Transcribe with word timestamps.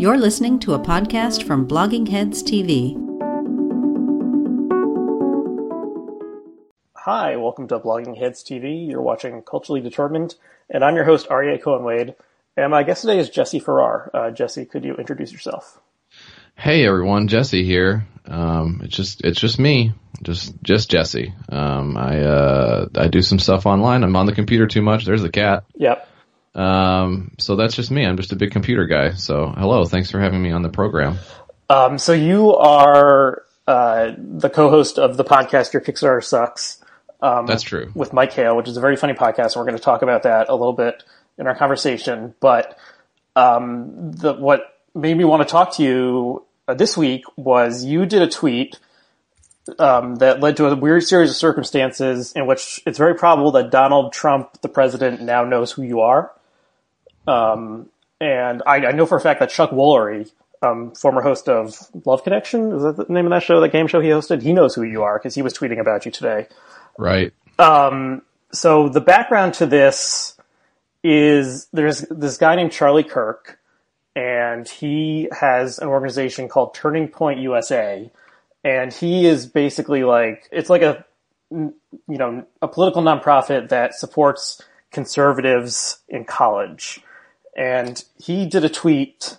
You're 0.00 0.16
listening 0.16 0.58
to 0.60 0.72
a 0.72 0.78
podcast 0.78 1.42
from 1.42 1.68
Blogging 1.68 2.08
Heads 2.08 2.42
TV. 2.42 2.94
Hi, 6.94 7.36
welcome 7.36 7.68
to 7.68 7.78
Blogging 7.78 8.16
Heads 8.16 8.42
TV. 8.42 8.88
You're 8.88 9.02
watching 9.02 9.42
Culturally 9.42 9.82
Determined, 9.82 10.36
and 10.70 10.82
I'm 10.82 10.96
your 10.96 11.04
host, 11.04 11.28
Aryeh 11.28 11.60
Cohen 11.60 11.84
Wade. 11.84 12.14
And 12.56 12.70
my 12.70 12.82
guest 12.82 13.02
today 13.02 13.18
is 13.18 13.28
Jesse 13.28 13.58
Farrar. 13.58 14.10
Uh, 14.14 14.30
Jesse, 14.30 14.64
could 14.64 14.86
you 14.86 14.94
introduce 14.94 15.32
yourself? 15.32 15.78
Hey 16.54 16.86
everyone, 16.86 17.28
Jesse 17.28 17.66
here. 17.66 18.06
Um, 18.24 18.80
it's 18.82 18.96
just 18.96 19.22
it's 19.22 19.38
just 19.38 19.58
me, 19.58 19.92
just 20.22 20.54
just 20.62 20.90
Jesse. 20.90 21.34
Um, 21.50 21.98
I 21.98 22.20
uh, 22.22 22.88
I 22.94 23.08
do 23.08 23.20
some 23.20 23.38
stuff 23.38 23.66
online. 23.66 24.02
I'm 24.02 24.16
on 24.16 24.24
the 24.24 24.34
computer 24.34 24.66
too 24.66 24.80
much. 24.80 25.04
There's 25.04 25.20
the 25.20 25.28
cat. 25.28 25.64
Yep. 25.76 26.08
Um, 26.54 27.32
so 27.38 27.56
that's 27.56 27.74
just 27.74 27.90
me. 27.90 28.04
I'm 28.04 28.16
just 28.16 28.32
a 28.32 28.36
big 28.36 28.50
computer 28.50 28.86
guy. 28.86 29.12
So 29.12 29.52
hello, 29.56 29.84
thanks 29.84 30.10
for 30.10 30.20
having 30.20 30.42
me 30.42 30.50
on 30.50 30.62
the 30.62 30.68
program. 30.68 31.18
Um, 31.68 31.98
so 31.98 32.12
you 32.12 32.54
are 32.56 33.44
uh, 33.66 34.12
the 34.18 34.50
co-host 34.50 34.98
of 34.98 35.16
the 35.16 35.24
podcast 35.24 35.72
Your 35.72 35.82
Kickstarter 35.82 36.24
Sucks. 36.24 36.82
Um, 37.22 37.46
That's 37.46 37.62
true. 37.62 37.92
With 37.94 38.12
Mike 38.12 38.32
Hale, 38.32 38.56
which 38.56 38.68
is 38.68 38.76
a 38.76 38.80
very 38.80 38.96
funny 38.96 39.12
podcast, 39.12 39.54
and 39.54 39.56
we're 39.56 39.66
going 39.66 39.76
to 39.76 39.82
talk 39.82 40.02
about 40.02 40.24
that 40.24 40.48
a 40.48 40.54
little 40.54 40.72
bit 40.72 41.04
in 41.38 41.46
our 41.46 41.54
conversation. 41.54 42.34
But 42.40 42.76
um, 43.36 44.12
the, 44.12 44.34
what 44.34 44.80
made 44.94 45.16
me 45.16 45.24
want 45.24 45.42
to 45.42 45.48
talk 45.48 45.76
to 45.76 45.82
you 45.82 46.44
uh, 46.66 46.74
this 46.74 46.96
week 46.96 47.24
was 47.36 47.84
you 47.84 48.06
did 48.06 48.22
a 48.22 48.28
tweet 48.28 48.78
um, 49.78 50.16
that 50.16 50.40
led 50.40 50.56
to 50.56 50.66
a 50.66 50.74
weird 50.74 51.04
series 51.04 51.30
of 51.30 51.36
circumstances 51.36 52.32
in 52.32 52.46
which 52.46 52.82
it's 52.86 52.98
very 52.98 53.14
probable 53.14 53.52
that 53.52 53.70
Donald 53.70 54.12
Trump, 54.12 54.60
the 54.62 54.68
president, 54.68 55.20
now 55.20 55.44
knows 55.44 55.70
who 55.70 55.82
you 55.82 56.00
are. 56.00 56.32
Um, 57.30 57.88
and 58.20 58.62
I, 58.66 58.86
I 58.86 58.92
know 58.92 59.06
for 59.06 59.16
a 59.16 59.20
fact 59.20 59.40
that 59.40 59.50
Chuck 59.50 59.70
Woolery, 59.70 60.30
um, 60.62 60.92
former 60.92 61.22
host 61.22 61.48
of 61.48 61.76
Love 62.04 62.24
Connection, 62.24 62.72
is 62.72 62.82
that 62.82 62.96
the 62.96 63.12
name 63.12 63.26
of 63.26 63.30
that 63.30 63.42
show, 63.42 63.60
that 63.60 63.72
game 63.72 63.86
show 63.86 64.00
he 64.00 64.08
hosted? 64.08 64.42
He 64.42 64.52
knows 64.52 64.74
who 64.74 64.82
you 64.82 65.02
are 65.02 65.18
because 65.18 65.34
he 65.34 65.42
was 65.42 65.54
tweeting 65.54 65.80
about 65.80 66.04
you 66.04 66.12
today. 66.12 66.48
Right. 66.98 67.32
Um, 67.58 68.22
so 68.52 68.88
the 68.88 69.00
background 69.00 69.54
to 69.54 69.66
this 69.66 70.36
is 71.02 71.66
there's 71.72 72.00
this 72.10 72.36
guy 72.36 72.56
named 72.56 72.72
Charlie 72.72 73.04
Kirk, 73.04 73.58
and 74.14 74.68
he 74.68 75.28
has 75.38 75.78
an 75.78 75.88
organization 75.88 76.48
called 76.48 76.74
Turning 76.74 77.08
Point 77.08 77.40
USA, 77.40 78.10
and 78.64 78.92
he 78.92 79.26
is 79.26 79.46
basically 79.46 80.04
like 80.04 80.48
it's 80.50 80.68
like 80.68 80.82
a 80.82 81.04
you 81.50 81.74
know 82.08 82.44
a 82.60 82.68
political 82.68 83.02
nonprofit 83.02 83.70
that 83.70 83.94
supports 83.94 84.60
conservatives 84.90 86.00
in 86.08 86.24
college, 86.24 87.00
and 87.60 88.02
he 88.18 88.46
did 88.46 88.64
a 88.64 88.68
tweet 88.68 89.36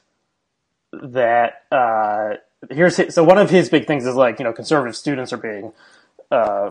that 0.94 1.64
uh, 1.72 2.36
here's 2.70 2.98
his, 2.98 3.16
so 3.16 3.24
one 3.24 3.38
of 3.38 3.50
his 3.50 3.70
big 3.70 3.88
things 3.88 4.06
is 4.06 4.16
like 4.16 4.40
you 4.40 4.46
know 4.46 4.54
conservative 4.54 4.96
students 4.96 5.34
are 5.34 5.38
being 5.38 5.74
uh, 6.30 6.70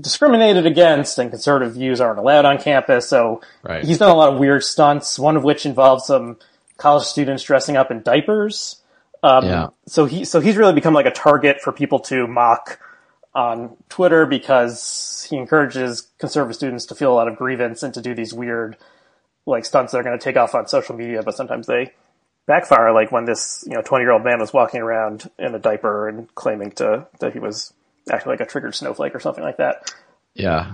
discriminated 0.00 0.66
against 0.66 1.18
and 1.18 1.30
conservative 1.30 1.74
views 1.74 2.00
aren't 2.00 2.18
allowed 2.18 2.44
on 2.44 2.58
campus. 2.58 3.08
So 3.08 3.42
Right. 3.62 3.84
he's 3.84 3.98
done 3.98 4.10
a 4.10 4.14
lot 4.14 4.32
of 4.32 4.38
weird 4.38 4.64
stunts, 4.64 5.18
one 5.18 5.36
of 5.36 5.44
which 5.44 5.66
involves 5.66 6.06
some 6.06 6.38
college 6.76 7.04
students 7.04 7.42
dressing 7.42 7.76
up 7.76 7.90
in 7.90 8.02
diapers. 8.02 8.80
Um, 9.22 9.44
Yeah. 9.44 9.66
So 9.86 10.06
he, 10.06 10.24
so 10.24 10.40
he's 10.40 10.56
really 10.56 10.72
become 10.72 10.94
like 10.94 11.06
a 11.06 11.10
target 11.10 11.60
for 11.60 11.72
people 11.72 11.98
to 12.00 12.26
mock 12.26 12.78
on 13.34 13.76
Twitter 13.88 14.26
because 14.26 15.26
he 15.28 15.36
encourages 15.36 16.08
conservative 16.18 16.56
students 16.56 16.86
to 16.86 16.94
feel 16.94 17.12
a 17.12 17.16
lot 17.16 17.28
of 17.28 17.36
grievance 17.36 17.82
and 17.82 17.92
to 17.94 18.00
do 18.00 18.14
these 18.14 18.32
weird, 18.32 18.76
like 19.50 19.64
stunts 19.64 19.92
that 19.92 19.98
are 19.98 20.02
going 20.02 20.18
to 20.18 20.22
take 20.22 20.36
off 20.36 20.54
on 20.54 20.66
social 20.66 20.96
media, 20.96 21.22
but 21.22 21.36
sometimes 21.36 21.66
they 21.66 21.92
backfire. 22.46 22.92
Like 22.92 23.12
when 23.12 23.24
this, 23.24 23.64
you 23.66 23.74
know, 23.74 23.82
20 23.82 24.02
year 24.02 24.12
old 24.12 24.24
man 24.24 24.40
was 24.40 24.52
walking 24.52 24.80
around 24.80 25.30
in 25.38 25.54
a 25.54 25.58
diaper 25.58 26.08
and 26.08 26.32
claiming 26.34 26.70
to, 26.72 27.06
that 27.20 27.32
he 27.32 27.38
was 27.38 27.72
acting 28.10 28.30
like 28.30 28.40
a 28.40 28.46
triggered 28.46 28.74
snowflake 28.74 29.14
or 29.14 29.20
something 29.20 29.44
like 29.44 29.58
that. 29.58 29.92
Yeah. 30.34 30.72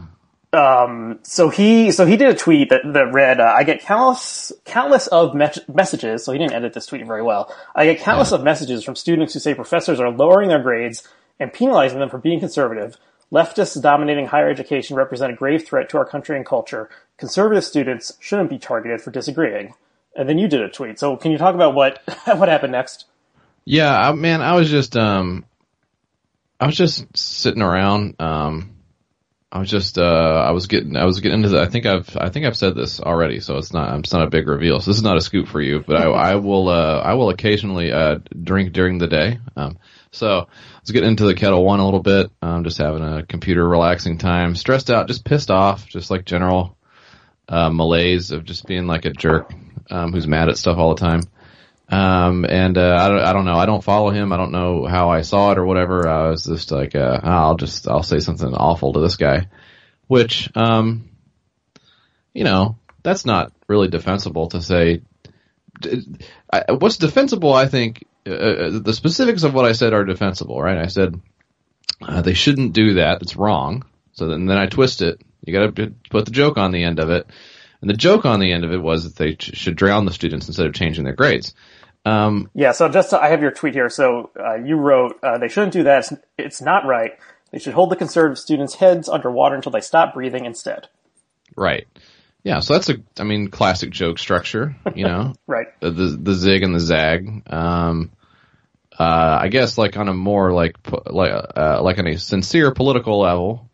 Um, 0.53 1.19
so 1.23 1.51
he, 1.51 1.91
so 1.91 2.07
he 2.07 2.17
did 2.17 2.29
a 2.29 2.35
tweet 2.35 2.71
that, 2.71 2.81
that 2.85 3.13
read, 3.13 3.41
uh, 3.41 3.53
I 3.55 3.65
get 3.65 3.83
countless, 3.83 4.53
countless 4.65 5.07
of 5.09 5.35
me- 5.35 5.49
messages, 5.69 6.25
so 6.25 6.33
he 6.33 6.39
didn't 6.39 6.55
edit 6.55 6.73
this 6.73 6.87
tweet 6.87 7.07
very 7.07 7.23
well. 7.23 7.55
I 7.75 7.85
get 7.85 8.01
countless 8.01 8.33
of 8.33 8.43
messages 8.43 8.83
from 8.83 8.97
students 8.97 9.35
who 9.35 9.41
say 9.41 9.55
professors 9.55 10.01
are 10.01 10.11
lowering 10.11 10.49
their 10.49 10.63
grades 10.63 11.07
and 11.39 11.53
penalizing 11.53 11.99
them 11.99 12.09
for 12.09 12.19
being 12.19 12.41
conservative. 12.41 12.97
Leftists 13.33 13.81
dominating 13.83 14.27
higher 14.27 14.49
education 14.49 14.97
represent 14.97 15.33
a 15.33 15.37
grave 15.37 15.67
threat 15.67 15.89
to 15.91 15.99
our 15.99 16.07
country 16.07 16.37
and 16.37 16.47
culture. 16.47 16.89
Conservative 17.19 17.65
students 17.65 18.13
shouldn't 18.21 18.51
be 18.51 18.59
targeted 18.59 19.01
for 19.01 19.11
disagreeing. 19.11 19.75
And 20.15 20.29
then 20.29 20.39
you 20.39 20.49
did 20.49 20.63
a 20.63 20.69
tweet. 20.69 20.99
So 20.99 21.17
can 21.17 21.31
you 21.31 21.39
talk 21.39 21.55
about 21.55 21.75
what, 21.75 22.03
what 22.25 22.49
happened 22.49 22.73
next? 22.73 23.07
Yeah, 23.65 23.99
I, 23.99 24.13
man, 24.13 24.43
I 24.43 24.55
was 24.55 24.71
just 24.71 24.97
um, 24.97 25.45
I 26.59 26.67
was 26.67 26.77
just 26.77 27.17
sitting 27.17 27.63
around. 27.63 28.15
Um, 28.21 28.77
I 29.51 29.59
was 29.59 29.69
just 29.69 29.99
uh, 29.99 30.03
I 30.03 30.53
was 30.53 30.67
getting 30.69 30.97
I 30.97 31.05
was 31.05 31.21
getting 31.21 31.39
into 31.39 31.49
the. 31.49 31.61
I 31.61 31.67
think 31.67 31.85
I've 31.85 32.17
I 32.17 32.31
think 32.31 32.47
I've 32.47 32.57
said 32.57 32.75
this 32.75 33.01
already, 33.01 33.41
so 33.41 33.59
it's 33.59 33.73
not 33.73 33.99
it's 33.99 34.13
not 34.13 34.27
a 34.27 34.31
big 34.31 34.47
reveal. 34.47 34.81
So 34.81 34.91
this 34.91 34.99
is 34.99 35.03
not 35.03 35.17
a 35.17 35.21
scoop 35.21 35.49
for 35.49 35.61
you, 35.61 35.83
but 35.87 35.97
I, 35.97 36.05
I 36.05 36.35
will 36.37 36.69
uh, 36.69 37.01
I 37.01 37.15
will 37.15 37.31
occasionally 37.31 37.93
uh, 37.93 38.19
drink 38.43 38.73
during 38.73 38.99
the 38.99 39.09
day. 39.09 39.39
Um, 39.57 39.79
so 40.13 40.49
let's 40.77 40.93
get 40.93 41.05
into 41.05 41.25
the 41.25 41.35
Ketel 41.35 41.65
One 41.65 41.81
a 41.81 41.85
little 41.85 42.03
bit. 42.03 42.31
Um, 42.41 42.63
just 42.63 42.79
having 42.79 43.03
a 43.03 43.25
computer 43.25 43.67
relaxing 43.67 44.19
time, 44.19 44.55
stressed 44.55 44.91
out, 44.91 45.09
just 45.09 45.25
pissed 45.25 45.51
off, 45.51 45.87
just 45.89 46.11
like 46.11 46.25
general 46.25 46.76
uh, 47.49 47.71
malaise 47.71 48.31
of 48.31 48.45
just 48.45 48.67
being 48.67 48.87
like 48.87 49.05
a 49.05 49.11
jerk 49.11 49.53
um, 49.91 50.13
who's 50.13 50.27
mad 50.27 50.49
at 50.49 50.59
stuff 50.59 50.79
all 50.79 50.95
the 50.95 51.01
time. 51.01 51.23
Um, 51.89 52.45
and, 52.45 52.77
uh, 52.77 52.97
I 52.99 53.09
don't, 53.09 53.21
I 53.21 53.33
don't 53.33 53.45
know. 53.45 53.57
I 53.57 53.67
don't 53.67 53.85
follow 53.85 54.11
him. 54.11 54.33
I 54.33 54.37
don't 54.37 54.51
know 54.51 54.87
how 54.87 55.11
I 55.11 55.23
saw 55.23 55.53
it 55.53 55.59
or 55.59 55.65
whatever. 55.65 56.09
I 56.09 56.31
was 56.31 56.45
just 56.45 56.73
like, 56.73 56.97
uh, 56.97 57.21
I'll 57.23 57.57
just, 57.57 57.87
I'll 57.87 58.03
say 58.03 58.19
something 58.19 58.53
awful 58.53 58.95
to 58.95 59.01
this 59.01 59.17
guy, 59.17 59.49
which, 60.09 60.51
um, 60.57 61.09
you 62.35 62.43
know, 62.43 62.77
that's 63.05 63.25
not 63.25 63.53
really 63.69 63.87
defensible 63.87 64.49
to 64.49 64.61
say. 64.61 65.03
I, 66.53 66.73
what's 66.73 66.97
defensible, 66.97 67.53
I 67.53 67.67
think, 67.67 68.05
uh, 68.27 68.31
uh, 68.31 68.79
the 68.81 68.93
specifics 68.93 69.45
of 69.45 69.55
what 69.55 69.65
I 69.65 69.73
said 69.73 69.93
are 69.93 70.05
defensible, 70.05 70.61
right? 70.61 70.79
I 70.79 70.89
said, 70.89 71.21
uh, 72.03 72.23
they 72.23 72.35
shouldn't 72.35 72.73
do 72.73 72.95
that. 72.95 73.23
It's 73.23 73.37
wrong. 73.37 73.85
So 74.13 74.27
then, 74.27 74.47
then 74.47 74.59
I 74.59 74.67
twist 74.67 75.03
it. 75.03 75.21
You 75.47 75.53
gotta 75.53 75.93
put 76.11 76.25
the 76.27 76.31
joke 76.31 76.59
on 76.59 76.73
the 76.73 76.85
end 76.85 76.99
of 76.99 77.09
it. 77.11 77.27
And 77.81 77.89
the 77.91 77.95
joke 77.95 78.25
on 78.25 78.41
the 78.41 78.53
end 78.53 78.65
of 78.65 78.73
it 78.73 78.83
was 78.83 79.05
that 79.05 79.17
they 79.17 79.37
sh- 79.39 79.57
should 79.57 79.77
drown 79.77 80.05
the 80.07 80.13
students 80.13 80.47
instead 80.49 80.67
of 80.67 80.75
changing 80.75 81.05
their 81.05 81.15
grades. 81.15 81.55
Um, 82.05 82.51
Yeah, 82.55 82.73
so 82.73 82.89
just 82.89 83.13
I 83.13 83.29
have 83.29 83.43
your 83.43 83.51
tweet 83.51 83.75
here. 83.75 83.89
So 83.91 84.31
uh, 84.39 84.55
you 84.57 84.77
wrote 84.77 85.19
uh, 85.23 85.39
they 85.39 85.49
shouldn't 85.49 85.73
do 85.73 85.85
that. 85.85 85.99
It's, 85.99 86.13
it's 86.39 86.61
not 86.61 86.85
right. 86.87 87.13
They 87.53 87.59
should 87.59 87.75
hold 87.75 87.91
the 87.91 87.97
conservative 87.97 88.39
students' 88.39 88.75
heads 88.75 89.09
underwater 89.09 89.55
until 89.55 89.73
they 89.73 89.81
stop 89.81 90.15
breathing 90.15 90.45
instead. 90.45 90.89
right. 91.57 91.87
Yeah, 92.43 92.61
so 92.61 92.75
that's 92.75 92.89
a, 92.91 92.99
I 93.19 93.25
mean, 93.25 93.49
classic 93.49 93.91
joke 93.91 94.21
structure, 94.21 94.77
you 94.95 95.05
know, 95.05 95.35
Right. 95.49 95.67
the, 95.81 95.91
the, 95.91 96.05
the 96.17 96.35
zig 96.35 96.63
and 96.63 96.73
the 96.73 96.79
zag. 96.79 97.43
Um, 97.53 98.13
uh, 98.97 99.39
I 99.43 99.49
guess 99.49 99.77
like 99.77 99.97
on 99.97 100.07
a 100.09 100.15
more 100.15 100.53
like, 100.53 100.77
like, 101.07 101.33
uh, 101.57 101.83
like 101.83 101.99
on 101.99 102.07
a 102.07 102.17
sincere 102.19 102.71
political 102.73 103.19
level, 103.19 103.69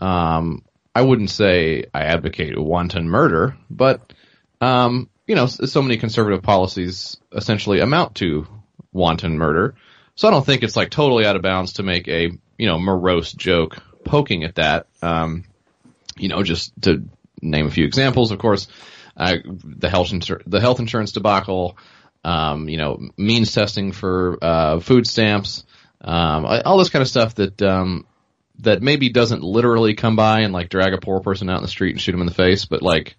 um, 0.00 0.64
I 0.94 1.02
wouldn't 1.02 1.30
say 1.30 1.84
I 1.94 2.02
advocate 2.02 2.58
wanton 2.58 3.08
murder, 3.08 3.56
but, 3.70 4.12
um, 4.60 5.08
you 5.26 5.34
know, 5.34 5.46
so 5.46 5.82
many 5.82 5.96
conservative 5.96 6.42
policies 6.42 7.16
essentially 7.32 7.80
amount 7.80 8.16
to 8.16 8.46
wanton 8.92 9.38
murder. 9.38 9.74
So 10.14 10.28
I 10.28 10.30
don't 10.30 10.44
think 10.44 10.62
it's 10.62 10.76
like 10.76 10.90
totally 10.90 11.24
out 11.24 11.36
of 11.36 11.42
bounds 11.42 11.74
to 11.74 11.82
make 11.82 12.08
a, 12.08 12.30
you 12.58 12.66
know, 12.66 12.78
morose 12.78 13.32
joke 13.32 13.78
poking 14.04 14.44
at 14.44 14.56
that. 14.56 14.86
Um, 15.00 15.44
you 16.18 16.28
know, 16.28 16.42
just 16.42 16.72
to 16.82 17.04
name 17.40 17.66
a 17.66 17.70
few 17.70 17.84
examples, 17.84 18.30
of 18.30 18.38
course, 18.38 18.68
uh, 19.16 19.36
the 19.44 19.88
health 19.88 20.10
insur- 20.10 20.42
the 20.46 20.60
health 20.60 20.78
insurance 20.78 21.12
debacle, 21.12 21.78
um, 22.24 22.68
you 22.68 22.76
know, 22.76 23.00
means 23.16 23.52
testing 23.52 23.92
for 23.92 24.38
uh, 24.42 24.80
food 24.80 25.06
stamps, 25.06 25.64
um, 26.02 26.44
all 26.44 26.78
this 26.78 26.90
kind 26.90 27.02
of 27.02 27.08
stuff 27.08 27.34
that 27.36 27.62
um, 27.62 28.06
that 28.60 28.82
maybe 28.82 29.08
doesn't 29.08 29.42
literally 29.42 29.94
come 29.94 30.16
by 30.16 30.40
and 30.40 30.52
like 30.52 30.68
drag 30.68 30.94
a 30.94 30.98
poor 30.98 31.20
person 31.20 31.50
out 31.50 31.56
in 31.56 31.62
the 31.62 31.68
street 31.68 31.92
and 31.92 32.00
shoot 32.00 32.14
him 32.14 32.20
in 32.20 32.26
the 32.26 32.34
face, 32.34 32.64
but 32.64 32.82
like, 32.82 33.16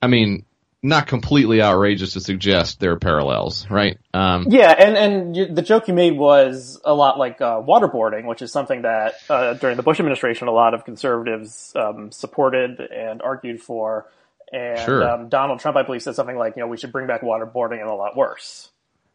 I 0.00 0.06
mean, 0.06 0.44
not 0.82 1.08
completely 1.08 1.60
outrageous 1.60 2.12
to 2.12 2.20
suggest 2.20 2.78
there 2.78 2.92
are 2.92 2.98
parallels, 2.98 3.68
right? 3.68 3.98
Um, 4.14 4.46
Yeah, 4.48 4.70
and 4.70 4.96
and 4.96 5.36
you, 5.36 5.46
the 5.46 5.62
joke 5.62 5.88
you 5.88 5.94
made 5.94 6.16
was 6.16 6.80
a 6.84 6.94
lot 6.94 7.18
like 7.18 7.40
uh, 7.40 7.60
waterboarding, 7.60 8.24
which 8.26 8.42
is 8.42 8.52
something 8.52 8.82
that 8.82 9.14
uh, 9.28 9.54
during 9.54 9.76
the 9.76 9.82
Bush 9.82 9.98
administration 9.98 10.46
a 10.46 10.52
lot 10.52 10.74
of 10.74 10.84
conservatives 10.84 11.72
um, 11.74 12.12
supported 12.12 12.80
and 12.80 13.20
argued 13.22 13.60
for. 13.60 14.06
And 14.52 14.78
Sure. 14.80 15.02
um, 15.06 15.28
Donald 15.28 15.60
Trump, 15.60 15.76
I 15.76 15.82
believe, 15.82 16.02
said 16.02 16.14
something 16.14 16.36
like, 16.36 16.56
you 16.56 16.62
know, 16.62 16.68
we 16.68 16.78
should 16.78 16.92
bring 16.92 17.06
back 17.06 17.22
waterboarding 17.22 17.80
and 17.80 17.90
a 17.90 17.94
lot 17.94 18.16
worse. 18.16 18.70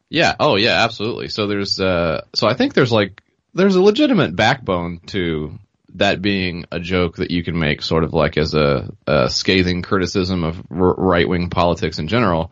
Yeah. 0.09 0.35
Oh, 0.39 0.57
yeah. 0.57 0.83
Absolutely. 0.83 1.29
So 1.29 1.47
there's, 1.47 1.79
uh, 1.79 2.25
so 2.33 2.45
I 2.47 2.53
think 2.53 2.73
there's 2.75 2.91
like, 2.91 3.23
there's 3.53 3.75
a 3.75 3.81
legitimate 3.81 4.35
backbone 4.35 4.99
to 5.07 5.57
that 5.95 6.21
being 6.21 6.65
a 6.71 6.79
joke 6.79 7.17
that 7.17 7.31
you 7.31 7.43
can 7.43 7.57
make, 7.57 7.81
sort 7.81 8.03
of 8.03 8.13
like 8.13 8.37
as 8.37 8.53
a, 8.53 8.91
a 9.05 9.29
scathing 9.29 9.83
criticism 9.83 10.43
of 10.43 10.59
r- 10.71 10.95
right 10.95 11.27
wing 11.27 11.49
politics 11.49 11.99
in 11.99 12.07
general. 12.07 12.51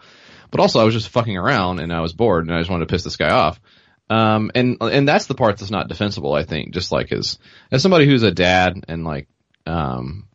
but 0.51 0.59
also 0.59 0.79
I 0.79 0.83
was 0.83 0.93
just 0.93 1.09
fucking 1.09 1.37
around 1.37 1.79
and 1.79 1.91
I 1.91 2.01
was 2.01 2.13
bored 2.13 2.45
and 2.45 2.55
I 2.55 2.59
just 2.59 2.69
wanted 2.69 2.87
to 2.87 2.93
piss 2.93 3.03
this 3.03 3.17
guy 3.17 3.31
off. 3.31 3.59
Um, 4.09 4.51
and 4.53 4.77
and 4.81 5.07
that's 5.07 5.27
the 5.27 5.35
part 5.35 5.57
that's 5.57 5.71
not 5.71 5.87
defensible. 5.87 6.33
I 6.33 6.43
think, 6.43 6.73
just 6.73 6.91
like 6.91 7.13
as 7.13 7.39
as 7.71 7.81
somebody 7.81 8.05
who's 8.05 8.23
a 8.23 8.31
dad 8.31 8.83
and 8.89 9.05
like 9.05 9.27
um 9.65 10.27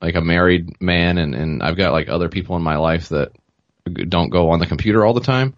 like 0.00 0.14
a 0.14 0.22
married 0.22 0.80
man 0.80 1.18
and 1.18 1.34
and 1.34 1.62
I've 1.62 1.76
got 1.76 1.92
like 1.92 2.08
other 2.08 2.30
people 2.30 2.56
in 2.56 2.62
my 2.62 2.76
life 2.76 3.10
that 3.10 3.32
don't 4.08 4.30
go 4.30 4.50
on 4.50 4.60
the 4.60 4.66
computer 4.66 5.04
all 5.04 5.12
the 5.12 5.20
time. 5.20 5.54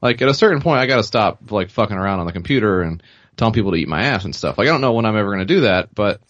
Like 0.00 0.22
at 0.22 0.28
a 0.28 0.34
certain 0.34 0.62
point, 0.62 0.80
I 0.80 0.86
got 0.86 0.96
to 0.96 1.02
stop 1.02 1.50
like 1.52 1.68
fucking 1.68 1.96
around 1.96 2.20
on 2.20 2.26
the 2.26 2.32
computer 2.32 2.80
and 2.80 3.02
telling 3.40 3.54
people 3.54 3.72
to 3.72 3.78
eat 3.78 3.88
my 3.88 4.04
ass 4.04 4.26
and 4.26 4.36
stuff. 4.36 4.58
Like 4.58 4.68
I 4.68 4.70
don't 4.70 4.82
know 4.82 4.92
when 4.92 5.06
I'm 5.06 5.16
ever 5.16 5.30
going 5.30 5.46
to 5.46 5.54
do 5.54 5.62
that, 5.62 5.92
but 5.94 6.20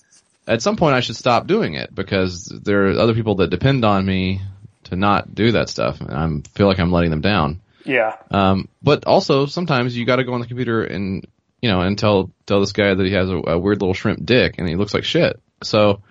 at 0.46 0.62
some 0.62 0.76
point 0.76 0.94
I 0.94 1.00
should 1.00 1.16
stop 1.16 1.48
doing 1.48 1.74
it 1.74 1.92
because 1.92 2.44
there 2.46 2.86
are 2.86 2.98
other 2.98 3.14
people 3.14 3.34
that 3.36 3.50
depend 3.50 3.84
on 3.84 4.06
me 4.06 4.40
to 4.84 4.96
not 4.96 5.34
do 5.34 5.52
that 5.52 5.68
stuff, 5.68 6.00
and 6.00 6.12
I 6.12 6.48
feel 6.54 6.68
like 6.68 6.78
I'm 6.78 6.92
letting 6.92 7.10
them 7.10 7.20
down. 7.20 7.60
Yeah. 7.84 8.16
Um, 8.30 8.68
but 8.80 9.06
also 9.06 9.46
sometimes 9.46 9.96
you 9.96 10.06
got 10.06 10.16
to 10.16 10.24
go 10.24 10.34
on 10.34 10.40
the 10.40 10.46
computer 10.46 10.84
and 10.84 11.26
you 11.60 11.68
know 11.68 11.80
and 11.80 11.98
tell 11.98 12.30
tell 12.46 12.60
this 12.60 12.72
guy 12.72 12.94
that 12.94 13.06
he 13.06 13.12
has 13.12 13.28
a, 13.28 13.36
a, 13.36 13.58
weird 13.58 13.80
little 13.80 13.94
shrimp 13.94 14.24
dick 14.24 14.54
and 14.58 14.68
he 14.68 14.76
looks 14.76 14.94
like 14.94 15.04
shit. 15.04 15.40
So, 15.64 16.02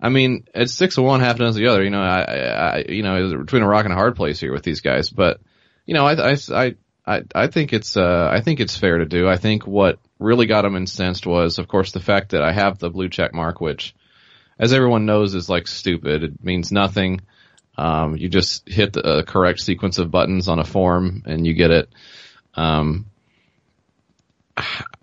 I 0.00 0.08
mean, 0.08 0.48
it's 0.54 0.74
six 0.74 0.98
of 0.98 1.04
one, 1.04 1.20
half 1.20 1.36
a 1.36 1.38
dozen 1.38 1.62
of 1.62 1.64
the 1.64 1.72
other. 1.72 1.84
You 1.84 1.90
know, 1.90 2.02
I, 2.02 2.22
I 2.22 2.84
you 2.88 3.04
know 3.04 3.38
between 3.38 3.62
a 3.62 3.68
rock 3.68 3.84
and 3.84 3.92
a 3.92 3.96
hard 3.96 4.16
place 4.16 4.40
here 4.40 4.52
with 4.52 4.64
these 4.64 4.80
guys, 4.80 5.08
but 5.08 5.40
you 5.86 5.94
know, 5.94 6.04
I 6.04 6.32
I 6.32 6.36
I 6.50 6.74
I 7.06 7.22
I 7.34 7.46
think 7.48 7.72
it's 7.72 7.96
uh 7.96 8.28
I 8.30 8.40
think 8.40 8.60
it's 8.60 8.76
fair 8.76 8.98
to 8.98 9.06
do. 9.06 9.28
I 9.28 9.36
think 9.36 9.66
what 9.66 9.98
really 10.18 10.46
got 10.46 10.64
him 10.64 10.76
incensed 10.76 11.26
was, 11.26 11.58
of 11.58 11.68
course, 11.68 11.92
the 11.92 12.00
fact 12.00 12.30
that 12.30 12.42
I 12.42 12.52
have 12.52 12.78
the 12.78 12.90
blue 12.90 13.08
check 13.08 13.34
mark, 13.34 13.60
which, 13.60 13.94
as 14.58 14.72
everyone 14.72 15.06
knows, 15.06 15.34
is 15.34 15.48
like 15.48 15.66
stupid. 15.66 16.22
It 16.22 16.44
means 16.44 16.70
nothing. 16.70 17.20
Um, 17.76 18.16
you 18.16 18.28
just 18.28 18.68
hit 18.68 18.92
the 18.92 19.02
uh, 19.02 19.22
correct 19.22 19.60
sequence 19.60 19.98
of 19.98 20.10
buttons 20.10 20.48
on 20.48 20.58
a 20.58 20.64
form 20.64 21.22
and 21.26 21.46
you 21.46 21.54
get 21.54 21.70
it. 21.70 21.88
Um, 22.54 23.06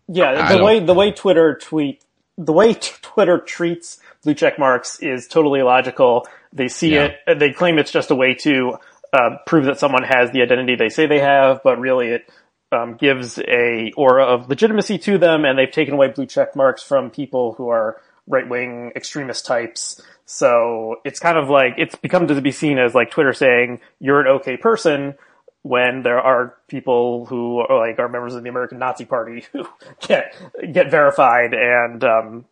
yeah, 0.08 0.56
the 0.56 0.64
way 0.64 0.80
the 0.80 0.94
way 0.94 1.12
Twitter 1.12 1.56
tweet 1.56 2.04
the 2.38 2.54
way 2.54 2.74
t- 2.74 2.94
Twitter 3.02 3.40
treats 3.40 4.00
blue 4.24 4.34
check 4.34 4.58
marks 4.58 5.00
is 5.00 5.28
totally 5.28 5.60
illogical. 5.60 6.28
They 6.54 6.68
see 6.68 6.94
yeah. 6.94 7.16
it, 7.28 7.40
they 7.40 7.52
claim 7.52 7.78
it's 7.78 7.92
just 7.92 8.12
a 8.12 8.16
way 8.16 8.36
to 8.36 8.78
uh, 9.14 9.38
prove 9.46 9.66
that 9.66 9.80
someone 9.80 10.04
has 10.04 10.32
the 10.32 10.42
identity 10.42 10.76
they 10.76 10.90
say 10.90 11.08
they 11.08 11.20
have, 11.20 11.62
but 11.64 11.80
really 11.80 12.10
it 12.10 12.30
um, 12.72 12.96
gives 12.96 13.40
a 13.40 13.92
aura 13.98 14.26
of 14.26 14.50
legitimacy 14.50 14.98
to 15.00 15.18
them, 15.18 15.46
and 15.46 15.58
they've 15.58 15.72
taken 15.72 15.94
away 15.94 16.10
blue 16.10 16.26
check 16.26 16.56
marks 16.56 16.84
from 16.84 17.10
people 17.10 17.54
who 17.54 17.70
are 17.70 18.02
right 18.28 18.48
wing 18.48 18.92
extremist 18.96 19.46
types. 19.46 20.02
So 20.26 20.98
it's 21.04 21.20
kind 21.20 21.38
of 21.38 21.50
like 21.50 21.74
it's 21.78 21.96
become 21.96 22.28
to 22.28 22.42
be 22.42 22.52
seen 22.52 22.78
as 22.78 22.94
like 22.94 23.12
Twitter 23.12 23.34
saying 23.34 23.82
you're 24.00 24.22
an 24.22 24.28
okay 24.28 24.58
person 24.58 25.16
when 25.64 26.04
there 26.04 26.20
are 26.20 26.56
people 26.68 27.26
who 27.26 27.60
are 27.60 27.88
like 27.88 28.00
are 28.00 28.08
members 28.08 28.36
of 28.36 28.44
the 28.44 28.50
American 28.50 28.80
Nazi 28.80 29.06
Party 29.06 29.46
who 29.52 29.68
get 30.08 30.36
get 30.72 30.92
verified 30.92 31.54
and 31.54 32.04
um, 32.04 32.46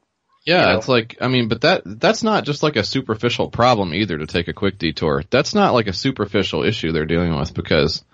yeah, 0.48 0.62
you 0.62 0.72
know. 0.72 0.78
it's 0.78 0.88
like 0.88 1.18
I 1.20 1.28
mean, 1.28 1.50
but 1.50 1.62
that 1.62 1.82
that's 1.86 2.24
not 2.24 2.46
just 2.46 2.64
like 2.64 2.78
a 2.78 2.84
superficial 2.84 3.50
problem 3.50 3.94
either. 3.94 4.18
To 4.18 4.26
take 4.26 4.48
a 4.48 4.54
quick 4.54 4.78
detour, 4.78 5.24
that's 5.30 5.54
not 5.54 5.74
like 5.74 5.88
a 5.88 5.94
superficial 5.94 6.64
issue 6.64 6.94
they're 6.94 7.06
dealing 7.06 7.38
with 7.38 7.54
because 7.54 8.06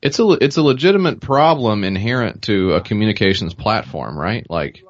it's 0.00 0.18
a 0.18 0.26
it's 0.40 0.56
a 0.56 0.62
legitimate 0.62 1.20
problem 1.20 1.84
inherent 1.84 2.42
to 2.42 2.72
a 2.72 2.80
communications 2.80 3.52
platform, 3.52 4.18
right? 4.18 4.48
Like 4.48 4.82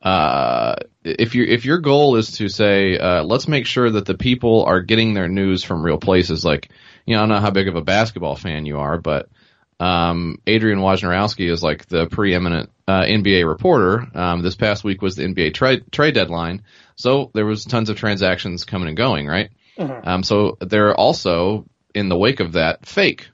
uh, 0.00 0.76
if 1.02 1.34
you 1.34 1.42
if 1.44 1.64
your 1.64 1.78
goal 1.78 2.14
is 2.14 2.32
to 2.32 2.48
say, 2.48 2.96
uh, 2.96 3.24
let's 3.24 3.48
make 3.48 3.66
sure 3.66 3.90
that 3.90 4.06
the 4.06 4.16
people 4.16 4.64
are 4.64 4.80
getting 4.80 5.14
their 5.14 5.28
news 5.28 5.64
from 5.64 5.82
real 5.82 5.98
places, 5.98 6.44
like 6.44 6.70
you 7.04 7.16
know, 7.16 7.20
I 7.20 7.22
don't 7.22 7.30
know 7.30 7.40
how 7.40 7.50
big 7.50 7.66
of 7.66 7.74
a 7.74 7.82
basketball 7.82 8.36
fan 8.36 8.64
you 8.64 8.78
are, 8.78 8.96
but 8.96 9.28
um, 9.80 10.38
Adrian 10.46 10.78
Wojnarowski 10.78 11.50
is 11.50 11.62
like 11.62 11.86
the 11.86 12.06
preeminent 12.06 12.70
uh, 12.86 13.02
NBA 13.02 13.46
reporter. 13.46 14.06
Um, 14.14 14.42
this 14.42 14.56
past 14.56 14.84
week 14.84 15.02
was 15.02 15.16
the 15.16 15.24
NBA 15.24 15.54
trade 15.54 15.90
trade 15.90 16.14
deadline, 16.14 16.62
so 16.96 17.30
there 17.34 17.46
was 17.46 17.64
tons 17.64 17.90
of 17.90 17.96
transactions 17.96 18.64
coming 18.64 18.88
and 18.88 18.96
going, 18.96 19.26
right? 19.26 19.50
Mm-hmm. 19.78 20.08
Um, 20.08 20.22
so 20.22 20.58
there 20.60 20.88
are 20.88 20.96
also 20.96 21.66
in 21.94 22.08
the 22.08 22.16
wake 22.16 22.40
of 22.40 22.52
that 22.52 22.86
fake 22.86 23.28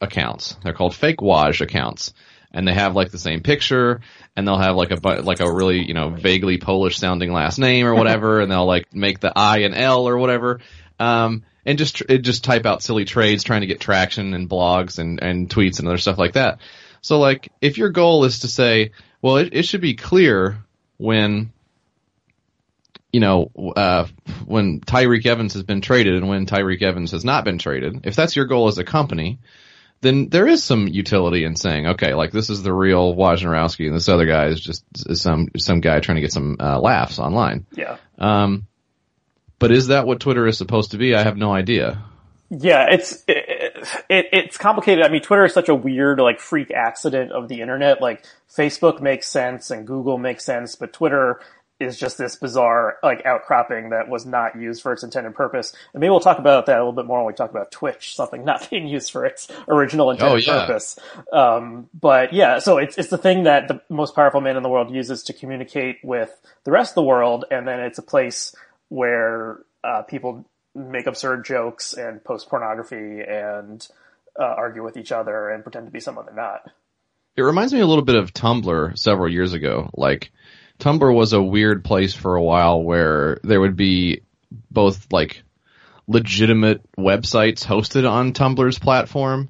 accounts. 0.00 0.56
They're 0.62 0.72
called 0.72 0.94
fake 0.94 1.18
Woj 1.18 1.60
accounts, 1.60 2.14
and 2.52 2.66
they 2.66 2.74
have 2.74 2.96
like 2.96 3.10
the 3.10 3.18
same 3.18 3.40
picture 3.40 4.00
and 4.36 4.46
they'll 4.46 4.58
have 4.58 4.76
like 4.76 4.90
a 4.90 5.22
like 5.22 5.40
a 5.40 5.52
really 5.52 5.86
you 5.86 5.94
know 5.94 6.10
vaguely 6.10 6.58
Polish 6.58 6.98
sounding 6.98 7.32
last 7.32 7.58
name 7.58 7.86
or 7.86 7.94
whatever, 7.94 8.40
and 8.42 8.50
they'll 8.50 8.66
like 8.66 8.94
make 8.94 9.20
the 9.20 9.32
I 9.34 9.58
and 9.58 9.74
L 9.74 10.08
or 10.08 10.16
whatever, 10.16 10.60
um, 10.98 11.44
and 11.64 11.78
just 11.78 12.02
it 12.08 12.18
just 12.18 12.44
type 12.44 12.66
out 12.66 12.82
silly 12.82 13.04
trades 13.04 13.44
trying 13.44 13.60
to 13.62 13.66
get 13.66 13.80
traction 13.80 14.34
and 14.34 14.48
blogs 14.48 14.98
and 14.98 15.22
and 15.22 15.48
tweets 15.48 15.78
and 15.78 15.88
other 15.88 15.98
stuff 15.98 16.18
like 16.18 16.34
that. 16.34 16.58
So 17.00 17.18
like 17.18 17.50
if 17.60 17.78
your 17.78 17.90
goal 17.90 18.24
is 18.24 18.40
to 18.40 18.48
say, 18.48 18.92
well, 19.20 19.36
it, 19.36 19.50
it 19.52 19.66
should 19.66 19.80
be 19.80 19.94
clear 19.94 20.58
when 20.98 21.52
you 23.12 23.20
know, 23.20 23.50
uh, 23.76 24.06
when 24.46 24.80
Tyreke 24.80 25.26
Evans 25.26 25.52
has 25.52 25.62
been 25.62 25.82
traded 25.82 26.14
and 26.14 26.28
when 26.28 26.46
Tyreke 26.46 26.82
Evans 26.82 27.10
has 27.10 27.24
not 27.24 27.44
been 27.44 27.58
traded, 27.58 28.06
if 28.06 28.16
that's 28.16 28.34
your 28.34 28.46
goal 28.46 28.68
as 28.68 28.78
a 28.78 28.84
company, 28.84 29.38
then 30.00 30.30
there 30.30 30.48
is 30.48 30.64
some 30.64 30.88
utility 30.88 31.44
in 31.44 31.54
saying, 31.54 31.88
okay, 31.88 32.14
like 32.14 32.32
this 32.32 32.48
is 32.48 32.62
the 32.62 32.72
real 32.72 33.14
Wojnarowski 33.14 33.86
and 33.86 33.94
this 33.94 34.08
other 34.08 34.26
guy 34.26 34.46
is 34.46 34.60
just 34.60 34.84
some 35.16 35.48
some 35.58 35.80
guy 35.80 36.00
trying 36.00 36.16
to 36.16 36.22
get 36.22 36.32
some 36.32 36.56
uh, 36.58 36.80
laughs 36.80 37.18
online. 37.18 37.66
Yeah. 37.72 37.98
Um, 38.18 38.66
but 39.62 39.70
is 39.70 39.86
that 39.86 40.06
what 40.08 40.18
Twitter 40.18 40.46
is 40.48 40.58
supposed 40.58 40.90
to 40.90 40.98
be? 40.98 41.14
I 41.14 41.22
have 41.22 41.36
no 41.36 41.54
idea. 41.54 42.02
Yeah, 42.50 42.88
it's 42.90 43.22
it, 43.28 43.78
it, 44.10 44.26
it's 44.32 44.58
complicated. 44.58 45.04
I 45.04 45.08
mean, 45.08 45.22
Twitter 45.22 45.44
is 45.44 45.54
such 45.54 45.68
a 45.68 45.74
weird 45.74 46.18
like 46.18 46.40
freak 46.40 46.72
accident 46.72 47.30
of 47.30 47.48
the 47.48 47.60
internet. 47.60 48.02
Like 48.02 48.26
Facebook 48.54 49.00
makes 49.00 49.28
sense 49.28 49.70
and 49.70 49.86
Google 49.86 50.18
makes 50.18 50.44
sense, 50.44 50.74
but 50.74 50.92
Twitter 50.92 51.40
is 51.78 51.96
just 51.96 52.18
this 52.18 52.36
bizarre 52.36 52.96
like 53.02 53.24
outcropping 53.24 53.90
that 53.90 54.08
was 54.08 54.26
not 54.26 54.56
used 54.56 54.82
for 54.82 54.92
its 54.92 55.04
intended 55.04 55.34
purpose. 55.34 55.72
And 55.94 56.00
maybe 56.00 56.10
we'll 56.10 56.20
talk 56.20 56.38
about 56.40 56.66
that 56.66 56.76
a 56.76 56.80
little 56.80 56.92
bit 56.92 57.06
more 57.06 57.18
when 57.18 57.28
we 57.28 57.32
talk 57.32 57.50
about 57.50 57.70
Twitch, 57.70 58.16
something 58.16 58.44
not 58.44 58.68
being 58.68 58.88
used 58.88 59.12
for 59.12 59.24
its 59.24 59.48
original 59.68 60.10
intended 60.10 60.48
oh, 60.48 60.52
yeah. 60.52 60.66
purpose. 60.66 60.98
Um, 61.32 61.88
but 61.94 62.32
yeah, 62.32 62.58
so 62.58 62.78
it's 62.78 62.98
it's 62.98 63.10
the 63.10 63.18
thing 63.18 63.44
that 63.44 63.68
the 63.68 63.80
most 63.88 64.16
powerful 64.16 64.40
man 64.40 64.56
in 64.56 64.64
the 64.64 64.68
world 64.68 64.90
uses 64.92 65.22
to 65.24 65.32
communicate 65.32 66.00
with 66.02 66.36
the 66.64 66.72
rest 66.72 66.90
of 66.92 66.96
the 66.96 67.04
world, 67.04 67.44
and 67.50 67.66
then 67.66 67.78
it's 67.78 67.98
a 67.98 68.02
place 68.02 68.54
where 68.92 69.60
uh, 69.82 70.02
people 70.02 70.44
make 70.74 71.06
absurd 71.06 71.46
jokes 71.46 71.94
and 71.94 72.22
post 72.22 72.50
pornography 72.50 73.22
and 73.26 73.88
uh, 74.38 74.44
argue 74.44 74.84
with 74.84 74.98
each 74.98 75.12
other 75.12 75.48
and 75.48 75.62
pretend 75.62 75.86
to 75.86 75.90
be 75.90 75.98
someone 75.98 76.26
they're 76.26 76.34
not. 76.34 76.70
It 77.34 77.40
reminds 77.40 77.72
me 77.72 77.80
a 77.80 77.86
little 77.86 78.04
bit 78.04 78.16
of 78.16 78.34
Tumblr 78.34 78.98
several 78.98 79.32
years 79.32 79.54
ago, 79.54 79.88
like 79.96 80.30
Tumblr 80.78 81.14
was 81.14 81.32
a 81.32 81.42
weird 81.42 81.84
place 81.84 82.14
for 82.14 82.36
a 82.36 82.42
while 82.42 82.82
where 82.82 83.38
there 83.42 83.60
would 83.60 83.76
be 83.76 84.24
both 84.70 85.10
like 85.10 85.42
legitimate 86.06 86.82
websites 86.98 87.64
hosted 87.64 88.06
on 88.06 88.34
Tumblr's 88.34 88.78
platform, 88.78 89.48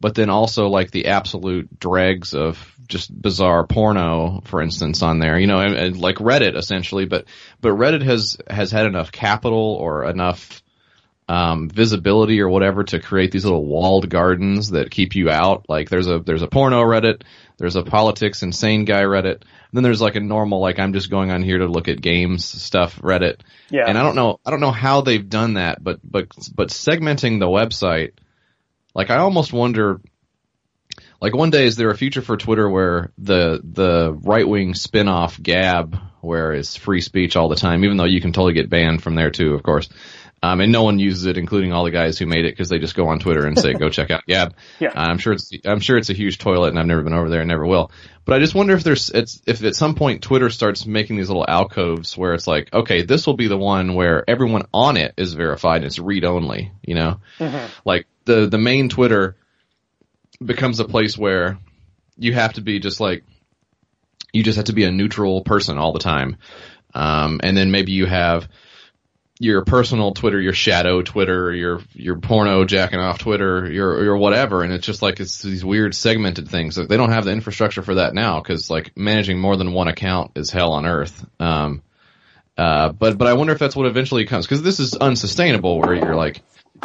but 0.00 0.14
then 0.14 0.30
also 0.30 0.68
like 0.68 0.90
the 0.90 1.08
absolute 1.08 1.78
dregs 1.78 2.32
of 2.32 2.74
just 2.88 3.10
bizarre 3.20 3.66
porno, 3.66 4.42
for 4.44 4.60
instance, 4.62 5.02
on 5.02 5.18
there. 5.18 5.38
You 5.38 5.46
know, 5.46 5.60
and, 5.60 5.74
and 5.74 5.96
like 5.98 6.16
Reddit 6.16 6.56
essentially, 6.56 7.06
but 7.06 7.26
but 7.60 7.72
Reddit 7.72 8.02
has 8.02 8.36
has 8.48 8.70
had 8.70 8.86
enough 8.86 9.12
capital 9.12 9.76
or 9.80 10.04
enough 10.04 10.62
um, 11.28 11.68
visibility 11.68 12.40
or 12.40 12.48
whatever 12.48 12.84
to 12.84 13.00
create 13.00 13.30
these 13.30 13.44
little 13.44 13.64
walled 13.64 14.08
gardens 14.08 14.70
that 14.70 14.90
keep 14.90 15.14
you 15.14 15.28
out. 15.28 15.66
Like 15.68 15.90
there's 15.90 16.08
a 16.08 16.20
there's 16.20 16.42
a 16.42 16.48
porno 16.48 16.82
Reddit, 16.82 17.22
there's 17.58 17.76
a 17.76 17.82
politics 17.82 18.42
insane 18.42 18.86
guy 18.86 19.02
Reddit, 19.02 19.42
then 19.72 19.82
there's 19.82 20.00
like 20.00 20.16
a 20.16 20.20
normal 20.20 20.60
like 20.60 20.78
I'm 20.78 20.94
just 20.94 21.10
going 21.10 21.30
on 21.30 21.42
here 21.42 21.58
to 21.58 21.66
look 21.66 21.88
at 21.88 22.00
games 22.00 22.46
stuff 22.46 22.98
Reddit. 23.00 23.40
Yeah. 23.70 23.84
And 23.86 23.98
I 23.98 24.02
don't 24.02 24.14
know 24.14 24.40
I 24.44 24.50
don't 24.50 24.60
know 24.60 24.72
how 24.72 25.02
they've 25.02 25.28
done 25.28 25.54
that, 25.54 25.84
but 25.84 26.00
but 26.02 26.28
but 26.54 26.68
segmenting 26.68 27.40
the 27.40 27.46
website, 27.46 28.12
like 28.94 29.10
I 29.10 29.18
almost 29.18 29.52
wonder. 29.52 30.00
Like 31.20 31.34
one 31.34 31.50
day, 31.50 31.66
is 31.66 31.76
there 31.76 31.90
a 31.90 31.96
future 31.96 32.22
for 32.22 32.36
Twitter 32.36 32.68
where 32.68 33.10
the 33.18 33.60
the 33.64 34.12
right 34.12 34.46
wing 34.46 34.74
spin 34.74 35.08
off 35.08 35.40
Gab, 35.40 35.98
where 36.20 36.52
it's 36.52 36.76
free 36.76 37.00
speech 37.00 37.36
all 37.36 37.48
the 37.48 37.56
time, 37.56 37.84
even 37.84 37.96
though 37.96 38.04
you 38.04 38.20
can 38.20 38.32
totally 38.32 38.54
get 38.54 38.70
banned 38.70 39.02
from 39.02 39.16
there 39.16 39.30
too, 39.30 39.54
of 39.54 39.62
course. 39.62 39.88
Um, 40.40 40.60
and 40.60 40.70
no 40.70 40.84
one 40.84 41.00
uses 41.00 41.26
it, 41.26 41.36
including 41.36 41.72
all 41.72 41.82
the 41.82 41.90
guys 41.90 42.16
who 42.16 42.26
made 42.26 42.44
it, 42.44 42.52
because 42.52 42.68
they 42.68 42.78
just 42.78 42.94
go 42.94 43.08
on 43.08 43.18
Twitter 43.18 43.44
and 43.44 43.58
say, 43.58 43.72
"Go 43.72 43.88
check 43.88 44.12
out 44.12 44.24
Gab." 44.26 44.54
Yeah, 44.78 44.92
I'm 44.94 45.18
sure 45.18 45.32
it's 45.32 45.50
I'm 45.64 45.80
sure 45.80 45.96
it's 45.98 46.10
a 46.10 46.14
huge 46.14 46.38
toilet, 46.38 46.68
and 46.68 46.78
I've 46.78 46.86
never 46.86 47.02
been 47.02 47.14
over 47.14 47.28
there 47.28 47.40
and 47.40 47.48
never 47.48 47.66
will. 47.66 47.90
But 48.24 48.36
I 48.36 48.38
just 48.38 48.54
wonder 48.54 48.74
if 48.74 48.84
there's 48.84 49.10
it's 49.10 49.42
if 49.46 49.64
at 49.64 49.74
some 49.74 49.96
point 49.96 50.22
Twitter 50.22 50.50
starts 50.50 50.86
making 50.86 51.16
these 51.16 51.28
little 51.28 51.46
alcoves 51.48 52.16
where 52.16 52.34
it's 52.34 52.46
like, 52.46 52.72
okay, 52.72 53.02
this 53.02 53.26
will 53.26 53.34
be 53.34 53.48
the 53.48 53.58
one 53.58 53.94
where 53.94 54.22
everyone 54.30 54.66
on 54.72 54.96
it 54.96 55.14
is 55.16 55.32
verified 55.32 55.78
and 55.78 55.86
it's 55.86 55.98
read 55.98 56.24
only. 56.24 56.70
You 56.82 56.94
know, 56.94 57.20
mm-hmm. 57.40 57.66
like 57.84 58.06
the 58.24 58.46
the 58.46 58.58
main 58.58 58.88
Twitter 58.88 59.36
becomes 60.44 60.80
a 60.80 60.84
place 60.84 61.16
where 61.16 61.58
you 62.16 62.32
have 62.32 62.54
to 62.54 62.60
be 62.60 62.78
just 62.80 63.00
like 63.00 63.24
you 64.32 64.42
just 64.42 64.56
have 64.56 64.66
to 64.66 64.72
be 64.72 64.84
a 64.84 64.90
neutral 64.90 65.42
person 65.42 65.78
all 65.78 65.92
the 65.92 65.98
time, 65.98 66.36
um, 66.94 67.40
and 67.42 67.56
then 67.56 67.70
maybe 67.70 67.92
you 67.92 68.06
have 68.06 68.48
your 69.40 69.64
personal 69.64 70.12
Twitter, 70.12 70.40
your 70.40 70.52
shadow 70.52 71.02
Twitter, 71.02 71.52
your 71.54 71.80
your 71.92 72.18
porno 72.18 72.64
jacking 72.64 72.98
off 72.98 73.18
Twitter, 73.18 73.70
your 73.70 74.02
your 74.02 74.16
whatever, 74.16 74.62
and 74.62 74.72
it's 74.72 74.86
just 74.86 75.00
like 75.00 75.20
it's 75.20 75.42
these 75.42 75.64
weird 75.64 75.94
segmented 75.94 76.48
things. 76.48 76.76
They 76.76 76.96
don't 76.96 77.12
have 77.12 77.24
the 77.24 77.32
infrastructure 77.32 77.82
for 77.82 77.96
that 77.96 78.14
now 78.14 78.40
because 78.40 78.68
like 78.68 78.96
managing 78.96 79.38
more 79.38 79.56
than 79.56 79.72
one 79.72 79.88
account 79.88 80.32
is 80.36 80.50
hell 80.50 80.72
on 80.72 80.86
earth. 80.86 81.24
Um, 81.38 81.82
uh, 82.56 82.90
but 82.90 83.16
but 83.16 83.28
I 83.28 83.34
wonder 83.34 83.52
if 83.52 83.60
that's 83.60 83.76
what 83.76 83.86
eventually 83.86 84.26
comes 84.26 84.44
because 84.46 84.62
this 84.62 84.80
is 84.80 84.94
unsustainable 84.94 85.78
where 85.78 85.94
you're 85.94 86.16
like 86.16 86.42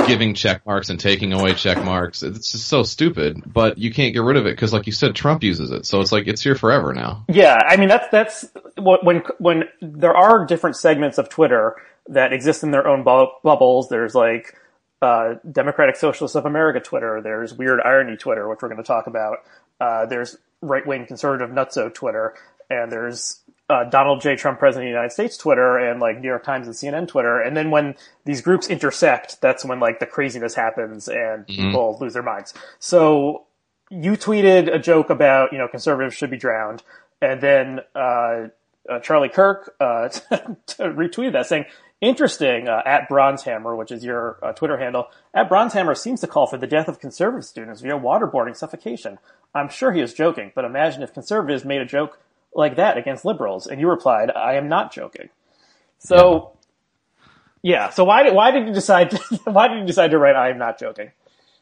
giving 0.08 0.34
check 0.34 0.66
marks 0.66 0.90
and 0.90 1.00
taking 1.00 1.34
away 1.34 1.54
check 1.54 1.84
marks. 1.84 2.24
It's 2.24 2.52
just 2.52 2.68
so 2.68 2.84
stupid, 2.84 3.42
but 3.46 3.78
you 3.78 3.92
can't 3.92 4.14
get 4.14 4.22
rid 4.22 4.38
of 4.38 4.46
it 4.46 4.56
because, 4.56 4.74
like 4.74 4.86
you 4.86 4.92
said, 4.92 5.16
Trump 5.16 5.44
uses 5.44 5.72
it. 5.72 5.86
So 5.86 6.02
it's 6.02 6.12
like 6.12 6.28
it's 6.28 6.42
here 6.42 6.56
forever 6.56 6.94
now. 6.94 7.26
Yeah, 7.30 7.58
I 7.68 7.78
mean 7.78 7.90
that's 7.90 8.10
that's 8.10 8.46
when 8.78 9.24
when 9.40 9.64
there 9.82 10.16
are 10.16 10.46
different 10.46 10.76
segments 10.76 11.18
of 11.18 11.30
Twitter 11.30 11.76
that 12.10 12.34
exist 12.34 12.64
in 12.64 12.72
their 12.72 12.88
own 12.88 13.04
bu- 13.04 13.32
bubbles. 13.44 13.90
There's 13.90 14.16
like 14.16 14.56
uh, 15.02 15.36
Democratic 15.50 15.96
Socialists 15.96 16.36
of 16.36 16.46
America 16.46 16.80
Twitter. 16.80 17.22
There's 17.22 17.54
Weird 17.54 17.82
Irony 17.84 18.18
Twitter, 18.18 18.48
which 18.48 18.62
we're 18.62 18.70
going 18.70 18.82
to 18.82 18.88
talk 18.88 19.08
about. 19.08 19.40
Uh, 19.80 20.06
there's 20.06 20.38
right 20.62 20.86
wing 20.86 21.06
conservative 21.06 21.50
nutso 21.50 21.94
Twitter, 21.94 22.36
and 22.70 22.92
there's 22.92 23.42
uh, 23.70 23.86
Donald 23.86 24.22
J. 24.22 24.36
Trump, 24.36 24.60
President 24.60 24.86
of 24.86 24.88
the 24.88 24.96
United 24.96 25.12
States 25.12 25.38
Twitter, 25.38 25.78
and 25.78 26.00
like 26.00 26.20
New 26.20 26.28
York 26.28 26.44
Times 26.44 26.68
and 26.68 26.76
CNN 26.76 27.08
Twitter. 27.08 27.40
And 27.40 27.56
then 27.56 27.72
when 27.72 27.96
these 28.26 28.42
groups 28.42 28.68
intersect, 28.68 29.42
that's 29.42 29.64
when 29.64 29.80
like 29.80 30.00
the 30.00 30.06
craziness 30.06 30.56
happens 30.56 31.08
and 31.08 31.48
mm-hmm. 31.48 31.68
people 31.68 31.98
lose 32.00 32.14
their 32.14 32.24
minds. 32.24 32.54
So 32.80 33.46
you 33.90 34.14
tweeted 34.14 34.74
a 34.74 34.80
joke 34.80 35.10
about 35.10 35.52
you 35.52 35.58
know 35.58 35.68
conservatives 35.68 36.16
should 36.16 36.32
be 36.32 36.38
drowned, 36.38 36.84
and 37.22 37.42
then 37.42 37.80
uh, 37.96 38.48
uh, 38.90 39.00
Charlie 39.02 39.30
Kirk 39.30 39.74
uh, 39.80 40.10
retweeted 40.80 41.34
that 41.34 41.48
saying 41.48 41.66
Interesting, 42.04 42.68
uh, 42.68 42.82
at 42.86 43.08
Bronzehammer, 43.08 43.78
which 43.78 43.90
is 43.90 44.04
your 44.04 44.38
uh, 44.44 44.52
Twitter 44.52 44.78
handle, 44.78 45.08
at 45.34 45.50
Bronzehammer 45.50 45.96
seems 45.96 46.20
to 46.20 46.28
call 46.28 46.48
for 46.48 46.58
the 46.58 46.68
death 46.68 46.90
of 46.90 47.00
conservative 47.00 47.46
students 47.46 47.80
via 47.80 47.94
waterboarding 47.94 48.58
suffocation. 48.58 49.20
I'm 49.56 49.70
sure 49.70 49.94
he 49.94 50.02
is 50.02 50.14
joking, 50.14 50.52
but 50.54 50.66
imagine 50.66 51.02
if 51.02 51.14
conservatives 51.14 51.64
made 51.64 51.80
a 51.80 51.86
joke 51.86 52.20
like 52.56 52.78
that 52.78 52.98
against 52.98 53.26
liberals, 53.26 53.68
and 53.68 53.80
you 53.80 53.90
replied, 53.90 54.32
"I 54.32 54.56
am 54.56 54.70
not 54.70 54.94
joking." 54.94 55.30
So, 56.00 56.54
yeah. 57.62 57.86
yeah 57.86 57.90
so 57.90 58.04
why 58.04 58.24
did 58.24 58.34
why 58.34 58.52
did 58.52 58.68
you 58.68 58.74
decide 58.74 59.12
to, 59.12 59.18
why 59.46 59.68
did 59.68 59.80
you 59.80 59.86
decide 59.86 60.12
to 60.12 60.18
write 60.18 60.36
"I 60.36 60.50
am 60.50 60.58
not 60.58 60.80
joking"? 60.80 61.12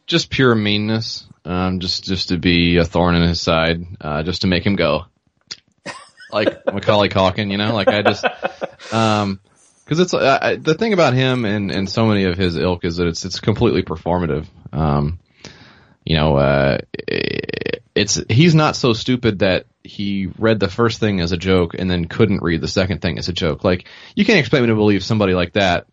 Just 0.08 0.30
pure 0.30 0.56
meanness, 0.56 1.26
um, 1.46 1.80
just 1.80 2.04
just 2.04 2.30
to 2.30 2.38
be 2.38 2.78
a 2.78 2.86
thorn 2.86 3.16
in 3.16 3.22
his 3.22 3.40
side, 3.40 3.86
uh, 4.00 4.24
just 4.24 4.42
to 4.42 4.48
make 4.48 4.66
him 4.66 4.76
go, 4.76 5.06
like 6.32 6.66
Macaulay 6.66 7.10
Culkin, 7.10 7.52
you 7.52 7.58
know. 7.58 7.74
Like 7.74 7.88
I 7.88 8.02
just, 8.02 8.26
um, 8.94 9.40
because 9.84 10.00
it's 10.00 10.14
uh, 10.14 10.56
the 10.60 10.74
thing 10.74 10.94
about 10.94 11.14
him 11.14 11.46
and, 11.46 11.72
and 11.72 11.90
so 11.90 12.06
many 12.06 12.24
of 12.24 12.38
his 12.38 12.56
ilk 12.56 12.86
is 12.86 12.98
that 12.98 13.08
it's 13.08 13.26
it's 13.26 13.40
completely 13.40 13.84
performative. 13.84 14.48
Um, 14.72 15.20
you 16.06 16.16
know, 16.16 16.38
uh, 16.38 16.78
it's 17.94 18.22
he's 18.30 18.56
not 18.56 18.76
so 18.76 18.94
stupid 18.94 19.40
that 19.40 19.66
he 19.84 20.30
read 20.38 20.60
the 20.60 20.70
first 20.70 21.00
thing 21.00 21.20
as 21.20 21.32
a 21.32 21.38
joke 21.38 21.74
and 21.78 21.90
then 21.90 22.06
couldn't 22.06 22.44
read 22.44 22.62
the 22.62 22.68
second 22.68 23.02
thing 23.02 23.18
as 23.18 23.30
a 23.30 23.34
joke. 23.34 23.64
Like 23.64 23.88
you 24.16 24.26
can't 24.26 24.40
expect 24.40 24.62
me 24.62 24.68
to 24.68 24.76
believe 24.76 25.04
somebody 25.04 25.34
like 25.34 25.54
that 25.54 25.88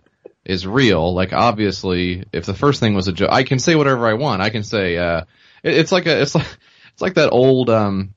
is 0.45 0.66
real. 0.66 1.14
Like 1.14 1.33
obviously, 1.33 2.25
if 2.33 2.47
the 2.47 2.54
first 2.54 2.80
thing 2.80 2.95
was 2.95 3.09
a 3.09 3.12
joke, 3.12 3.30
I 3.30 3.42
can 3.42 3.59
say 3.59 3.75
whatever 3.75 4.07
I 4.07 4.14
want. 4.14 4.42
I 4.42 4.50
can 4.50 4.62
say 4.62 4.97
uh, 4.97 5.23
it, 5.62 5.76
it's 5.76 5.92
like 5.92 6.07
a 6.07 6.21
it's 6.21 6.35
like 6.35 6.59
it's 6.92 7.02
like 7.02 7.14
that 7.14 7.30
old 7.30 7.71
um 7.71 8.14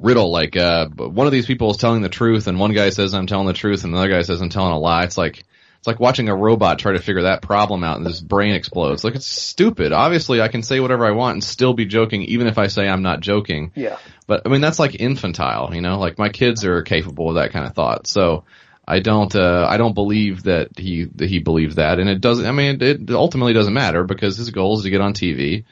riddle 0.00 0.32
like 0.32 0.56
uh 0.56 0.88
one 0.88 1.26
of 1.26 1.32
these 1.32 1.46
people 1.46 1.70
is 1.70 1.76
telling 1.76 2.02
the 2.02 2.08
truth 2.08 2.48
and 2.48 2.58
one 2.58 2.72
guy 2.72 2.90
says 2.90 3.14
I'm 3.14 3.28
telling 3.28 3.46
the 3.46 3.52
truth 3.52 3.84
and 3.84 3.92
another 3.92 4.10
guy 4.10 4.22
says 4.22 4.40
I'm 4.40 4.48
telling 4.48 4.72
a 4.72 4.78
lie. 4.78 5.04
It's 5.04 5.18
like 5.18 5.44
it's 5.84 5.86
like 5.86 6.00
watching 6.00 6.30
a 6.30 6.34
robot 6.34 6.78
try 6.78 6.92
to 6.92 6.98
figure 6.98 7.24
that 7.24 7.42
problem 7.42 7.84
out 7.84 7.98
and 7.98 8.06
his 8.06 8.22
brain 8.22 8.54
explodes. 8.54 9.04
Like 9.04 9.16
it's 9.16 9.26
stupid. 9.26 9.92
Obviously 9.92 10.40
I 10.40 10.48
can 10.48 10.62
say 10.62 10.80
whatever 10.80 11.04
I 11.04 11.10
want 11.10 11.34
and 11.34 11.44
still 11.44 11.74
be 11.74 11.84
joking 11.84 12.22
even 12.22 12.46
if 12.46 12.56
I 12.56 12.68
say 12.68 12.88
I'm 12.88 13.02
not 13.02 13.20
joking. 13.20 13.70
Yeah. 13.74 13.98
But 14.26 14.46
I 14.46 14.48
mean 14.48 14.62
that's 14.62 14.78
like 14.78 14.98
infantile, 14.98 15.74
you 15.74 15.82
know? 15.82 15.98
Like 15.98 16.16
my 16.18 16.30
kids 16.30 16.64
are 16.64 16.80
capable 16.80 17.28
of 17.28 17.34
that 17.34 17.52
kind 17.52 17.66
of 17.66 17.74
thought. 17.74 18.06
So 18.06 18.44
I 18.88 19.00
don't 19.00 19.36
uh 19.36 19.66
I 19.68 19.76
don't 19.76 19.92
believe 19.92 20.44
that 20.44 20.78
he 20.78 21.04
that 21.16 21.28
he 21.28 21.40
believes 21.40 21.74
that 21.74 21.98
and 21.98 22.08
it 22.08 22.22
doesn't 22.22 22.46
I 22.46 22.52
mean 22.52 22.80
it, 22.80 23.02
it 23.02 23.10
ultimately 23.10 23.52
doesn't 23.52 23.74
matter 23.74 24.04
because 24.04 24.38
his 24.38 24.48
goal 24.48 24.78
is 24.78 24.84
to 24.84 24.90
get 24.90 25.02
on 25.02 25.12
TV 25.12 25.64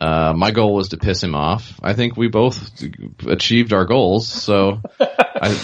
uh, 0.00 0.32
my 0.34 0.52
goal 0.52 0.74
was 0.74 0.90
to 0.90 0.96
piss 0.96 1.22
him 1.22 1.34
off. 1.34 1.78
I 1.82 1.92
think 1.92 2.16
we 2.16 2.28
both 2.28 2.72
achieved 3.26 3.74
our 3.74 3.84
goals. 3.84 4.26
So, 4.28 4.80
I, 4.98 5.60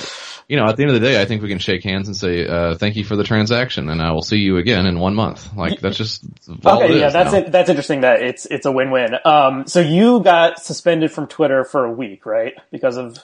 you 0.48 0.56
know, 0.56 0.66
at 0.66 0.76
the 0.76 0.84
end 0.84 0.92
of 0.92 1.00
the 1.00 1.06
day, 1.06 1.20
I 1.20 1.24
think 1.24 1.42
we 1.42 1.48
can 1.48 1.58
shake 1.58 1.82
hands 1.82 2.06
and 2.06 2.16
say, 2.16 2.46
uh, 2.46 2.76
thank 2.76 2.96
you 2.96 3.04
for 3.04 3.16
the 3.16 3.24
transaction 3.24 3.88
and 3.88 4.00
I 4.00 4.12
will 4.12 4.22
see 4.22 4.38
you 4.38 4.58
again 4.58 4.86
in 4.86 5.00
one 5.00 5.14
month. 5.14 5.54
Like 5.56 5.80
that's 5.80 5.96
just, 5.96 6.24
okay. 6.64 7.00
yeah. 7.00 7.08
That's 7.08 7.34
it. 7.34 7.52
That's 7.52 7.68
interesting 7.68 8.02
that 8.02 8.22
it's, 8.22 8.46
it's 8.46 8.64
a 8.64 8.70
win-win. 8.70 9.16
Um, 9.24 9.66
so 9.66 9.80
you 9.80 10.20
got 10.20 10.60
suspended 10.62 11.10
from 11.10 11.26
Twitter 11.26 11.64
for 11.64 11.84
a 11.84 11.92
week, 11.92 12.26
right? 12.26 12.54
Because 12.70 12.96
of. 12.96 13.18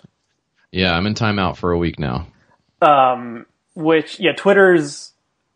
Yeah. 0.72 0.92
I'm 0.96 1.06
in 1.06 1.14
timeout 1.14 1.56
for 1.56 1.70
a 1.70 1.78
week 1.78 1.98
now. 1.98 2.26
Um, 2.80 3.46
which, 3.74 4.18
yeah, 4.18 4.32
Twitter's, 4.32 5.12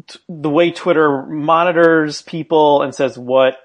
t- 0.07 0.21
the 0.29 0.51
way 0.51 0.71
Twitter 0.71 1.27
monitors 1.27 2.23
people 2.23 2.83
and 2.83 2.95
says 2.95 3.19
what 3.19 3.59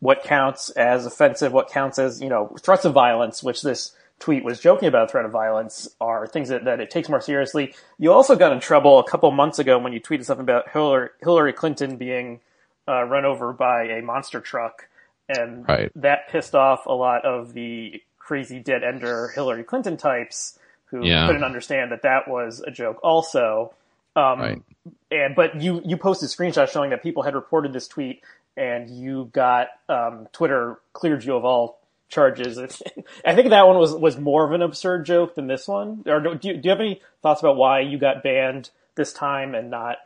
what 0.00 0.22
counts 0.22 0.70
as 0.70 1.06
offensive, 1.06 1.52
what 1.52 1.70
counts 1.70 1.98
as, 1.98 2.20
you 2.20 2.28
know, 2.28 2.54
threats 2.60 2.84
of 2.84 2.92
violence, 2.92 3.42
which 3.42 3.62
this 3.62 3.92
tweet 4.18 4.44
was 4.44 4.60
joking 4.60 4.88
about 4.88 5.10
threat 5.10 5.24
of 5.24 5.30
violence 5.30 5.88
are 6.00 6.26
things 6.26 6.48
that, 6.48 6.64
that 6.64 6.80
it 6.80 6.90
takes 6.90 7.08
more 7.08 7.20
seriously. 7.20 7.74
You 7.98 8.12
also 8.12 8.36
got 8.36 8.52
in 8.52 8.60
trouble 8.60 8.98
a 8.98 9.04
couple 9.08 9.30
months 9.30 9.58
ago 9.58 9.78
when 9.78 9.92
you 9.92 10.00
tweeted 10.00 10.24
something 10.24 10.42
about 10.42 10.70
Hillary, 10.70 11.10
Hillary 11.20 11.52
Clinton 11.52 11.96
being 11.96 12.40
uh, 12.88 13.04
run 13.04 13.24
over 13.24 13.52
by 13.52 13.84
a 13.84 14.02
monster 14.02 14.40
truck. 14.40 14.88
And 15.28 15.68
right. 15.68 15.92
that 15.96 16.28
pissed 16.28 16.54
off 16.54 16.86
a 16.86 16.92
lot 16.92 17.24
of 17.24 17.52
the 17.52 18.02
crazy 18.18 18.58
dead 18.58 18.82
ender 18.82 19.28
Hillary 19.28 19.62
Clinton 19.62 19.96
types 19.96 20.58
who 20.86 21.04
yeah. 21.04 21.26
couldn't 21.26 21.44
understand 21.44 21.92
that 21.92 22.02
that 22.02 22.28
was 22.28 22.60
a 22.66 22.70
joke 22.70 22.98
also. 23.02 23.74
Um, 24.16 24.40
right. 24.40 24.62
and, 25.10 25.36
but 25.36 25.60
you, 25.60 25.80
you 25.84 25.96
posted 25.96 26.28
screenshots 26.28 26.70
showing 26.70 26.90
that 26.90 27.02
people 27.02 27.22
had 27.22 27.34
reported 27.34 27.72
this 27.72 27.86
tweet 27.86 28.22
and 28.56 28.90
you 28.90 29.30
got 29.32 29.68
um, 29.88 30.26
Twitter 30.32 30.80
cleared 30.92 31.22
you 31.24 31.36
of 31.36 31.44
all 31.44 31.77
charges. 32.08 32.58
I 33.24 33.34
think 33.34 33.50
that 33.50 33.66
one 33.66 33.78
was 33.78 33.94
was 33.94 34.18
more 34.18 34.44
of 34.44 34.52
an 34.52 34.62
absurd 34.62 35.06
joke 35.06 35.34
than 35.34 35.46
this 35.46 35.68
one. 35.68 36.04
Or 36.06 36.20
do 36.20 36.48
you, 36.48 36.56
do 36.56 36.60
you 36.62 36.70
have 36.70 36.80
any 36.80 37.00
thoughts 37.22 37.40
about 37.40 37.56
why 37.56 37.80
you 37.80 37.98
got 37.98 38.22
banned 38.22 38.70
this 38.94 39.12
time 39.12 39.54
and 39.54 39.70
not 39.70 39.98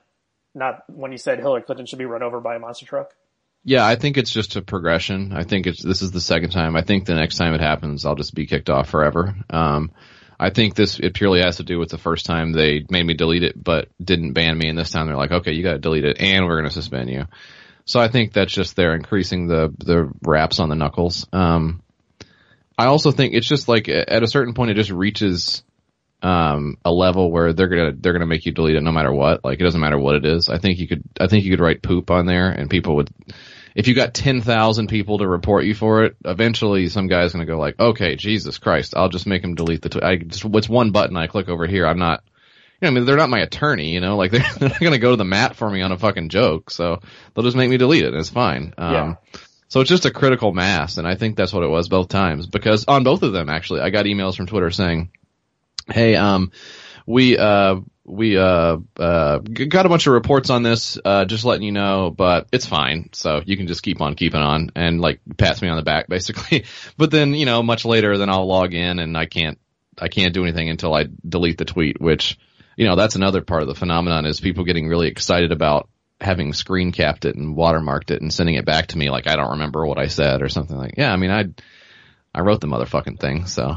not 0.54 0.84
when 0.88 1.12
you 1.12 1.18
said 1.18 1.38
Hillary 1.38 1.62
Clinton 1.62 1.86
should 1.86 1.98
be 1.98 2.04
run 2.04 2.22
over 2.22 2.40
by 2.40 2.56
a 2.56 2.58
monster 2.58 2.86
truck? 2.86 3.14
Yeah, 3.64 3.86
I 3.86 3.94
think 3.94 4.16
it's 4.16 4.32
just 4.32 4.56
a 4.56 4.62
progression. 4.62 5.32
I 5.32 5.44
think 5.44 5.66
it's 5.66 5.82
this 5.82 6.02
is 6.02 6.10
the 6.10 6.20
second 6.20 6.50
time. 6.50 6.76
I 6.76 6.82
think 6.82 7.04
the 7.04 7.14
next 7.14 7.36
time 7.36 7.54
it 7.54 7.60
happens, 7.60 8.04
I'll 8.04 8.16
just 8.16 8.34
be 8.34 8.46
kicked 8.46 8.70
off 8.70 8.90
forever. 8.90 9.34
Um, 9.50 9.92
I 10.38 10.50
think 10.50 10.74
this 10.74 10.98
it 10.98 11.14
purely 11.14 11.40
has 11.40 11.58
to 11.58 11.62
do 11.62 11.78
with 11.78 11.88
the 11.88 11.98
first 11.98 12.26
time 12.26 12.52
they 12.52 12.84
made 12.90 13.06
me 13.06 13.14
delete 13.14 13.44
it, 13.44 13.62
but 13.62 13.88
didn't 14.02 14.32
ban 14.32 14.58
me, 14.58 14.68
and 14.68 14.76
this 14.76 14.90
time 14.90 15.06
they're 15.06 15.16
like, 15.16 15.30
okay, 15.30 15.52
you 15.52 15.62
got 15.62 15.74
to 15.74 15.78
delete 15.78 16.04
it, 16.04 16.20
and 16.20 16.44
we're 16.44 16.56
going 16.56 16.68
to 16.68 16.74
suspend 16.74 17.08
you. 17.08 17.26
So 17.84 18.00
I 18.00 18.08
think 18.08 18.32
that's 18.32 18.52
just 18.52 18.74
they're 18.74 18.94
increasing 18.94 19.46
the 19.46 19.72
the 19.78 20.10
wraps 20.22 20.58
on 20.58 20.68
the 20.68 20.74
knuckles. 20.74 21.28
Um, 21.32 21.81
I 22.78 22.86
also 22.86 23.10
think 23.10 23.34
it's 23.34 23.46
just 23.46 23.68
like 23.68 23.88
at 23.88 24.22
a 24.22 24.28
certain 24.28 24.54
point 24.54 24.70
it 24.70 24.74
just 24.74 24.90
reaches 24.90 25.62
um, 26.22 26.78
a 26.84 26.92
level 26.92 27.30
where 27.30 27.52
they're 27.52 27.68
gonna 27.68 27.92
they're 27.96 28.12
gonna 28.12 28.26
make 28.26 28.46
you 28.46 28.52
delete 28.52 28.76
it 28.76 28.82
no 28.82 28.92
matter 28.92 29.12
what. 29.12 29.44
Like 29.44 29.60
it 29.60 29.64
doesn't 29.64 29.80
matter 29.80 29.98
what 29.98 30.16
it 30.16 30.24
is. 30.24 30.48
I 30.48 30.58
think 30.58 30.78
you 30.78 30.88
could 30.88 31.02
I 31.20 31.26
think 31.26 31.44
you 31.44 31.50
could 31.50 31.62
write 31.62 31.82
poop 31.82 32.10
on 32.10 32.26
there 32.26 32.50
and 32.50 32.70
people 32.70 32.96
would. 32.96 33.10
If 33.74 33.88
you 33.88 33.94
got 33.94 34.14
ten 34.14 34.40
thousand 34.40 34.88
people 34.88 35.18
to 35.18 35.26
report 35.26 35.64
you 35.64 35.74
for 35.74 36.04
it, 36.04 36.16
eventually 36.24 36.88
some 36.88 37.08
guy's 37.08 37.32
gonna 37.32 37.46
go 37.46 37.58
like, 37.58 37.80
okay, 37.80 38.16
Jesus 38.16 38.58
Christ, 38.58 38.94
I'll 38.96 39.08
just 39.08 39.26
make 39.26 39.42
him 39.42 39.54
delete 39.54 39.82
the. 39.82 39.88
Tw- 39.88 40.04
I 40.04 40.16
just 40.16 40.44
what's 40.44 40.68
one 40.68 40.92
button 40.92 41.16
I 41.16 41.26
click 41.26 41.48
over 41.48 41.66
here. 41.66 41.86
I'm 41.86 41.98
not 41.98 42.22
You 42.80 42.86
know, 42.86 42.88
I 42.88 42.94
mean, 42.94 43.04
they're 43.04 43.16
not 43.16 43.30
my 43.30 43.40
attorney, 43.40 43.90
you 43.90 44.00
know, 44.00 44.16
like 44.22 44.30
they're, 44.30 44.44
they're 44.58 44.68
not 44.68 44.80
going 44.80 44.92
to 44.92 44.98
go 44.98 45.10
to 45.10 45.16
the 45.16 45.24
mat 45.24 45.56
for 45.56 45.70
me 45.70 45.82
on 45.82 45.90
a 45.90 45.98
fucking 45.98 46.28
joke. 46.28 46.70
So 46.70 47.00
they'll 47.34 47.44
just 47.44 47.56
make 47.56 47.70
me 47.70 47.78
delete 47.78 48.04
it. 48.04 48.08
And 48.08 48.18
it's 48.18 48.30
fine. 48.30 48.74
Um, 48.76 48.92
yeah. 48.92 49.14
So 49.72 49.80
it's 49.80 49.88
just 49.88 50.04
a 50.04 50.10
critical 50.10 50.52
mass. 50.52 50.98
And 50.98 51.08
I 51.08 51.14
think 51.14 51.34
that's 51.34 51.50
what 51.50 51.62
it 51.62 51.68
was 51.68 51.88
both 51.88 52.08
times 52.08 52.46
because 52.46 52.84
on 52.84 53.04
both 53.04 53.22
of 53.22 53.32
them, 53.32 53.48
actually, 53.48 53.80
I 53.80 53.88
got 53.88 54.04
emails 54.04 54.36
from 54.36 54.46
Twitter 54.46 54.70
saying, 54.70 55.12
Hey, 55.88 56.14
um, 56.14 56.52
we, 57.06 57.38
uh, 57.38 57.76
we, 58.04 58.36
uh, 58.36 58.76
uh, 58.98 59.38
got 59.38 59.86
a 59.86 59.88
bunch 59.88 60.06
of 60.06 60.12
reports 60.12 60.50
on 60.50 60.62
this, 60.62 60.98
uh, 61.02 61.24
just 61.24 61.46
letting 61.46 61.62
you 61.62 61.72
know, 61.72 62.10
but 62.10 62.48
it's 62.52 62.66
fine. 62.66 63.08
So 63.14 63.40
you 63.46 63.56
can 63.56 63.66
just 63.66 63.82
keep 63.82 64.02
on 64.02 64.14
keeping 64.14 64.42
on 64.42 64.72
and 64.76 65.00
like 65.00 65.20
pass 65.38 65.62
me 65.62 65.68
on 65.68 65.78
the 65.78 65.82
back 65.82 66.06
basically. 66.08 66.66
but 66.98 67.10
then, 67.10 67.32
you 67.32 67.46
know, 67.46 67.62
much 67.62 67.86
later, 67.86 68.18
then 68.18 68.28
I'll 68.28 68.46
log 68.46 68.74
in 68.74 68.98
and 68.98 69.16
I 69.16 69.24
can't, 69.24 69.58
I 69.98 70.08
can't 70.08 70.34
do 70.34 70.42
anything 70.42 70.68
until 70.68 70.92
I 70.92 71.06
delete 71.26 71.56
the 71.56 71.64
tweet, 71.64 71.98
which, 71.98 72.38
you 72.76 72.86
know, 72.86 72.94
that's 72.94 73.16
another 73.16 73.40
part 73.40 73.62
of 73.62 73.68
the 73.68 73.74
phenomenon 73.74 74.26
is 74.26 74.38
people 74.38 74.64
getting 74.64 74.86
really 74.86 75.08
excited 75.08 75.50
about 75.50 75.88
having 76.22 76.52
screen 76.52 76.92
capped 76.92 77.24
it 77.24 77.36
and 77.36 77.56
watermarked 77.56 78.10
it 78.10 78.22
and 78.22 78.32
sending 78.32 78.54
it 78.54 78.64
back 78.64 78.88
to 78.88 78.98
me 78.98 79.10
like 79.10 79.26
I 79.26 79.36
don't 79.36 79.52
remember 79.52 79.86
what 79.86 79.98
I 79.98 80.06
said 80.06 80.42
or 80.42 80.48
something 80.48 80.76
like. 80.76 80.94
Yeah, 80.96 81.12
I 81.12 81.16
mean, 81.16 81.30
I 81.30 81.48
I 82.34 82.40
wrote 82.40 82.60
the 82.60 82.68
motherfucking 82.68 83.20
thing, 83.20 83.46
so. 83.46 83.76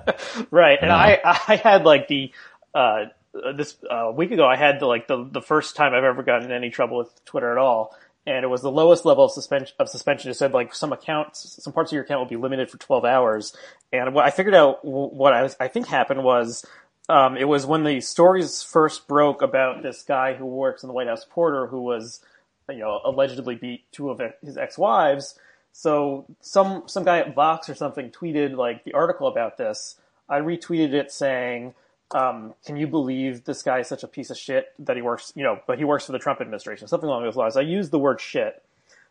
right, 0.50 0.78
and 0.80 0.90
I 0.90 1.20
I 1.24 1.56
had 1.56 1.84
like 1.84 2.08
the 2.08 2.32
uh 2.74 3.06
this 3.54 3.76
uh, 3.88 4.10
week 4.14 4.32
ago, 4.32 4.46
I 4.46 4.56
had 4.56 4.80
the, 4.80 4.86
like 4.86 5.06
the 5.06 5.28
the 5.30 5.42
first 5.42 5.76
time 5.76 5.94
I've 5.94 6.04
ever 6.04 6.22
gotten 6.22 6.46
in 6.46 6.52
any 6.52 6.70
trouble 6.70 6.98
with 6.98 7.24
Twitter 7.24 7.50
at 7.50 7.58
all, 7.58 7.96
and 8.26 8.44
it 8.44 8.48
was 8.48 8.62
the 8.62 8.70
lowest 8.70 9.04
level 9.04 9.24
of 9.24 9.32
suspension. 9.32 9.74
Of 9.78 9.88
suspension, 9.88 10.30
it 10.30 10.34
said 10.34 10.52
like 10.52 10.74
some 10.74 10.92
accounts, 10.92 11.58
some 11.62 11.72
parts 11.72 11.92
of 11.92 11.94
your 11.94 12.04
account 12.04 12.20
will 12.20 12.28
be 12.28 12.36
limited 12.36 12.70
for 12.70 12.78
12 12.78 13.04
hours. 13.04 13.56
And 13.92 14.14
what 14.14 14.24
I 14.24 14.30
figured 14.30 14.54
out, 14.54 14.84
what 14.84 15.32
I 15.32 15.42
was, 15.42 15.56
I 15.60 15.68
think 15.68 15.86
happened 15.86 16.22
was, 16.22 16.64
um, 17.10 17.36
it 17.36 17.48
was 17.48 17.66
when 17.66 17.82
the 17.82 18.00
stories 18.00 18.62
first 18.62 19.08
broke 19.08 19.42
about 19.42 19.82
this 19.82 20.02
guy 20.02 20.34
who 20.34 20.46
works 20.46 20.84
in 20.84 20.86
the 20.86 20.92
White 20.92 21.08
House 21.08 21.26
Porter 21.28 21.66
who 21.66 21.82
was, 21.82 22.20
you 22.68 22.78
know, 22.78 23.00
allegedly 23.04 23.56
beat 23.56 23.82
two 23.90 24.10
of 24.10 24.22
his 24.42 24.56
ex-wives. 24.56 25.36
So 25.72 26.24
some 26.40 26.84
some 26.86 27.04
guy 27.04 27.18
at 27.18 27.34
Vox 27.34 27.68
or 27.68 27.74
something 27.74 28.10
tweeted 28.10 28.56
like 28.56 28.84
the 28.84 28.92
article 28.92 29.26
about 29.26 29.58
this. 29.58 29.96
I 30.28 30.38
retweeted 30.38 30.92
it 30.92 31.10
saying 31.10 31.74
um, 32.12 32.54
can 32.64 32.76
you 32.76 32.86
believe 32.86 33.44
this 33.44 33.62
guy 33.62 33.80
is 33.80 33.88
such 33.88 34.04
a 34.04 34.08
piece 34.08 34.30
of 34.30 34.38
shit 34.38 34.72
that 34.78 34.94
he 34.94 35.02
works, 35.02 35.32
you 35.34 35.42
know, 35.42 35.58
but 35.66 35.78
he 35.78 35.84
works 35.84 36.06
for 36.06 36.12
the 36.12 36.18
Trump 36.20 36.40
administration, 36.40 36.86
something 36.86 37.08
along 37.08 37.24
those 37.24 37.36
lines. 37.36 37.56
I 37.56 37.62
used 37.62 37.90
the 37.90 37.98
word 37.98 38.20
shit. 38.20 38.62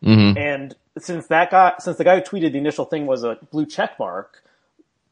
Mm-hmm. 0.02 0.38
And 0.38 0.76
since 0.98 1.28
that 1.28 1.52
guy, 1.52 1.74
since 1.80 1.98
the 1.98 2.06
guy 2.06 2.16
who 2.16 2.22
tweeted 2.22 2.54
the 2.54 2.60
initial 2.60 2.86
thing 2.86 3.06
was 3.06 3.26
a 3.26 3.38
blue 3.52 3.66
check 3.66 4.00
mark, 4.00 4.42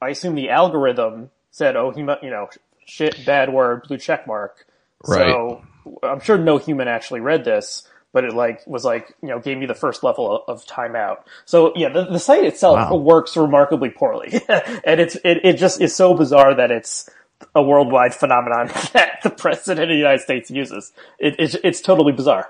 I 0.01 0.09
assume 0.09 0.35
the 0.35 0.49
algorithm 0.49 1.31
said, 1.51 1.75
oh, 1.75 1.91
he, 1.91 2.01
you 2.01 2.29
know, 2.29 2.49
shit, 2.87 3.25
bad 3.25 3.51
word, 3.51 3.83
blue 3.87 3.97
check 3.97 4.27
mark. 4.27 4.65
Right. 5.07 5.29
So 5.29 5.63
I'm 6.03 6.19
sure 6.19 6.37
no 6.37 6.57
human 6.57 6.87
actually 6.87 7.19
read 7.19 7.45
this, 7.45 7.87
but 8.13 8.23
it 8.23 8.33
like 8.33 8.65
was 8.65 8.83
like, 8.83 9.13
you 9.21 9.29
know, 9.29 9.39
gave 9.39 9.57
me 9.57 9.65
the 9.65 9.75
first 9.75 10.03
level 10.03 10.43
of, 10.47 10.65
timeout. 10.65 11.17
So 11.45 11.73
yeah, 11.75 11.89
the, 11.89 12.05
the 12.05 12.19
site 12.19 12.43
itself 12.45 12.77
wow. 12.77 12.95
works 12.95 13.37
remarkably 13.37 13.89
poorly. 13.89 14.41
and 14.49 14.99
it's, 14.99 15.15
it, 15.15 15.45
it 15.45 15.53
just 15.57 15.81
is 15.81 15.95
so 15.95 16.13
bizarre 16.13 16.55
that 16.55 16.71
it's, 16.71 17.09
a 17.55 17.61
worldwide 17.61 18.13
phenomenon 18.13 18.67
that 18.93 19.19
the 19.23 19.29
president 19.29 19.83
of 19.83 19.89
the 19.89 19.95
United 19.95 20.21
States 20.21 20.49
uses. 20.49 20.91
It, 21.19 21.35
it's 21.39 21.55
it's 21.63 21.81
totally 21.81 22.11
bizarre. 22.11 22.49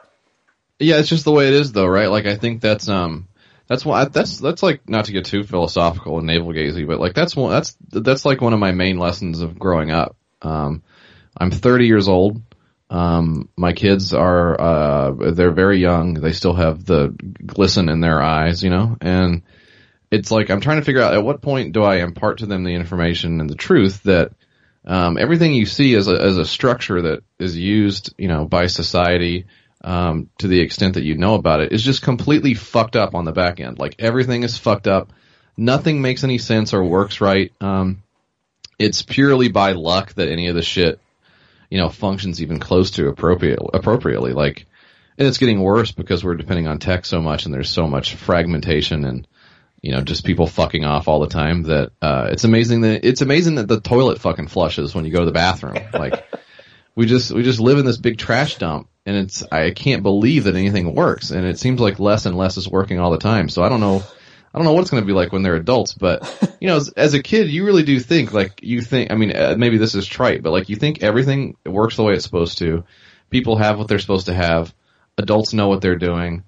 Yeah, 0.79 0.97
it's 0.97 1.09
just 1.09 1.25
the 1.25 1.31
way 1.31 1.47
it 1.47 1.53
is, 1.53 1.71
though, 1.71 1.87
right? 1.87 2.09
Like 2.09 2.25
I 2.25 2.35
think 2.35 2.61
that's 2.61 2.87
um 2.87 3.27
that's 3.67 3.85
why 3.85 4.05
that's 4.05 4.39
that's 4.39 4.63
like 4.63 4.87
not 4.87 5.05
to 5.05 5.11
get 5.11 5.25
too 5.25 5.43
philosophical 5.43 6.17
and 6.17 6.27
navel 6.27 6.53
gazing, 6.53 6.87
but 6.87 6.99
like 6.99 7.13
that's 7.13 7.35
one 7.35 7.51
that's 7.51 7.75
that's 7.89 8.25
like 8.25 8.41
one 8.41 8.53
of 8.53 8.59
my 8.59 8.71
main 8.71 8.97
lessons 8.97 9.41
of 9.41 9.59
growing 9.59 9.91
up. 9.91 10.15
Um, 10.47 10.83
I'm 11.37 11.51
30 11.51 11.85
years 11.85 12.07
old. 12.07 12.41
Um, 12.89 13.49
my 13.57 13.73
kids 13.73 14.13
are 14.13 14.59
uh, 14.59 15.31
they're 15.31 15.51
very 15.51 15.79
young. 15.79 16.13
They 16.13 16.31
still 16.31 16.53
have 16.53 16.85
the 16.85 17.09
glisten 17.45 17.89
in 17.89 17.99
their 17.99 18.21
eyes, 18.21 18.63
you 18.63 18.69
know, 18.69 18.95
and 19.01 19.43
it's 20.09 20.31
like 20.31 20.49
I'm 20.49 20.61
trying 20.61 20.79
to 20.79 20.85
figure 20.85 21.01
out 21.01 21.13
at 21.13 21.23
what 21.23 21.41
point 21.41 21.73
do 21.73 21.83
I 21.83 21.97
impart 21.97 22.39
to 22.39 22.45
them 22.45 22.63
the 22.63 22.75
information 22.75 23.41
and 23.41 23.49
the 23.49 23.55
truth 23.55 24.03
that 24.03 24.31
um, 24.85 25.17
everything 25.17 25.53
you 25.53 25.65
see 25.65 25.95
as 25.95 26.07
a, 26.07 26.13
as 26.13 26.37
a 26.37 26.45
structure 26.45 27.01
that 27.01 27.23
is 27.39 27.57
used, 27.57 28.13
you 28.17 28.29
know, 28.29 28.45
by 28.45 28.67
society, 28.67 29.47
um, 29.83 30.29
to 30.39 30.47
the 30.47 30.61
extent 30.61 30.93
that 30.93 31.03
you 31.03 31.17
know 31.17 31.35
about 31.35 31.59
it 31.59 31.73
is 31.73 31.83
just 31.83 32.01
completely 32.01 32.53
fucked 32.53 32.95
up 32.95 33.15
on 33.15 33.25
the 33.25 33.33
back 33.33 33.59
end. 33.59 33.79
Like 33.79 33.95
everything 33.99 34.43
is 34.43 34.57
fucked 34.57 34.87
up. 34.87 35.11
Nothing 35.57 36.01
makes 36.01 36.23
any 36.23 36.37
sense 36.37 36.73
or 36.73 36.83
works 36.83 37.19
right. 37.19 37.51
Um, 37.59 38.01
it's 38.79 39.01
purely 39.01 39.49
by 39.49 39.71
luck 39.71 40.13
that 40.13 40.29
any 40.29 40.47
of 40.47 40.55
the 40.55 40.61
shit, 40.61 40.99
you 41.69 41.77
know, 41.77 41.89
functions 41.89 42.41
even 42.41 42.59
close 42.59 42.91
to 42.91 43.07
appropriate, 43.07 43.59
appropriately. 43.73 44.33
Like, 44.33 44.65
and 45.17 45.27
it's 45.27 45.39
getting 45.39 45.61
worse 45.61 45.91
because 45.91 46.23
we're 46.23 46.35
depending 46.35 46.67
on 46.67 46.79
tech 46.79 47.05
so 47.05 47.21
much 47.21 47.45
and 47.45 47.53
there's 47.53 47.69
so 47.69 47.87
much 47.87 48.15
fragmentation 48.15 49.03
and, 49.03 49.27
you 49.81 49.91
know, 49.91 50.01
just 50.01 50.25
people 50.25 50.47
fucking 50.47 50.85
off 50.85 51.07
all 51.07 51.19
the 51.19 51.27
time 51.27 51.63
that, 51.63 51.91
uh, 52.01 52.29
it's 52.31 52.43
amazing 52.43 52.81
that, 52.81 53.03
it's 53.03 53.21
amazing 53.21 53.55
that 53.55 53.67
the 53.67 53.81
toilet 53.81 54.21
fucking 54.21 54.47
flushes 54.47 54.93
when 54.93 55.05
you 55.05 55.11
go 55.11 55.19
to 55.19 55.25
the 55.25 55.31
bathroom. 55.31 55.77
Like, 55.93 56.25
we 56.95 57.05
just, 57.05 57.31
we 57.31 57.43
just 57.43 57.59
live 57.59 57.77
in 57.77 57.85
this 57.85 57.97
big 57.97 58.17
trash 58.17 58.57
dump 58.57 58.89
and 59.05 59.15
it's, 59.15 59.43
I 59.51 59.71
can't 59.71 60.03
believe 60.03 60.45
that 60.45 60.55
anything 60.55 60.95
works 60.95 61.31
and 61.31 61.45
it 61.45 61.59
seems 61.59 61.79
like 61.79 61.99
less 61.99 62.25
and 62.25 62.37
less 62.37 62.57
is 62.57 62.67
working 62.67 62.99
all 62.99 63.11
the 63.11 63.17
time. 63.17 63.49
So 63.49 63.63
I 63.63 63.69
don't 63.69 63.79
know, 63.79 64.03
I 64.57 64.59
don't 64.59 64.65
know 64.65 64.73
what 64.73 64.81
it's 64.81 64.89
going 64.89 65.03
to 65.03 65.07
be 65.07 65.13
like 65.13 65.31
when 65.31 65.43
they're 65.43 65.55
adults, 65.55 65.93
but 65.93 66.57
you 66.59 66.67
know, 66.67 66.77
as, 66.77 66.89
as, 66.89 67.13
a 67.13 67.21
kid, 67.21 67.47
you 67.47 67.63
really 67.63 67.83
do 67.83 67.99
think 67.99 68.33
like 68.33 68.63
you 68.63 68.81
think. 68.81 69.11
I 69.11 69.15
mean, 69.15 69.35
uh, 69.35 69.53
maybe 69.55 69.77
this 69.77 69.93
is 69.93 70.07
trite, 70.07 70.41
but 70.41 70.49
like 70.49 70.67
you 70.67 70.75
think 70.75 71.03
everything 71.03 71.55
works 71.63 71.95
the 71.95 72.01
way 72.01 72.13
it's 72.13 72.23
supposed 72.23 72.57
to. 72.57 72.83
People 73.29 73.55
have 73.57 73.77
what 73.77 73.87
they're 73.87 73.99
supposed 73.99 74.25
to 74.25 74.33
have. 74.33 74.73
Adults 75.15 75.53
know 75.53 75.67
what 75.67 75.81
they're 75.81 75.95
doing. 75.95 76.43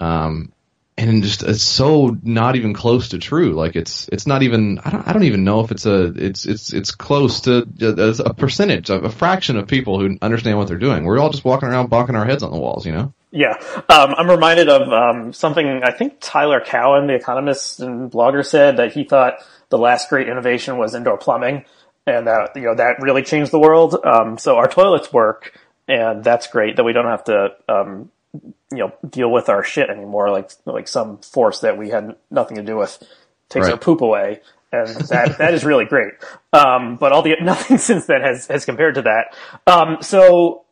Um, 0.00 0.54
and 1.00 1.22
just 1.22 1.42
it's 1.42 1.62
so 1.62 2.16
not 2.22 2.56
even 2.56 2.74
close 2.74 3.08
to 3.08 3.18
true. 3.18 3.52
Like 3.52 3.74
it's 3.74 4.08
it's 4.08 4.26
not 4.26 4.42
even 4.42 4.78
I 4.80 4.90
don't 4.90 5.08
I 5.08 5.12
don't 5.12 5.24
even 5.24 5.44
know 5.44 5.60
if 5.60 5.70
it's 5.70 5.86
a 5.86 6.12
it's 6.14 6.44
it's 6.44 6.72
it's 6.72 6.90
close 6.90 7.40
to 7.42 7.66
a, 7.80 8.30
a 8.30 8.34
percentage, 8.34 8.90
a 8.90 9.08
fraction 9.08 9.56
of 9.56 9.66
people 9.66 9.98
who 9.98 10.18
understand 10.20 10.58
what 10.58 10.68
they're 10.68 10.78
doing. 10.78 11.04
We're 11.04 11.18
all 11.18 11.30
just 11.30 11.44
walking 11.44 11.68
around 11.68 11.90
bonking 11.90 12.18
our 12.18 12.26
heads 12.26 12.42
on 12.42 12.50
the 12.52 12.58
walls, 12.58 12.84
you 12.84 12.92
know. 12.92 13.14
Yeah, 13.32 13.54
um, 13.88 14.14
I'm 14.16 14.28
reminded 14.28 14.68
of 14.68 14.92
um, 14.92 15.32
something 15.32 15.82
I 15.84 15.92
think 15.92 16.16
Tyler 16.20 16.60
Cowen, 16.60 17.06
the 17.06 17.14
economist 17.14 17.80
and 17.80 18.10
blogger, 18.10 18.44
said 18.44 18.76
that 18.78 18.92
he 18.92 19.04
thought 19.04 19.34
the 19.68 19.78
last 19.78 20.10
great 20.10 20.28
innovation 20.28 20.78
was 20.78 20.94
indoor 20.94 21.16
plumbing, 21.16 21.64
and 22.06 22.26
that 22.26 22.50
you 22.56 22.62
know 22.62 22.74
that 22.74 22.96
really 23.00 23.22
changed 23.22 23.52
the 23.52 23.60
world. 23.60 23.96
Um, 24.04 24.36
so 24.36 24.56
our 24.56 24.68
toilets 24.68 25.12
work, 25.12 25.58
and 25.88 26.24
that's 26.24 26.48
great 26.48 26.76
that 26.76 26.84
we 26.84 26.92
don't 26.92 27.06
have 27.06 27.24
to 27.24 27.48
um, 27.68 28.10
you 28.32 28.78
know 28.78 28.92
deal 29.08 29.30
with 29.30 29.48
our 29.48 29.64
shit 29.64 29.90
anymore 29.90 30.30
like 30.30 30.50
like 30.64 30.86
some 30.86 31.18
force 31.18 31.60
that 31.60 31.76
we 31.76 31.90
had 31.90 32.14
nothing 32.30 32.56
to 32.56 32.62
do 32.62 32.76
with 32.76 33.02
takes 33.48 33.64
right. 33.64 33.72
our 33.72 33.78
poop 33.78 34.00
away 34.00 34.40
and 34.72 34.88
that 34.88 35.38
that 35.38 35.54
is 35.54 35.64
really 35.64 35.84
great 35.84 36.12
um, 36.52 36.96
but 36.96 37.12
all 37.12 37.22
the 37.22 37.34
nothing 37.42 37.78
since 37.78 38.06
then 38.06 38.20
has 38.20 38.46
has 38.46 38.64
compared 38.64 38.94
to 38.94 39.02
that 39.02 39.34
um, 39.66 39.98
so 40.00 40.64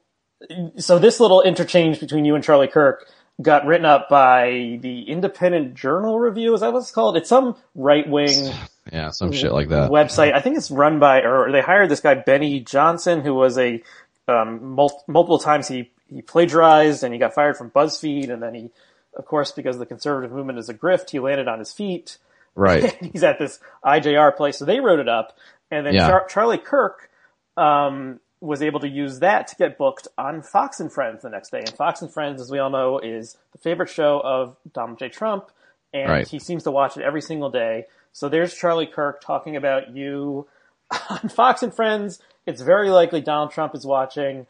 so 0.77 0.99
this 0.99 1.21
little 1.21 1.43
interchange 1.43 2.01
between 2.01 2.25
you 2.25 2.35
and 2.35 2.45
Charlie 2.45 2.69
Kirk 2.69 3.09
got 3.41 3.67
written 3.67 3.87
up 3.87 4.09
by 4.09 4.79
the 4.81 5.03
Independent 5.09 5.75
Journal 5.75 6.19
Review. 6.19 6.55
Is 6.55 6.61
that 6.61 6.73
what 6.73 6.81
it's 6.81 6.91
called? 6.91 7.17
It's 7.17 7.29
some 7.29 7.57
right 7.75 8.09
wing, 8.09 8.53
yeah, 8.93 9.11
some 9.11 9.33
shit 9.33 9.53
like 9.53 9.69
that 9.69 9.91
website. 9.91 10.35
I 10.35 10.41
think 10.41 10.57
it's 10.57 10.71
run 10.71 10.99
by, 10.99 11.23
or 11.23 11.53
they 11.53 11.61
hired 11.61 11.89
this 11.89 12.01
guy 12.01 12.15
Benny 12.15 12.61
Johnson, 12.61 13.21
who 13.21 13.35
was 13.35 13.59
a 13.59 13.83
um, 14.27 14.75
mul- 14.75 15.05
multiple 15.07 15.39
times 15.39 15.69
he 15.69 15.91
he 16.13 16.23
plagiarized 16.23 17.03
and 17.03 17.13
he 17.13 17.19
got 17.19 17.35
fired 17.35 17.57
from 17.57 17.71
BuzzFeed, 17.71 18.31
and 18.31 18.43
then 18.43 18.55
he, 18.55 18.71
of 19.17 19.27
course, 19.27 19.53
because 19.53 19.79
the 19.79 19.87
conservative 19.87 20.33
movement 20.33 20.59
is 20.59 20.69
a 20.69 20.75
grift, 20.75 21.11
he 21.11 21.19
landed 21.19 21.49
on 21.49 21.59
his 21.59 21.73
feet. 21.73 22.19
Right. 22.55 22.97
he's 23.13 23.23
at 23.23 23.39
this 23.39 23.61
IJR 23.85 24.37
place, 24.37 24.59
so 24.59 24.65
they 24.65 24.81
wrote 24.81 25.01
it 25.01 25.09
up, 25.09 25.37
and 25.71 25.87
then 25.87 25.95
yeah. 25.95 26.09
Char- 26.09 26.27
Charlie 26.29 26.59
Kirk 26.59 27.11
um, 27.57 28.21
was 28.41 28.63
able 28.63 28.81
to 28.81 28.89
use 28.89 29.21
that 29.21 29.49
to 29.49 29.57
get 29.57 29.79
booked 29.79 30.09
on 30.17 30.43
Fox 30.43 30.81
and 30.81 30.93
Friends 30.93 31.23
the 31.23 31.31
next 31.31 31.51
day. 31.51 31.61
And 31.61 31.71
Fox 31.71 32.03
and 32.03 32.13
Friends, 32.13 32.41
as 32.41 32.51
we 32.51 32.59
all 32.59 32.71
know, 32.71 32.99
is 32.99 33.37
the 33.53 33.59
favorite 33.59 33.91
show 33.91 34.21
of 34.21 34.57
Donald 34.73 34.99
J. 34.99 35.09
Trump, 35.09 35.51
and 35.93 36.11
right. 36.11 36.29
he 36.29 36.39
seems 36.39 36.65
to 36.65 36.71
watch 36.71 36.97
it 36.97 37.03
every 37.03 37.23
single 37.23 37.51
day. 37.51 37.85
So 38.13 38.29
there's 38.29 38.55
Charlie 38.55 38.87
Kirk 38.87 39.21
talking 39.21 39.57
about 39.57 39.95
you 39.95 40.47
on 41.11 41.29
Fox 41.29 41.63
and 41.63 41.75
Friends. 41.75 42.21
It's 42.47 42.63
very 42.63 42.91
likely 42.91 43.21
Donald 43.21 43.51
Trump 43.51 43.75
is 43.75 43.85
watching 43.85 44.47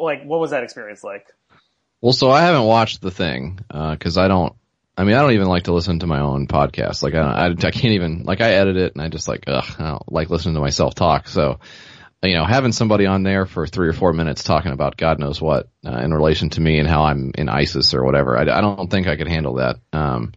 like 0.00 0.24
what 0.24 0.40
was 0.40 0.50
that 0.50 0.64
experience 0.64 1.02
like? 1.02 1.26
Well, 2.00 2.12
so 2.12 2.30
I 2.30 2.42
haven't 2.42 2.64
watched 2.64 3.00
the 3.00 3.10
thing 3.10 3.60
because 3.68 4.18
uh, 4.18 4.22
I 4.22 4.28
don't. 4.28 4.54
I 4.96 5.04
mean, 5.04 5.14
I 5.14 5.22
don't 5.22 5.32
even 5.32 5.46
like 5.46 5.64
to 5.64 5.72
listen 5.72 6.00
to 6.00 6.06
my 6.06 6.20
own 6.20 6.46
podcast. 6.46 7.02
Like, 7.02 7.14
I, 7.14 7.20
I, 7.20 7.46
I 7.46 7.70
can't 7.70 7.94
even 7.94 8.24
like 8.24 8.42
I 8.42 8.52
edit 8.52 8.76
it 8.76 8.92
and 8.92 9.02
I 9.02 9.08
just 9.08 9.26
like 9.26 9.44
ugh, 9.46 9.64
I 9.78 9.90
don't 9.90 10.12
like 10.12 10.28
listening 10.28 10.54
to 10.54 10.60
myself 10.60 10.94
talk. 10.94 11.28
So, 11.28 11.60
you 12.22 12.34
know, 12.34 12.44
having 12.44 12.72
somebody 12.72 13.06
on 13.06 13.22
there 13.22 13.46
for 13.46 13.66
three 13.66 13.88
or 13.88 13.94
four 13.94 14.12
minutes 14.12 14.44
talking 14.44 14.72
about 14.72 14.96
God 14.96 15.18
knows 15.18 15.40
what 15.40 15.68
uh, 15.86 15.96
in 15.96 16.12
relation 16.12 16.50
to 16.50 16.60
me 16.60 16.78
and 16.78 16.88
how 16.88 17.04
I'm 17.04 17.32
in 17.36 17.48
ISIS 17.48 17.94
or 17.94 18.04
whatever, 18.04 18.36
I, 18.36 18.42
I 18.42 18.60
don't 18.60 18.90
think 18.90 19.06
I 19.06 19.16
could 19.16 19.28
handle 19.28 19.54
that. 19.54 19.76
Um, 19.92 20.34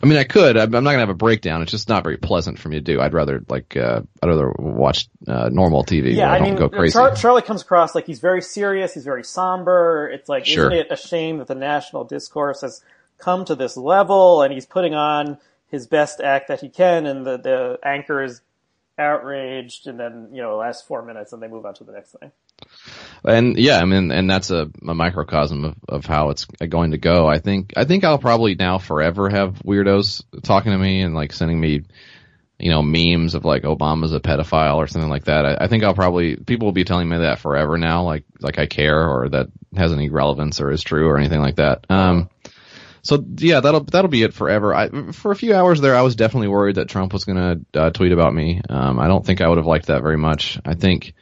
I 0.00 0.06
mean, 0.06 0.18
I 0.18 0.24
could. 0.24 0.56
I'm 0.56 0.70
not 0.70 0.82
gonna 0.82 0.98
have 0.98 1.08
a 1.08 1.14
breakdown. 1.14 1.62
It's 1.62 1.72
just 1.72 1.88
not 1.88 2.04
very 2.04 2.16
pleasant 2.16 2.58
for 2.58 2.68
me 2.68 2.76
to 2.76 2.80
do. 2.80 3.00
I'd 3.00 3.14
rather 3.14 3.42
like 3.48 3.76
uh, 3.76 4.02
I'd 4.22 4.28
rather 4.28 4.52
watch 4.58 5.08
uh, 5.26 5.48
normal 5.52 5.84
TV. 5.84 6.14
Yeah, 6.14 6.30
I, 6.30 6.36
I 6.36 6.40
mean, 6.40 6.54
go 6.54 6.68
crazy. 6.68 6.92
Char- 6.92 7.16
Charlie 7.16 7.42
comes 7.42 7.62
across 7.62 7.94
like 7.94 8.06
he's 8.06 8.20
very 8.20 8.42
serious. 8.42 8.94
He's 8.94 9.04
very 9.04 9.24
somber. 9.24 10.08
It's 10.08 10.28
like, 10.28 10.46
sure. 10.46 10.66
isn't 10.66 10.86
it 10.86 10.86
a 10.90 10.96
shame 10.96 11.38
that 11.38 11.48
the 11.48 11.56
national 11.56 12.04
discourse 12.04 12.60
has 12.60 12.82
come 13.18 13.44
to 13.46 13.56
this 13.56 13.76
level? 13.76 14.42
And 14.42 14.52
he's 14.52 14.66
putting 14.66 14.94
on 14.94 15.38
his 15.68 15.86
best 15.86 16.20
act 16.20 16.48
that 16.48 16.60
he 16.60 16.68
can, 16.68 17.06
and 17.06 17.26
the 17.26 17.36
the 17.36 17.78
anchor 17.82 18.22
is 18.22 18.40
outraged, 18.98 19.88
and 19.88 19.98
then 19.98 20.28
you 20.32 20.42
know, 20.42 20.56
last 20.56 20.86
four 20.86 21.02
minutes, 21.02 21.32
and 21.32 21.42
they 21.42 21.48
move 21.48 21.66
on 21.66 21.74
to 21.74 21.84
the 21.84 21.92
next 21.92 22.14
thing. 22.20 22.30
And 23.24 23.58
yeah, 23.58 23.78
I 23.78 23.84
mean, 23.84 24.10
and 24.10 24.30
that's 24.30 24.50
a, 24.50 24.70
a 24.86 24.94
microcosm 24.94 25.64
of, 25.64 25.74
of 25.88 26.06
how 26.06 26.30
it's 26.30 26.44
going 26.44 26.92
to 26.92 26.98
go. 26.98 27.26
I 27.26 27.38
think, 27.38 27.72
I 27.76 27.84
think 27.84 28.04
I'll 28.04 28.18
probably 28.18 28.54
now 28.54 28.78
forever 28.78 29.28
have 29.28 29.54
weirdos 29.64 30.22
talking 30.42 30.72
to 30.72 30.78
me 30.78 31.02
and 31.02 31.14
like 31.14 31.32
sending 31.32 31.60
me, 31.60 31.82
you 32.58 32.70
know, 32.70 32.82
memes 32.82 33.34
of 33.34 33.44
like 33.44 33.62
Obama's 33.62 34.12
a 34.12 34.20
pedophile 34.20 34.76
or 34.76 34.86
something 34.86 35.10
like 35.10 35.24
that. 35.24 35.46
I, 35.46 35.64
I 35.64 35.66
think 35.68 35.84
I'll 35.84 35.94
probably, 35.94 36.36
people 36.36 36.66
will 36.66 36.72
be 36.72 36.84
telling 36.84 37.08
me 37.08 37.18
that 37.18 37.40
forever 37.40 37.76
now, 37.76 38.04
like, 38.04 38.24
like 38.40 38.58
I 38.58 38.66
care 38.66 39.08
or 39.08 39.28
that 39.28 39.48
has 39.76 39.92
any 39.92 40.08
relevance 40.08 40.60
or 40.60 40.70
is 40.70 40.82
true 40.82 41.08
or 41.08 41.18
anything 41.18 41.40
like 41.40 41.56
that. 41.56 41.84
Um, 41.88 42.30
so 43.02 43.24
yeah, 43.38 43.60
that'll 43.60 43.84
that'll 43.84 44.10
be 44.10 44.22
it 44.22 44.34
forever. 44.34 44.74
I, 44.74 45.12
for 45.12 45.30
a 45.30 45.36
few 45.36 45.54
hours 45.54 45.80
there, 45.80 45.96
I 45.96 46.02
was 46.02 46.16
definitely 46.16 46.48
worried 46.48 46.76
that 46.76 46.88
Trump 46.88 47.12
was 47.12 47.24
going 47.24 47.64
to 47.72 47.80
uh, 47.80 47.90
tweet 47.90 48.12
about 48.12 48.34
me. 48.34 48.60
Um, 48.68 48.98
I 48.98 49.06
don't 49.06 49.24
think 49.24 49.40
I 49.40 49.48
would 49.48 49.58
have 49.58 49.66
liked 49.66 49.86
that 49.86 50.02
very 50.02 50.18
much. 50.18 50.58
I 50.64 50.74
think 50.74 51.14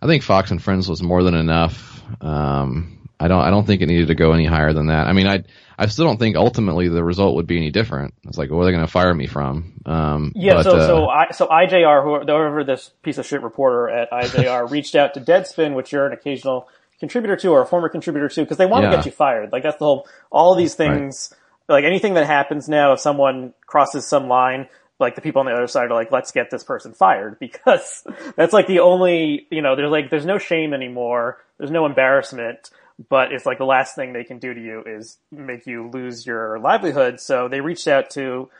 I 0.00 0.06
think 0.06 0.22
Fox 0.22 0.50
and 0.50 0.62
Friends 0.62 0.88
was 0.88 1.02
more 1.02 1.22
than 1.22 1.34
enough. 1.34 2.02
Um, 2.22 2.94
I 3.20 3.26
don't 3.26 3.40
I 3.40 3.50
don't 3.50 3.66
think 3.66 3.82
it 3.82 3.86
needed 3.86 4.08
to 4.08 4.14
go 4.14 4.32
any 4.32 4.44
higher 4.46 4.72
than 4.72 4.86
that. 4.86 5.08
I 5.08 5.12
mean, 5.12 5.26
I 5.26 5.42
I 5.76 5.86
still 5.86 6.04
don't 6.04 6.18
think 6.18 6.36
ultimately 6.36 6.88
the 6.88 7.02
result 7.02 7.34
would 7.34 7.46
be 7.48 7.56
any 7.56 7.70
different. 7.70 8.14
It's 8.24 8.38
like, 8.38 8.50
what 8.50 8.62
are 8.62 8.64
they 8.66 8.70
going 8.72 8.84
to 8.84 8.90
fire 8.90 9.12
me 9.12 9.26
from? 9.26 9.72
Um, 9.86 10.32
Yeah, 10.36 10.54
but, 10.54 10.62
so 10.64 10.76
uh, 10.78 10.86
so 10.86 11.08
I 11.08 11.30
so 11.32 11.46
IJR, 11.48 12.02
who- 12.04 12.20
whoever 12.32 12.62
this 12.64 12.90
piece 13.02 13.18
of 13.18 13.26
shit 13.26 13.42
reporter 13.42 13.88
at 13.88 14.10
IJR 14.10 14.70
reached 14.70 14.94
out 14.94 15.14
to 15.14 15.20
Deadspin, 15.20 15.74
which 15.74 15.90
you're 15.92 16.06
an 16.06 16.12
occasional 16.12 16.68
contributor 17.00 17.36
to 17.36 17.48
or 17.50 17.62
a 17.62 17.66
former 17.66 17.88
contributor 17.88 18.28
to, 18.28 18.42
because 18.42 18.56
they 18.56 18.66
want 18.66 18.84
to 18.84 18.90
Yeah. 18.90 18.96
get 18.96 19.06
you 19.06 19.12
fired. 19.12 19.50
Like 19.52 19.62
that's 19.64 19.78
the 19.78 19.84
whole. 19.84 20.06
All 20.30 20.52
of 20.52 20.58
these 20.58 20.74
things, 20.76 21.34
like 21.68 21.84
anything 21.84 22.14
that 22.14 22.26
happens 22.26 22.68
now, 22.68 22.92
if 22.92 23.00
someone 23.00 23.52
crosses 23.66 24.06
some 24.06 24.28
line, 24.28 24.68
like 25.00 25.14
the 25.14 25.20
people 25.20 25.40
on 25.40 25.46
the 25.46 25.52
other 25.52 25.66
side 25.66 25.90
are 25.90 25.94
like, 25.94 26.10
let's 26.12 26.32
get 26.32 26.50
this 26.50 26.64
person 26.64 26.92
fired 26.92 27.38
because 27.40 28.04
that's 28.36 28.52
like 28.52 28.66
the 28.66 28.80
only 28.80 29.46
you 29.50 29.62
know. 29.62 29.76
There's 29.76 29.90
like 29.90 30.10
there's 30.10 30.26
no 30.26 30.38
shame 30.38 30.72
anymore. 30.74 31.38
There's 31.58 31.70
no 31.70 31.86
embarrassment. 31.86 32.70
But 33.08 33.30
it's 33.32 33.46
like 33.46 33.58
the 33.58 33.64
last 33.64 33.94
thing 33.94 34.12
they 34.12 34.24
can 34.24 34.40
do 34.40 34.52
to 34.52 34.60
you 34.60 34.82
is 34.84 35.18
make 35.30 35.68
you 35.68 35.88
lose 35.88 36.26
your 36.26 36.58
livelihood. 36.58 37.20
So 37.20 37.46
they 37.46 37.60
reached 37.60 37.86
out 37.86 38.10
to 38.10 38.50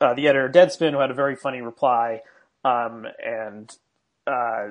uh, 0.00 0.14
the 0.14 0.28
editor 0.28 0.48
Deadspin, 0.48 0.92
who 0.92 1.00
had 1.00 1.10
a 1.10 1.14
very 1.14 1.34
funny 1.34 1.62
reply, 1.62 2.20
um, 2.64 3.06
and 3.24 3.68
uh, 4.28 4.68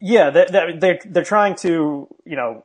yeah, 0.00 0.30
they, 0.30 0.46
they, 0.50 0.72
they're 0.78 0.98
they're 1.04 1.24
trying 1.24 1.54
to, 1.56 2.08
you 2.24 2.36
know, 2.36 2.64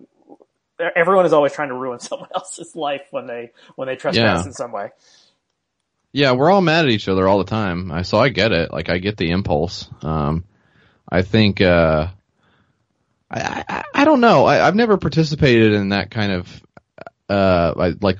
everyone 0.95 1.25
is 1.27 1.33
always 1.33 1.53
trying 1.53 1.69
to 1.69 1.75
ruin 1.75 1.99
someone 1.99 2.29
else's 2.33 2.75
life 2.75 3.03
when 3.11 3.27
they 3.27 3.51
when 3.75 3.87
they 3.87 3.95
trespass 3.95 4.41
Yeah. 4.41 4.47
in 4.47 4.53
some 4.53 4.71
way. 4.71 4.89
Yeah, 6.17 6.31
we're 6.31 6.49
all 6.49 6.61
mad 6.61 6.85
at 6.85 6.89
each 6.89 7.07
other 7.07 7.27
all 7.27 7.37
the 7.37 7.43
time. 7.43 7.91
I 7.91 8.01
so 8.01 8.17
I 8.17 8.29
get 8.29 8.51
it. 8.51 8.73
Like 8.73 8.89
I 8.89 8.97
get 8.97 9.17
the 9.17 9.29
impulse. 9.29 9.87
Um, 10.01 10.45
I 11.07 11.21
think 11.21 11.61
uh, 11.61 12.07
I, 13.29 13.63
I 13.69 13.83
I 13.93 14.03
don't 14.05 14.19
know. 14.19 14.45
I, 14.45 14.65
I've 14.67 14.73
never 14.75 14.97
participated 14.97 15.73
in 15.73 15.89
that 15.89 16.09
kind 16.09 16.31
of 16.31 16.63
uh 17.29 17.73
I- 17.77 17.95
like 18.01 18.17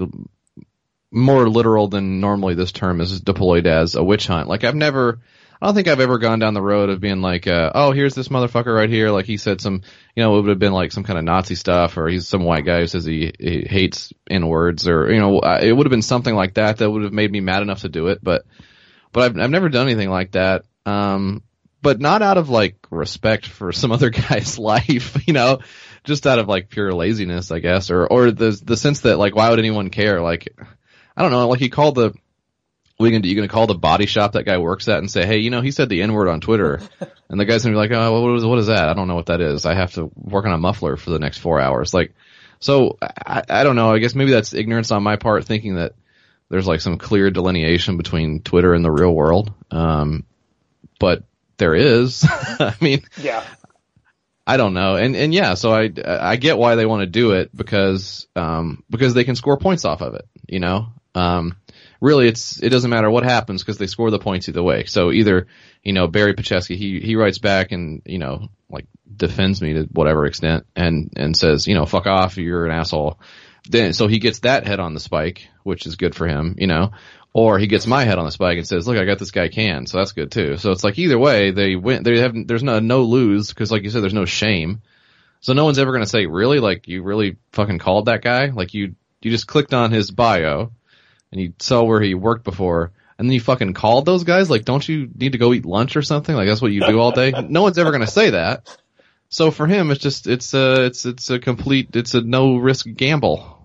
more 1.10 1.50
literal 1.50 1.88
than 1.88 2.20
normally 2.20 2.54
this 2.54 2.72
term 2.72 3.02
is 3.02 3.20
deployed 3.20 3.66
as 3.66 3.96
a 3.96 4.04
witch 4.04 4.28
hunt. 4.28 4.48
Like 4.48 4.64
I've 4.64 4.76
never. 4.76 5.20
I 5.62 5.66
don't 5.66 5.76
think 5.76 5.88
I've 5.88 6.00
ever 6.00 6.18
gone 6.20 6.40
down 6.40 6.54
the 6.54 6.62
road 6.62 6.90
of 6.90 7.00
being 7.00 7.22
like, 7.22 7.48
uh, 7.48 7.72
oh, 7.74 7.92
here's 7.92 8.14
this 8.14 8.28
motherfucker 8.28 8.76
right 8.76 8.90
here. 8.90 9.10
Like 9.10 9.26
he 9.26 9.38
said 9.38 9.60
some, 9.60 9.82
you 10.16 10.24
know, 10.24 10.38
it 10.38 10.42
would 10.42 10.50
have 10.50 10.60
been 10.60 10.74
like 10.74 10.92
some 10.92 11.04
kind 11.04 11.18
of 11.18 11.26
Nazi 11.26 11.56
stuff, 11.56 11.98
or 11.98 12.08
he's 12.08 12.28
some 12.28 12.44
white 12.44 12.66
guy 12.66 12.82
who 12.82 12.88
says 12.88 13.06
he, 13.06 13.34
he 13.40 13.66
hates 13.68 14.14
N 14.30 14.48
words, 14.48 14.88
or 14.88 15.12
you 15.12 15.20
know, 15.20 15.40
it 15.40 15.72
would 15.72 15.86
have 15.86 15.92
been 15.92 16.02
something 16.02 16.36
like 16.36 16.56
that 16.56 16.78
that 16.78 16.90
would 16.90 17.04
have 17.04 17.14
made 17.14 17.32
me 17.32 17.40
mad 17.40 17.62
enough 17.62 17.82
to 17.82 17.90
do 17.90 18.08
it. 18.08 18.20
But, 18.24 18.46
but 19.12 19.24
I've 19.24 19.40
I've 19.40 19.50
never 19.50 19.70
done 19.70 19.88
anything 19.88 20.10
like 20.10 20.34
that. 20.34 20.66
Um, 20.86 21.44
but 21.82 22.00
not 22.00 22.22
out 22.22 22.38
of 22.38 22.50
like 22.50 22.76
respect 22.90 23.46
for 23.46 23.72
some 23.72 23.92
other 23.94 24.10
guy's 24.10 24.60
life, 24.60 25.28
you 25.28 25.34
know, 25.34 25.60
just 26.04 26.28
out 26.28 26.40
of 26.40 26.48
like 26.48 26.70
pure 26.70 26.92
laziness, 26.94 27.52
I 27.52 27.60
guess, 27.60 27.92
or 27.92 28.06
or 28.08 28.32
the 28.32 28.60
the 28.64 28.78
sense 28.78 29.02
that 29.02 29.18
like 29.18 29.36
why 29.36 29.50
would 29.50 29.60
anyone 29.60 29.90
care? 29.90 30.22
Like, 30.22 30.56
I 31.16 31.22
don't 31.22 31.32
know. 31.32 31.48
Like 31.48 31.60
he 31.60 31.70
called 31.70 31.96
the. 31.96 32.14
What 32.98 33.06
are 33.06 33.10
you 33.10 33.14
gonna 33.14 33.22
do? 33.22 33.30
You 33.30 33.36
gonna 33.36 33.48
call 33.48 33.68
the 33.68 33.76
body 33.76 34.08
shop 34.08 34.34
that 34.34 34.46
guy 34.46 34.58
works 34.58 34.88
at 34.88 34.98
and 34.98 35.10
say, 35.10 35.26
"Hey, 35.26 35.38
you 35.38 35.52
know, 35.52 35.62
he 35.62 35.72
said 35.72 35.88
the 35.88 36.02
N 36.02 36.14
word 36.14 36.28
on 36.28 36.42
Twitter," 36.42 36.82
and 37.30 37.40
the 37.40 37.46
guy's 37.46 37.64
gonna 37.64 37.76
be 37.76 37.78
like, 37.78 37.92
"Oh, 37.92 38.22
what 38.22 38.38
is, 38.38 38.46
what 38.46 38.60
is 38.60 38.68
that? 38.68 38.90
I 38.90 38.94
don't 38.94 39.08
know 39.08 39.16
what 39.16 39.28
that 39.28 39.40
is. 39.42 39.66
I 39.66 39.76
have 39.76 39.94
to 39.94 40.12
work 40.16 40.46
on 40.46 40.52
a 40.52 40.58
muffler 40.58 40.98
for 40.98 41.12
the 41.12 41.20
next 41.20 41.38
four 41.38 41.60
hours." 41.60 41.94
Like, 41.94 42.14
so 42.60 42.98
I, 43.02 43.44
I 43.48 43.64
don't 43.64 43.76
know. 43.76 43.92
I 43.92 44.00
guess 44.00 44.16
maybe 44.16 44.32
that's 44.32 44.54
ignorance 44.54 44.92
on 44.92 45.04
my 45.04 45.16
part, 45.16 45.46
thinking 45.46 45.76
that 45.76 45.94
there's 46.50 46.68
like 46.68 46.82
some 46.82 46.98
clear 46.98 47.30
delineation 47.30 47.98
between 47.98 48.42
Twitter 48.42 48.74
and 48.74 48.84
the 48.84 48.92
real 48.92 49.14
world. 49.14 49.54
Um, 49.70 50.26
but 51.00 51.24
there 51.58 51.76
is. 51.76 52.26
I 52.30 52.76
mean, 52.82 53.04
Yeah, 53.22 53.44
I 54.46 54.58
don't 54.58 54.74
know. 54.74 54.96
And 54.96 55.16
and 55.16 55.34
yeah, 55.34 55.54
so 55.56 55.72
I 55.72 55.92
I 56.04 56.38
get 56.38 56.58
why 56.58 56.76
they 56.76 56.86
want 56.86 57.02
to 57.02 57.08
do 57.08 57.32
it 57.34 57.56
because 57.56 58.28
um 58.36 58.84
because 58.90 59.14
they 59.14 59.24
can 59.24 59.36
score 59.36 59.58
points 59.58 59.86
off 59.86 60.02
of 60.02 60.16
it, 60.16 60.26
you 60.48 60.60
know? 60.60 60.88
Um 61.14 61.58
really 62.02 62.28
it's 62.28 62.62
it 62.62 62.70
doesn't 62.70 62.90
matter 62.90 63.10
what 63.10 63.24
happens 63.24 63.64
because 63.64 63.78
they 63.78 63.88
score 63.88 64.12
the 64.12 64.20
points 64.20 64.50
either 64.50 64.64
way. 64.64 64.86
So 64.86 65.12
either, 65.12 65.48
you 65.84 65.94
know, 65.94 66.08
Barry 66.08 66.34
Petchesky 66.34 66.76
he 66.76 67.00
he 67.00 67.16
writes 67.16 67.40
back 67.40 67.72
and, 67.72 68.02
you 68.06 68.20
know, 68.20 68.50
like 68.70 68.86
defends 69.16 69.62
me 69.62 69.74
to 69.74 69.84
whatever 69.92 70.26
extent 70.26 70.66
and 70.76 71.12
and 71.16 71.36
says, 71.36 71.68
you 71.68 71.76
know, 71.76 71.86
fuck 71.86 72.08
off, 72.08 72.38
you're 72.38 72.66
an 72.66 72.72
asshole. 72.72 73.20
Then 73.70 73.94
so 73.94 74.08
he 74.08 74.20
gets 74.20 74.40
that 74.40 74.66
head 74.68 74.80
on 74.80 74.94
the 74.94 75.00
spike, 75.00 75.48
which 75.64 75.86
is 75.86 75.96
good 75.96 76.16
for 76.16 76.28
him, 76.28 76.56
you 76.58 76.68
know. 76.68 76.92
Or 77.34 77.60
he 77.60 77.68
gets 77.68 77.86
my 77.86 78.04
head 78.04 78.18
on 78.18 78.26
the 78.26 78.32
spike 78.32 78.58
and 78.58 78.68
says, 78.68 78.88
"Look, 78.88 78.98
I 78.98 79.06
got 79.06 79.20
this 79.20 79.30
guy 79.30 79.48
canned," 79.48 79.90
so 79.90 80.00
that's 80.00 80.14
good 80.14 80.32
too. 80.32 80.58
So 80.58 80.72
it's 80.72 80.84
like 80.84 80.98
either 80.98 81.20
way, 81.20 81.52
they 81.52 81.76
win. 81.76 82.02
They 82.02 82.20
have 82.20 82.34
there's 82.48 82.64
no 82.64 82.80
no 82.80 83.04
lose 83.04 83.50
because, 83.50 83.72
like 83.72 83.84
you 83.84 83.92
said, 83.92 84.02
there's 84.02 84.14
no 84.14 84.26
shame. 84.26 84.82
So 85.42 85.54
no 85.54 85.66
one's 85.66 85.78
ever 85.78 85.92
gonna 85.92 86.08
say, 86.08 86.26
"Really? 86.26 86.60
Like 86.60 86.88
you 86.88 87.04
really 87.04 87.38
fucking 87.52 87.78
called 87.78 88.06
that 88.06 88.24
guy? 88.24 88.48
Like 88.48 88.74
you 88.74 88.96
you 89.22 89.30
just 89.30 89.46
clicked 89.46 89.74
on 89.74 89.92
his 89.92 90.10
bio 90.10 90.72
and 91.32 91.42
you 91.42 91.54
saw 91.60 91.84
where 91.84 92.02
he 92.02 92.14
worked 92.14 92.44
before." 92.44 92.92
And 93.20 93.28
then 93.28 93.34
you 93.34 93.42
fucking 93.42 93.74
called 93.74 94.06
those 94.06 94.24
guys? 94.24 94.48
Like, 94.50 94.64
don't 94.64 94.88
you 94.88 95.10
need 95.16 95.32
to 95.32 95.40
go 95.40 95.52
eat 95.52 95.66
lunch 95.66 95.96
or 95.96 96.04
something? 96.04 96.36
Like, 96.36 96.48
that's 96.48 96.62
what 96.62 96.72
you 96.72 96.86
do 96.86 97.00
all 97.00 97.12
day? 97.12 97.34
No 97.50 97.64
one's 97.64 97.80
ever 97.80 97.92
gonna 97.92 98.06
say 98.06 98.30
that. 98.30 98.78
So 99.30 99.50
for 99.50 99.66
him, 99.66 99.90
it's 99.90 100.02
just, 100.02 100.28
it's 100.28 100.54
a, 100.54 100.86
it's, 100.86 101.06
it's 101.06 101.30
a 101.30 101.40
complete, 101.40 101.96
it's 101.96 102.14
a 102.14 102.22
no 102.22 102.58
risk 102.58 102.86
gamble. 102.96 103.60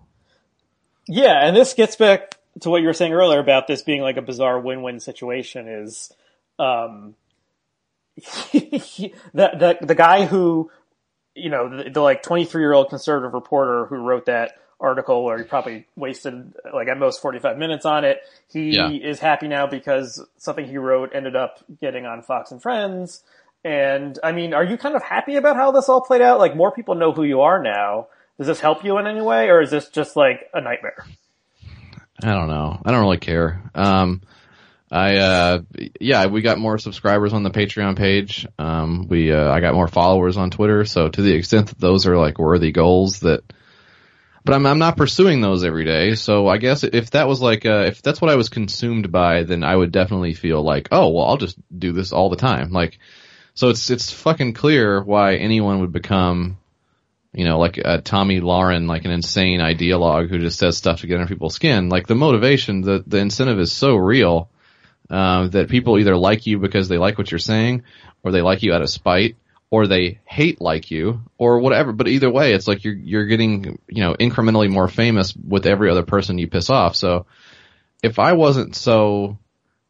yeah, 1.07 1.46
and 1.46 1.55
this 1.55 1.75
gets 1.75 1.96
back 1.96 2.37
to 2.61 2.70
what 2.70 2.81
you 2.81 2.87
were 2.87 2.94
saying 2.94 3.12
earlier 3.12 3.40
about 3.40 3.66
this 3.66 3.83
being 3.83 4.03
like 4.03 4.16
a 4.16 4.22
bizarre 4.22 4.59
win-win 4.59 5.01
situation. 5.01 5.68
Is 5.68 6.12
um, 6.59 7.14
the, 8.53 9.12
the 9.35 9.79
the 9.81 9.94
guy 9.94 10.27
who 10.27 10.70
you 11.35 11.48
know 11.51 11.85
the, 11.85 11.90
the 11.90 12.01
like 12.01 12.22
23 12.22 12.62
year 12.62 12.72
old 12.72 12.88
conservative 12.88 13.35
reporter 13.35 13.87
who 13.87 13.96
wrote 13.96 14.27
that 14.27 14.53
article 14.83 15.25
where 15.25 15.38
he 15.38 15.45
probably 15.45 15.87
wasted 15.97 16.53
like 16.75 16.88
at 16.88 16.99
most 16.99 17.23
45 17.23 17.57
minutes 17.57 17.87
on 17.87 18.05
it 18.05 18.18
he 18.49 18.71
Yeah. 18.77 18.90
is 18.90 19.21
happy 19.21 19.49
now 19.49 19.66
because 19.66 20.21
something 20.37 20.66
he 20.66 20.77
wrote 20.77 21.12
ended 21.14 21.37
up 21.37 21.59
getting 21.81 22.05
on 22.05 22.21
fox 22.23 22.51
and 22.51 22.61
friends 22.61 23.23
and 23.64 24.18
i 24.25 24.33
mean 24.33 24.53
are 24.53 24.64
you 24.64 24.77
kind 24.77 24.97
of 24.97 25.03
happy 25.03 25.37
about 25.37 25.57
how 25.57 25.71
this 25.71 25.88
all 25.88 26.01
played 26.01 26.21
out 26.21 26.38
like 26.40 26.57
more 26.57 26.73
people 26.73 26.95
know 26.97 27.12
who 27.12 27.23
you 27.23 27.40
are 27.42 27.62
now 27.62 28.09
does 28.38 28.49
this 28.49 28.61
help 28.61 28.85
you 28.85 28.99
in 28.99 29.07
any 29.07 29.23
way 29.23 29.49
or 29.49 29.62
is 29.62 29.71
this 29.71 29.88
just 29.88 30.16
like 30.16 30.51
a 30.53 30.61
nightmare 30.61 31.05
I 32.25 32.35
don't 32.35 32.49
know. 32.49 32.81
I 32.85 32.92
don't 32.92 33.01
really 33.01 33.18
care. 33.18 33.61
Um, 33.75 34.23
I, 34.92 35.16
uh, 35.16 35.62
yeah, 35.99 36.27
we 36.27 36.40
got 36.42 36.57
more 36.59 36.79
subscribers 36.79 37.33
on 37.33 37.42
the 37.42 37.51
Patreon 37.51 37.97
page. 37.97 38.47
Um, 38.61 39.09
we, 39.09 39.33
uh, 39.33 39.51
I 39.51 39.59
got 39.61 39.75
more 39.75 39.88
followers 39.88 40.37
on 40.37 40.51
Twitter. 40.51 40.85
So 40.85 41.09
to 41.09 41.21
the 41.23 41.33
extent 41.33 41.68
that 41.71 41.81
those 41.81 42.07
are 42.07 42.16
like 42.16 42.38
worthy 42.38 42.71
goals 42.71 43.21
that, 43.21 43.42
but 44.44 44.55
I'm, 44.55 44.66
I'm 44.66 44.78
not 44.78 44.96
pursuing 44.96 45.40
those 45.40 45.64
every 45.64 45.85
day. 45.85 46.14
So 46.14 46.48
I 46.48 46.59
guess 46.59 46.85
if 46.85 47.11
that 47.12 47.28
was 47.28 47.40
like, 47.40 47.64
uh, 47.64 47.85
if 47.87 48.02
that's 48.02 48.20
what 48.20 48.31
I 48.31 48.37
was 48.37 48.48
consumed 48.48 49.12
by, 49.12 49.44
then 49.44 49.62
I 49.62 49.74
would 49.74 49.92
definitely 49.92 50.35
feel 50.35 50.62
like, 50.62 50.88
oh, 50.90 51.11
well, 51.11 51.26
I'll 51.26 51.37
just 51.37 51.57
do 51.76 51.92
this 51.92 52.12
all 52.12 52.31
the 52.31 52.37
time. 52.37 52.72
Like, 52.72 52.98
so 53.55 53.68
it's, 53.68 53.90
it's 53.90 54.11
fucking 54.11 54.55
clear 54.55 55.02
why 55.02 55.37
anyone 55.37 55.81
would 55.81 55.92
become, 55.92 56.59
you 57.33 57.44
know, 57.44 57.59
like 57.59 57.78
a 57.78 58.00
Tomi 58.00 58.40
Lahren, 58.40 58.87
like 58.88 59.05
an 59.05 59.11
insane 59.11 59.61
ideologue 59.61 60.28
who 60.28 60.38
just 60.38 60.59
says 60.59 60.76
stuff 60.76 61.00
to 61.00 61.07
get 61.07 61.20
under 61.20 61.28
people's 61.28 61.55
skin. 61.55 61.88
Like 61.88 62.07
the 62.07 62.14
motivation, 62.14 62.83
the 62.83 63.02
the 63.07 63.18
incentive 63.18 63.59
is 63.59 63.72
so 63.72 63.96
real 63.96 64.50
uh, 65.09 65.48
that 65.48 65.70
people 65.70 65.98
either 65.98 66.16
like 66.16 66.46
you 66.46 66.59
because 66.59 66.88
they 66.88 66.98
like 66.98 67.16
what 67.16 67.31
you're 67.31 67.38
saying, 67.38 67.85
or 68.22 68.33
they 68.33 68.42
like 68.42 68.62
you 68.62 68.72
out 68.72 68.83
of 68.83 68.90
spite, 68.90 69.37
or 69.73 69.87
they 69.87 70.21
hate 70.27 70.61
like 70.61 70.91
you, 70.91 71.23
or 71.39 71.59
whatever. 71.61 71.93
But 71.93 72.07
either 72.07 72.31
way, 72.31 72.53
it's 72.53 72.69
like 72.69 72.85
you're 72.85 72.93
you're 72.93 73.25
getting 73.25 73.79
you 73.89 74.03
know 74.03 74.15
incrementally 74.15 74.71
more 74.71 74.87
famous 74.87 75.35
with 75.35 75.67
every 75.67 75.91
other 75.91 76.03
person 76.03 76.37
you 76.37 76.47
piss 76.47 76.69
off. 76.69 76.95
So 76.95 77.25
if 78.03 78.19
I 78.19 78.35
wasn't 78.35 78.77
so 78.77 79.39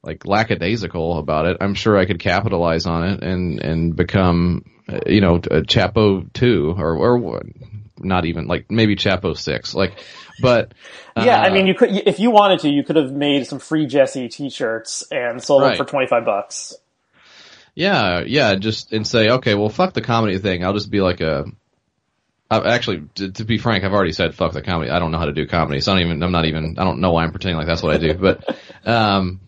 like 0.05 0.25
lackadaisical 0.25 1.19
about 1.19 1.47
it, 1.47 1.57
I'm 1.61 1.75
sure 1.75 1.99
I 1.99 2.07
could 2.07 2.21
capitalize 2.21 2.87
on 2.87 3.09
it 3.09 3.25
and 3.25 3.61
and 3.61 3.97
become 3.97 4.65
you 5.05 5.21
know 5.21 5.35
a 5.35 5.63
Chapo 5.63 6.33
two 6.33 6.77
or 6.79 6.97
or 6.97 7.43
not 7.99 8.25
even 8.25 8.47
like 8.47 8.71
maybe 8.71 8.95
Chapo 8.95 9.37
six 9.37 9.75
like 9.75 9.93
but 10.41 10.73
yeah 11.17 11.41
i 11.41 11.49
uh, 11.49 11.55
mean 11.55 11.67
you 11.67 11.75
could 11.75 11.91
if 11.91 12.19
you 12.19 12.31
wanted 12.31 12.59
to 12.59 12.69
you 12.69 12.83
could 12.83 12.97
have 12.97 13.13
made 13.13 13.47
some 13.47 13.61
free 13.61 13.87
jesse 13.87 14.29
t-shirts 14.29 15.05
and 15.13 15.41
sold 15.41 15.63
them 15.63 15.77
for 15.77 15.85
25 15.85 16.25
bucks 16.25 16.75
Yeah, 17.75 18.23
yeah, 18.27 18.55
just 18.57 18.93
and 18.93 19.07
say, 19.07 19.31
okay, 19.31 19.55
well, 19.55 19.69
fuck 19.69 19.95
the 19.95 20.03
comedy 20.03 20.39
thing. 20.39 20.65
I'll 20.65 20.75
just 20.75 20.91
be 20.91 21.01
like 21.01 21.21
a. 21.21 21.45
I, 22.51 22.75
actually, 22.75 23.05
to, 23.15 23.33
to 23.33 23.45
be 23.45 23.57
frank, 23.57 23.83
I've 23.83 23.95
already 23.95 24.13
said 24.13 24.35
fuck 24.35 24.53
the 24.53 24.61
comedy. 24.61 24.91
I 24.91 24.99
don't 24.99 25.11
know 25.11 25.19
how 25.19 25.25
to 25.25 25.33
do 25.33 25.47
comedy, 25.47 25.81
so 25.81 25.93
I 25.93 25.95
don't 25.97 26.07
even. 26.07 26.23
I'm 26.23 26.33
not 26.33 26.45
even. 26.45 26.77
I 26.79 26.85
don't 26.85 27.01
know 27.01 27.13
why 27.13 27.25
I'm 27.25 27.31
pretending 27.31 27.57
like 27.57 27.67
that's 27.67 27.83
what 27.83 27.95
I 27.95 27.99
do. 27.99 28.15
But, 28.15 28.57
um, 28.85 29.41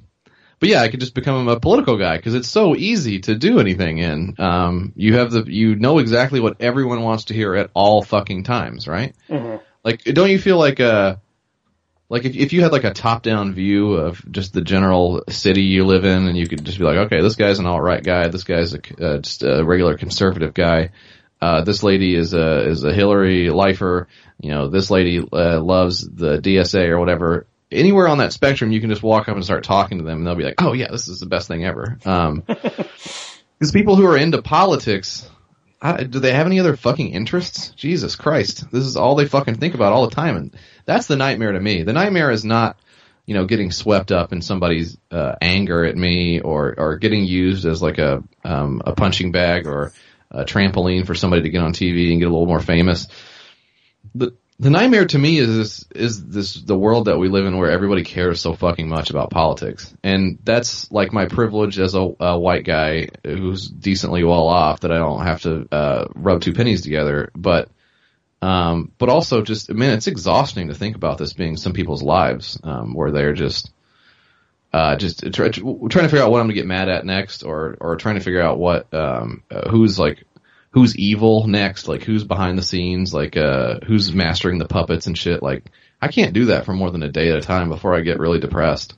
but 0.58 0.70
yeah, 0.70 0.80
I 0.80 0.88
could 0.88 1.00
just 1.00 1.14
become 1.14 1.48
a 1.48 1.60
political 1.60 1.98
guy 1.98 2.16
because 2.16 2.34
it's 2.34 2.48
so 2.48 2.74
easy 2.74 3.20
to 3.20 3.34
do 3.34 3.60
anything 3.60 3.98
in. 3.98 4.36
Um, 4.38 4.92
you 4.96 5.18
have 5.18 5.30
the 5.30 5.44
you 5.46 5.74
know 5.76 5.98
exactly 5.98 6.40
what 6.40 6.56
everyone 6.60 7.02
wants 7.02 7.24
to 7.24 7.34
hear 7.34 7.54
at 7.54 7.70
all 7.74 8.02
fucking 8.02 8.44
times, 8.44 8.88
right? 8.88 9.14
Mhm. 9.28 9.60
Like, 9.84 10.04
don't 10.04 10.30
you 10.30 10.38
feel 10.38 10.56
like 10.56 10.80
uh 10.80 11.16
like 12.08 12.24
if 12.24 12.36
if 12.36 12.52
you 12.52 12.62
had 12.62 12.72
like 12.72 12.84
a 12.84 12.92
top 12.92 13.22
down 13.22 13.54
view 13.54 13.94
of 13.94 14.22
just 14.30 14.52
the 14.52 14.60
general 14.60 15.22
city 15.28 15.62
you 15.62 15.84
live 15.84 16.04
in, 16.04 16.28
and 16.28 16.36
you 16.36 16.46
could 16.46 16.64
just 16.64 16.78
be 16.78 16.84
like, 16.84 17.06
okay, 17.06 17.22
this 17.22 17.36
guy's 17.36 17.58
an 17.58 17.66
alt 17.66 17.82
right 17.82 18.02
guy, 18.02 18.28
this 18.28 18.44
guy's 18.44 18.74
a, 18.74 18.78
uh, 19.04 19.18
just 19.18 19.42
a 19.42 19.64
regular 19.64 19.96
conservative 19.96 20.54
guy. 20.54 20.90
Uh, 21.40 21.62
this 21.62 21.82
lady 21.82 22.14
is 22.14 22.32
a 22.34 22.68
is 22.68 22.84
a 22.84 22.92
Hillary 22.92 23.50
lifer. 23.50 24.08
You 24.40 24.50
know, 24.50 24.68
this 24.68 24.90
lady 24.90 25.18
uh, 25.18 25.60
loves 25.60 26.06
the 26.06 26.38
DSA 26.38 26.88
or 26.88 26.98
whatever. 26.98 27.46
Anywhere 27.70 28.06
on 28.06 28.18
that 28.18 28.32
spectrum, 28.32 28.70
you 28.70 28.80
can 28.80 28.90
just 28.90 29.02
walk 29.02 29.28
up 29.28 29.34
and 29.34 29.44
start 29.44 29.64
talking 29.64 29.98
to 29.98 30.04
them, 30.04 30.18
and 30.18 30.26
they'll 30.26 30.36
be 30.36 30.44
like, 30.44 30.62
"Oh 30.62 30.72
yeah, 30.72 30.88
this 30.90 31.08
is 31.08 31.20
the 31.20 31.26
best 31.26 31.48
thing 31.48 31.64
ever." 31.64 31.98
Um, 32.04 32.44
because 32.46 33.72
people 33.72 33.96
who 33.96 34.06
are 34.06 34.16
into 34.16 34.42
politics, 34.42 35.28
Do 35.84 36.18
they 36.18 36.32
have 36.32 36.46
any 36.46 36.60
other 36.60 36.76
fucking 36.76 37.10
interests? 37.10 37.68
Jesus 37.70 38.16
Christ, 38.16 38.70
this 38.70 38.84
is 38.84 38.96
all 38.96 39.16
they 39.16 39.26
fucking 39.26 39.56
think 39.56 39.74
about 39.74 39.92
all 39.92 40.08
the 40.08 40.14
time, 40.14 40.36
and 40.36 40.56
that's 40.86 41.06
the 41.06 41.16
nightmare 41.16 41.52
to 41.52 41.60
me. 41.60 41.82
The 41.82 41.92
nightmare 41.92 42.30
is 42.30 42.42
not, 42.42 42.78
you 43.26 43.34
know, 43.34 43.44
getting 43.44 43.70
swept 43.70 44.10
up 44.10 44.32
in 44.32 44.40
somebody's 44.40 44.96
uh, 45.10 45.34
anger 45.42 45.84
at 45.84 45.94
me, 45.94 46.40
or 46.40 46.74
or 46.78 46.96
getting 46.96 47.24
used 47.24 47.66
as 47.66 47.82
like 47.82 47.98
a 47.98 48.22
um, 48.44 48.80
a 48.86 48.94
punching 48.94 49.30
bag 49.30 49.66
or 49.66 49.92
a 50.30 50.44
trampoline 50.44 51.06
for 51.06 51.14
somebody 51.14 51.42
to 51.42 51.50
get 51.50 51.62
on 51.62 51.74
TV 51.74 52.12
and 52.12 52.20
get 52.20 52.28
a 52.28 52.32
little 52.32 52.46
more 52.46 52.60
famous. 52.60 53.06
The 54.14 54.34
the 54.60 54.70
nightmare 54.70 55.06
to 55.06 55.18
me 55.18 55.38
is 55.38 55.86
is 55.94 56.24
this 56.24 56.54
the 56.54 56.78
world 56.78 57.06
that 57.06 57.18
we 57.18 57.28
live 57.28 57.46
in 57.46 57.58
where 57.58 57.70
everybody 57.70 58.04
cares 58.04 58.40
so 58.40 58.54
fucking 58.54 58.88
much 58.88 59.10
about 59.10 59.30
politics, 59.30 59.92
and 60.02 60.38
that's 60.44 60.90
like 60.92 61.12
my 61.12 61.26
privilege 61.26 61.78
as 61.78 61.94
a, 61.94 62.14
a 62.20 62.38
white 62.38 62.64
guy 62.64 63.08
who's 63.24 63.68
decently 63.68 64.22
well 64.22 64.46
off 64.46 64.80
that 64.80 64.92
I 64.92 64.98
don't 64.98 65.24
have 65.24 65.42
to 65.42 65.68
uh, 65.72 66.04
rub 66.14 66.40
two 66.40 66.54
pennies 66.54 66.82
together, 66.82 67.30
but. 67.34 67.68
Um, 68.42 68.92
but 68.98 69.08
also 69.08 69.40
just, 69.40 69.70
I 69.70 69.72
mean, 69.72 69.88
it's 69.88 70.06
exhausting 70.06 70.68
to 70.68 70.74
think 70.74 70.96
about 70.96 71.16
this 71.16 71.32
being 71.32 71.56
some 71.56 71.72
people's 71.72 72.02
lives, 72.02 72.60
um, 72.62 72.92
where 72.92 73.10
they're 73.10 73.32
just, 73.32 73.72
uh, 74.70 74.96
just 74.96 75.20
try, 75.32 75.48
trying 75.48 75.88
to 75.88 76.08
figure 76.08 76.20
out 76.20 76.30
what 76.30 76.40
I'm 76.40 76.46
gonna 76.48 76.52
get 76.52 76.66
mad 76.66 76.90
at 76.90 77.06
next, 77.06 77.42
or 77.42 77.74
or 77.80 77.96
trying 77.96 78.16
to 78.16 78.20
figure 78.20 78.42
out 78.42 78.58
what 78.58 78.92
um, 78.92 79.44
uh, 79.50 79.70
who's 79.70 79.98
like 79.98 80.24
who's 80.74 80.96
evil 80.96 81.46
next, 81.46 81.86
like 81.86 82.02
who's 82.02 82.24
behind 82.24 82.58
the 82.58 82.62
scenes, 82.62 83.14
like 83.14 83.36
uh, 83.36 83.78
who's 83.86 84.12
mastering 84.12 84.58
the 84.58 84.66
puppets 84.66 85.06
and 85.06 85.16
shit. 85.16 85.40
Like 85.40 85.70
I 86.02 86.08
can't 86.08 86.34
do 86.34 86.46
that 86.46 86.64
for 86.64 86.72
more 86.72 86.90
than 86.90 87.04
a 87.04 87.12
day 87.12 87.30
at 87.30 87.38
a 87.38 87.40
time 87.40 87.68
before 87.68 87.94
I 87.94 88.00
get 88.00 88.18
really 88.18 88.40
depressed. 88.40 88.94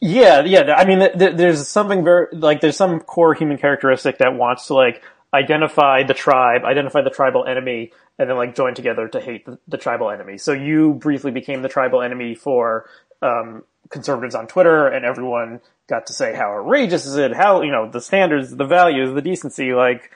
Yeah, 0.00 0.40
yeah. 0.44 0.74
I 0.74 0.86
mean, 0.86 1.00
th- 1.18 1.36
there's 1.36 1.68
something 1.68 2.02
very 2.02 2.28
like 2.32 2.62
there's 2.62 2.78
some 2.78 3.00
core 3.00 3.34
human 3.34 3.58
characteristic 3.58 4.16
that 4.18 4.34
wants 4.34 4.68
to 4.68 4.74
like 4.74 5.02
identify 5.34 6.02
the 6.02 6.14
tribe, 6.14 6.64
identify 6.64 7.02
the 7.02 7.10
tribal 7.10 7.44
enemy, 7.44 7.92
and 8.18 8.30
then 8.30 8.36
like 8.38 8.54
join 8.54 8.74
together 8.74 9.06
to 9.06 9.20
hate 9.20 9.44
the, 9.44 9.58
the 9.68 9.76
tribal 9.76 10.10
enemy. 10.10 10.38
So 10.38 10.52
you 10.52 10.94
briefly 10.94 11.30
became 11.30 11.60
the 11.60 11.68
tribal 11.68 12.00
enemy 12.00 12.34
for 12.34 12.88
um, 13.20 13.64
conservatives 13.90 14.34
on 14.34 14.46
Twitter, 14.46 14.88
and 14.88 15.04
everyone 15.04 15.60
got 15.90 16.06
to 16.06 16.14
say 16.14 16.34
how 16.34 16.58
outrageous 16.58 17.04
is 17.04 17.16
it, 17.16 17.34
how 17.34 17.60
you 17.60 17.70
know 17.70 17.90
the 17.90 18.00
standards, 18.00 18.56
the 18.56 18.64
values, 18.64 19.12
the 19.12 19.20
decency, 19.20 19.74
like. 19.74 20.10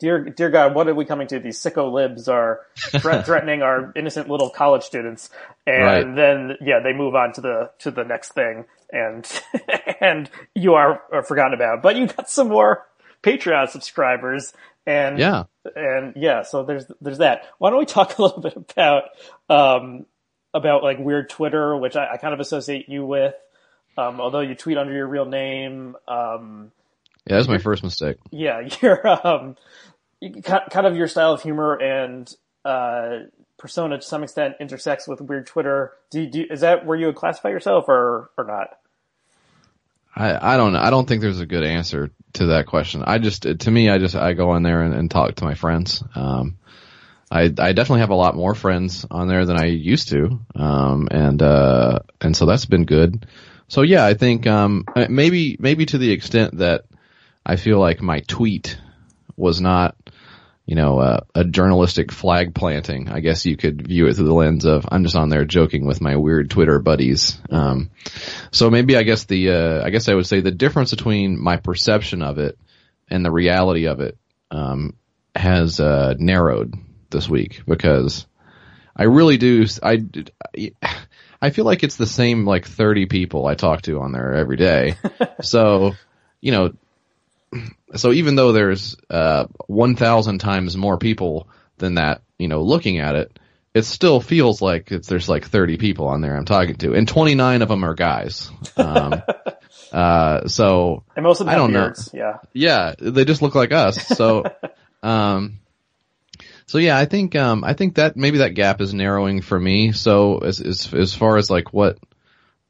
Dear, 0.00 0.24
dear 0.24 0.48
God, 0.50 0.74
what 0.74 0.88
are 0.88 0.94
we 0.94 1.04
coming 1.04 1.26
to? 1.28 1.38
These 1.38 1.58
sicko 1.62 1.92
libs 1.92 2.26
are 2.28 2.60
threat, 2.76 3.24
threatening 3.26 3.62
our 3.62 3.92
innocent 3.94 4.28
little 4.28 4.50
college 4.50 4.82
students, 4.82 5.28
and 5.66 5.84
Right. 5.84 6.16
then 6.16 6.56
yeah, 6.60 6.80
they 6.82 6.92
move 6.92 7.14
on 7.14 7.32
to 7.34 7.40
the 7.40 7.70
to 7.80 7.90
the 7.90 8.02
next 8.04 8.32
thing, 8.32 8.64
and 8.90 9.30
and 10.00 10.30
you 10.54 10.74
are, 10.74 11.02
are 11.12 11.22
forgotten 11.22 11.54
about. 11.54 11.82
But 11.82 11.96
you 11.96 12.06
got 12.06 12.28
some 12.30 12.48
more 12.48 12.86
Patreon 13.22 13.68
subscribers, 13.68 14.52
and 14.86 15.18
Yeah. 15.18 15.44
and 15.76 16.14
yeah, 16.16 16.42
so 16.42 16.64
there's 16.64 16.86
there's 17.02 17.18
that. 17.18 17.42
Why 17.58 17.68
don't 17.70 17.78
we 17.78 17.84
talk 17.86 18.16
a 18.18 18.22
little 18.22 18.40
bit 18.40 18.56
about 18.56 19.04
um 19.50 20.06
about 20.54 20.82
like 20.82 20.98
weird 20.98 21.28
Twitter, 21.28 21.76
which 21.76 21.94
I, 21.94 22.14
I 22.14 22.16
kind 22.16 22.32
of 22.34 22.40
associate 22.40 22.88
you 22.88 23.04
with, 23.04 23.34
um, 23.98 24.20
although 24.20 24.40
you 24.40 24.54
tweet 24.54 24.78
under 24.78 24.92
your 24.94 25.06
real 25.06 25.26
name. 25.26 25.94
Um, 26.08 26.72
Yeah, 27.26 27.36
that's 27.36 27.48
my 27.48 27.58
first 27.58 27.84
mistake. 27.84 28.16
yeah, 28.32 28.66
you're 28.80 29.06
um, 29.26 29.56
kind 30.42 30.86
of 30.86 30.96
your 30.96 31.08
style 31.08 31.32
of 31.32 31.42
humor 31.42 31.74
and 31.74 32.34
uh, 32.64 33.20
persona 33.58 33.98
to 33.98 34.02
some 34.02 34.22
extent 34.22 34.56
intersects 34.60 35.08
with 35.08 35.20
weird 35.20 35.46
Twitter. 35.46 35.92
Do, 36.10 36.26
do 36.26 36.46
is 36.50 36.60
that 36.60 36.84
where 36.84 36.98
you 36.98 37.06
would 37.06 37.16
classify 37.16 37.50
yourself 37.50 37.88
or 37.88 38.30
or 38.36 38.44
not? 38.44 38.76
I, 40.14 40.54
I 40.54 40.56
don't 40.56 40.72
know. 40.72 40.80
I 40.80 40.90
don't 40.90 41.08
think 41.08 41.22
there's 41.22 41.40
a 41.40 41.46
good 41.46 41.62
answer 41.62 42.10
to 42.34 42.46
that 42.46 42.66
question. 42.66 43.04
I 43.06 43.18
just, 43.18 43.42
to 43.42 43.70
me, 43.70 43.88
I 43.88 43.98
just, 43.98 44.16
I 44.16 44.32
go 44.32 44.50
on 44.50 44.64
there 44.64 44.82
and, 44.82 44.92
and 44.92 45.08
talk 45.08 45.36
to 45.36 45.44
my 45.44 45.54
friends. 45.54 46.02
Um, 46.16 46.58
I, 47.30 47.42
I 47.42 47.72
definitely 47.72 48.00
have 48.00 48.10
a 48.10 48.16
lot 48.16 48.34
more 48.34 48.56
friends 48.56 49.06
on 49.08 49.28
there 49.28 49.46
than 49.46 49.56
I 49.56 49.66
used 49.66 50.08
to. 50.08 50.40
Um, 50.56 51.06
and, 51.12 51.40
uh, 51.40 52.00
and 52.20 52.36
so 52.36 52.44
that's 52.44 52.66
been 52.66 52.86
good. 52.86 53.24
So 53.68 53.82
yeah, 53.82 54.04
I 54.04 54.14
think, 54.14 54.48
um, 54.48 54.84
maybe, 55.08 55.56
maybe 55.60 55.86
to 55.86 55.96
the 55.96 56.10
extent 56.10 56.58
that 56.58 56.86
I 57.46 57.54
feel 57.54 57.78
like 57.78 58.02
my 58.02 58.20
tweet 58.26 58.78
was 59.36 59.60
not, 59.60 59.94
you 60.70 60.76
know, 60.76 61.00
uh, 61.00 61.20
a 61.34 61.42
journalistic 61.42 62.12
flag 62.12 62.54
planting. 62.54 63.08
I 63.08 63.18
guess 63.18 63.44
you 63.44 63.56
could 63.56 63.88
view 63.88 64.06
it 64.06 64.14
through 64.14 64.28
the 64.28 64.32
lens 64.32 64.64
of 64.64 64.86
I'm 64.88 65.02
just 65.02 65.16
on 65.16 65.28
there 65.28 65.44
joking 65.44 65.84
with 65.84 66.00
my 66.00 66.14
weird 66.14 66.48
Twitter 66.48 66.78
buddies. 66.78 67.40
Um, 67.50 67.90
so 68.52 68.70
maybe 68.70 68.96
I 68.96 69.02
guess 69.02 69.24
the 69.24 69.50
uh, 69.50 69.84
I 69.84 69.90
guess 69.90 70.08
I 70.08 70.14
would 70.14 70.28
say 70.28 70.42
the 70.42 70.52
difference 70.52 70.92
between 70.92 71.42
my 71.42 71.56
perception 71.56 72.22
of 72.22 72.38
it 72.38 72.56
and 73.08 73.24
the 73.24 73.32
reality 73.32 73.88
of 73.88 73.98
it 73.98 74.16
um, 74.52 74.94
has 75.34 75.80
uh, 75.80 76.14
narrowed 76.16 76.76
this 77.10 77.28
week 77.28 77.62
because 77.66 78.28
I 78.94 79.06
really 79.06 79.38
do 79.38 79.66
I 79.82 80.04
I 81.42 81.50
feel 81.50 81.64
like 81.64 81.82
it's 81.82 81.96
the 81.96 82.06
same 82.06 82.46
like 82.46 82.64
30 82.64 83.06
people 83.06 83.44
I 83.44 83.56
talk 83.56 83.82
to 83.82 84.02
on 84.02 84.12
there 84.12 84.34
every 84.34 84.56
day. 84.56 84.94
so, 85.42 85.96
you 86.40 86.52
know, 86.52 86.74
so 87.96 88.12
even 88.12 88.34
though 88.36 88.52
there's 88.52 88.96
uh 89.08 89.46
1000 89.66 90.38
times 90.38 90.76
more 90.76 90.98
people 90.98 91.48
than 91.78 91.94
that, 91.94 92.22
you 92.38 92.48
know, 92.48 92.62
looking 92.62 92.98
at 92.98 93.14
it, 93.14 93.38
it 93.74 93.84
still 93.84 94.20
feels 94.20 94.60
like 94.60 94.92
it's 94.92 95.08
there's 95.08 95.28
like 95.28 95.46
30 95.46 95.76
people 95.76 96.06
on 96.06 96.20
there 96.20 96.36
I'm 96.36 96.44
talking 96.44 96.76
to 96.76 96.94
and 96.94 97.08
29 97.08 97.62
of 97.62 97.68
them 97.68 97.84
are 97.84 97.94
guys. 97.94 98.50
Um 98.76 99.22
uh 99.92 100.46
so 100.46 101.04
And 101.16 101.24
most 101.24 101.40
of 101.40 101.46
them 101.46 101.54
I 101.54 101.58
don't 101.58 101.72
know. 101.72 101.92
Yeah. 102.12 102.38
yeah, 102.52 102.94
they 102.98 103.24
just 103.24 103.42
look 103.42 103.54
like 103.54 103.72
us. 103.72 104.06
So, 104.06 104.44
um, 105.02 105.58
so 106.66 106.78
yeah, 106.78 106.96
I 106.96 107.06
think, 107.06 107.34
um, 107.34 107.64
I 107.64 107.74
think 107.74 107.96
that 107.96 108.16
maybe 108.16 108.38
that 108.38 108.54
gap 108.54 108.80
is 108.80 108.94
narrowing 108.94 109.42
for 109.42 109.58
me. 109.58 109.90
So 109.92 110.38
as, 110.38 110.60
as, 110.60 110.94
as 110.94 111.14
far 111.14 111.36
as 111.36 111.50
like 111.50 111.72
what, 111.72 111.98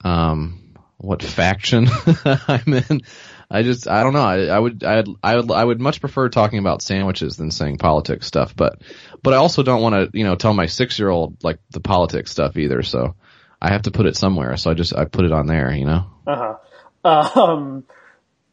um, 0.02 0.74
what 0.96 1.22
faction 1.22 1.88
I'm 2.24 2.72
in, 2.72 3.02
I 3.50 3.62
just, 3.62 3.88
I 3.88 4.02
don't 4.02 4.12
know. 4.12 4.22
I, 4.22 4.44
I 4.44 4.58
would, 4.58 4.84
I'd, 4.84 5.08
I 5.22 5.36
would, 5.36 5.50
I 5.50 5.64
would 5.64 5.80
much 5.80 6.00
prefer 6.00 6.28
talking 6.28 6.60
about 6.60 6.82
sandwiches 6.82 7.36
than 7.36 7.50
saying 7.50 7.78
politics 7.78 8.26
stuff, 8.26 8.54
but, 8.54 8.80
but 9.22 9.34
I 9.34 9.38
also 9.38 9.62
don't 9.62 9.82
want 9.82 9.94
to, 9.94 10.16
you 10.16 10.24
know, 10.24 10.36
tell 10.36 10.54
my 10.54 10.66
six 10.66 10.98
year 10.98 11.08
old 11.08 11.42
like 11.42 11.58
the 11.70 11.80
politics 11.80 12.30
stuff 12.30 12.56
either. 12.56 12.82
So 12.82 13.16
I 13.60 13.72
have 13.72 13.82
to 13.82 13.90
put 13.90 14.06
it 14.06 14.16
somewhere. 14.16 14.56
So 14.56 14.70
I 14.70 14.74
just, 14.74 14.94
I 14.94 15.04
put 15.06 15.24
it 15.24 15.32
on 15.32 15.46
there, 15.46 15.72
you 15.72 15.84
know? 15.84 16.10
Uh 16.26 16.36
huh. 16.36 16.56
Um, 17.02 17.84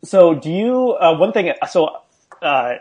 so 0.04 0.34
do 0.34 0.50
you? 0.50 0.92
Uh, 0.94 1.18
one 1.18 1.34
thing. 1.34 1.52
So 1.70 1.98
uh, 2.42 2.76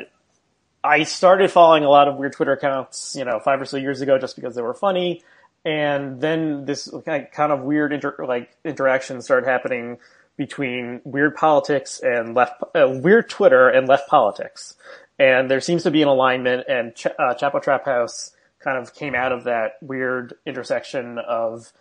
I 0.84 1.02
started 1.02 1.50
following 1.50 1.84
a 1.84 1.90
lot 1.90 2.06
of 2.06 2.16
weird 2.16 2.34
Twitter 2.34 2.52
accounts, 2.52 3.16
you 3.18 3.24
know, 3.24 3.40
five 3.40 3.60
or 3.60 3.64
so 3.64 3.76
years 3.76 4.00
ago, 4.00 4.18
just 4.18 4.36
because 4.36 4.54
they 4.54 4.62
were 4.62 4.74
funny, 4.74 5.22
and 5.64 6.20
then 6.20 6.64
this 6.64 6.88
kind 7.04 7.52
of 7.52 7.62
weird 7.62 7.92
inter- 7.92 8.24
like 8.24 8.56
interaction 8.64 9.22
started 9.22 9.48
happening 9.48 9.98
between 10.36 11.00
weird 11.04 11.34
politics 11.34 12.00
and 12.00 12.34
left, 12.34 12.62
uh, 12.74 12.88
weird 12.88 13.28
Twitter 13.28 13.68
and 13.68 13.88
left 13.88 14.08
politics, 14.08 14.74
and 15.18 15.50
there 15.50 15.60
seems 15.60 15.82
to 15.84 15.90
be 15.90 16.02
an 16.02 16.08
alignment. 16.08 16.64
And 16.68 16.94
Ch- 16.94 17.06
uh, 17.18 17.34
Trap 17.34 17.84
House 17.84 18.32
kind 18.60 18.78
of 18.78 18.94
came 18.94 19.14
out 19.14 19.32
of 19.32 19.44
that 19.44 19.78
weird 19.80 20.34
intersection 20.44 21.18
of 21.18 21.72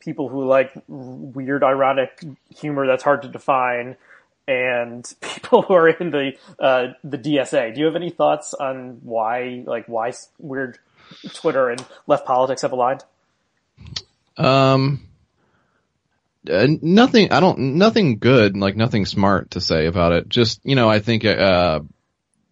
people 0.00 0.28
who 0.28 0.46
like 0.46 0.72
weird, 0.88 1.62
ironic 1.62 2.24
humor 2.56 2.86
that's 2.86 3.02
hard 3.02 3.22
to 3.22 3.28
define, 3.28 3.96
and 4.48 5.14
people 5.20 5.62
who 5.62 5.74
are 5.74 5.88
in 5.88 6.10
the 6.10 6.32
uh, 6.58 6.88
the 7.04 7.18
DSA. 7.18 7.74
Do 7.74 7.80
you 7.80 7.86
have 7.86 7.96
any 7.96 8.10
thoughts 8.10 8.54
on 8.54 9.00
why, 9.02 9.62
like, 9.66 9.86
why 9.86 10.12
weird 10.38 10.78
Twitter 11.34 11.70
and 11.70 11.84
left 12.06 12.26
politics 12.26 12.62
have 12.62 12.72
aligned? 12.72 13.04
Um, 14.36 15.06
uh, 16.48 16.66
nothing. 16.80 17.32
I 17.32 17.40
don't. 17.40 17.76
Nothing 17.76 18.18
good. 18.18 18.56
Like 18.56 18.76
nothing 18.76 19.06
smart 19.06 19.52
to 19.52 19.60
say 19.60 19.86
about 19.86 20.12
it. 20.12 20.28
Just 20.28 20.60
you 20.64 20.74
know, 20.74 20.88
I 20.88 21.00
think 21.00 21.24
uh, 21.24 21.80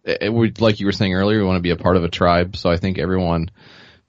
it, 0.03 0.31
would 0.31 0.61
like 0.61 0.79
you 0.79 0.85
were 0.85 0.91
saying 0.91 1.13
earlier. 1.13 1.39
We 1.39 1.45
want 1.45 1.57
to 1.57 1.61
be 1.61 1.71
a 1.71 1.75
part 1.75 1.97
of 1.97 2.03
a 2.03 2.09
tribe. 2.09 2.55
So 2.55 2.69
I 2.69 2.77
think 2.77 2.99
everyone 2.99 3.49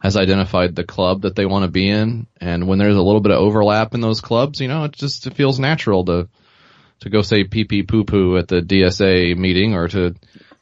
has 0.01 0.17
identified 0.17 0.75
the 0.75 0.85
club 0.85 1.23
that 1.23 1.37
they 1.37 1.47
want 1.47 1.65
to 1.65 1.71
be 1.71 1.89
in, 1.89 2.27
and 2.41 2.69
when 2.69 2.79
there's 2.79 2.97
a 2.97 3.03
little 3.03 3.21
bit 3.21 3.33
of 3.33 3.39
overlap 3.39 3.95
in 3.95 4.01
those 4.01 4.21
clubs, 4.21 4.61
you 4.61 4.69
know, 4.69 4.85
it 4.85 4.93
just 4.93 5.27
it 5.27 5.35
feels 5.35 5.59
natural 5.59 6.05
to 6.07 6.29
to 7.01 7.11
go 7.11 7.23
say 7.23 7.45
pee 7.45 7.65
pee 7.65 7.83
poo 7.83 8.05
poo 8.05 8.37
at 8.37 8.49
the 8.49 8.61
DSA 8.61 9.37
meeting 9.37 9.75
or 9.75 9.89
to 9.89 10.15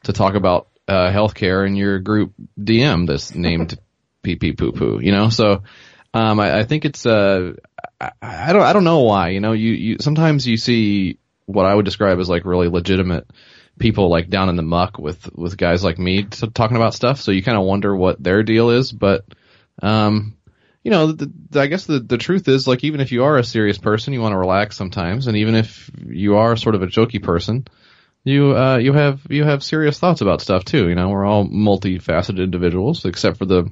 to 0.03 0.13
talk 0.13 0.35
about 0.35 0.69
uh, 0.87 1.11
healthcare 1.11 1.67
in 1.67 1.75
your 1.75 1.99
group 1.99 2.33
DM 2.57 3.05
that's 3.05 3.35
named 3.35 3.77
pee 4.23 4.37
pee 4.37 4.53
poo 4.53 4.71
poo. 4.71 4.99
You 5.01 5.11
know, 5.11 5.29
so 5.29 5.63
Um, 6.13 6.39
I, 6.39 6.59
I 6.59 6.63
think 6.63 6.85
it's 6.85 7.05
uh, 7.05 7.53
I, 7.99 8.11
I 8.21 8.53
don't 8.53 8.63
I 8.63 8.73
don't 8.73 8.83
know 8.83 9.01
why. 9.01 9.29
You 9.29 9.39
know, 9.39 9.51
you, 9.51 9.71
you 9.71 9.97
sometimes 9.99 10.47
you 10.47 10.57
see 10.57 11.19
what 11.45 11.65
I 11.65 11.73
would 11.73 11.85
describe 11.85 12.19
as 12.19 12.29
like 12.29 12.45
really 12.45 12.67
legitimate 12.67 13.27
people 13.79 14.09
like 14.09 14.29
down 14.29 14.49
in 14.49 14.55
the 14.55 14.63
muck 14.63 14.97
with 14.97 15.29
with 15.35 15.57
guys 15.57 15.83
like 15.83 15.97
me 15.97 16.23
t- 16.23 16.47
talking 16.49 16.77
about 16.77 16.93
stuff. 16.93 17.21
So 17.21 17.31
you 17.31 17.43
kind 17.43 17.57
of 17.57 17.65
wonder 17.65 17.95
what 17.95 18.21
their 18.21 18.43
deal 18.43 18.69
is, 18.71 18.91
but 18.91 19.25
um, 19.81 20.35
you 20.83 20.91
know, 20.91 21.11
the, 21.11 21.31
the, 21.49 21.61
I 21.61 21.67
guess 21.67 21.85
the 21.85 21.99
the 21.99 22.17
truth 22.17 22.47
is 22.47 22.67
like 22.67 22.83
even 22.83 23.01
if 23.01 23.11
you 23.11 23.23
are 23.23 23.37
a 23.37 23.43
serious 23.43 23.77
person, 23.77 24.13
you 24.13 24.21
want 24.21 24.33
to 24.33 24.37
relax 24.37 24.75
sometimes, 24.75 25.27
and 25.27 25.37
even 25.37 25.55
if 25.55 25.89
you 26.05 26.37
are 26.37 26.55
sort 26.55 26.75
of 26.75 26.83
a 26.83 26.87
jokey 26.87 27.21
person, 27.21 27.67
you 28.23 28.55
uh 28.55 28.77
you 28.77 28.93
have 28.93 29.21
you 29.29 29.43
have 29.43 29.63
serious 29.63 29.99
thoughts 29.99 30.21
about 30.21 30.41
stuff 30.41 30.65
too. 30.65 30.89
You 30.89 30.95
know, 30.95 31.09
we're 31.09 31.25
all 31.25 31.47
multifaceted 31.47 32.43
individuals, 32.43 33.05
except 33.05 33.37
for 33.37 33.45
the 33.45 33.69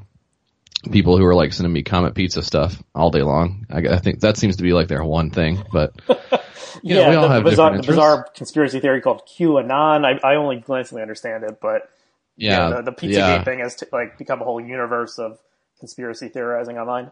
people 0.92 1.18
who 1.18 1.26
are 1.26 1.36
like 1.36 1.54
sending 1.54 1.74
me 1.74 1.84
Comet 1.84 2.16
Pizza 2.16 2.44
stuff 2.44 2.82
all 2.94 3.10
day 3.12 3.24
long. 3.24 3.66
I, 3.70 3.80
I 3.80 3.98
think 3.98 4.22
that 4.22 4.38
seems 4.38 4.58
to 4.58 4.64
be 4.64 4.74
like 4.74 4.88
their 4.88 5.04
one 5.04 5.30
thing, 5.32 5.64
but. 5.72 5.94
You 6.84 6.96
yeah, 6.96 7.06
know, 7.06 7.10
we 7.10 7.16
all 7.16 7.22
the, 7.24 7.34
have 7.34 7.44
bizarre, 7.44 7.70
different 7.72 7.86
the 7.88 7.92
interests. 7.94 7.96
bizarre 7.98 8.28
conspiracy 8.36 8.80
theory 8.82 9.02
called 9.02 9.24
QAnon. 9.28 10.06
I, 10.06 10.34
I 10.34 10.36
only 10.36 10.58
glancingly 10.58 11.02
understand 11.02 11.44
it, 11.44 11.60
but 11.60 11.90
Yeah, 12.36 12.70
the, 12.70 12.82
the 12.84 12.92
Pizzagate 12.92 13.14
yeah. 13.14 13.44
thing 13.44 13.60
has 13.60 13.76
t- 13.76 13.88
like 13.92 14.20
become 14.20 14.42
a 14.42 14.44
whole 14.44 14.62
universe 14.62 15.18
of 15.18 15.40
conspiracy 15.80 16.30
theorizing 16.30 16.78
online. 16.78 17.12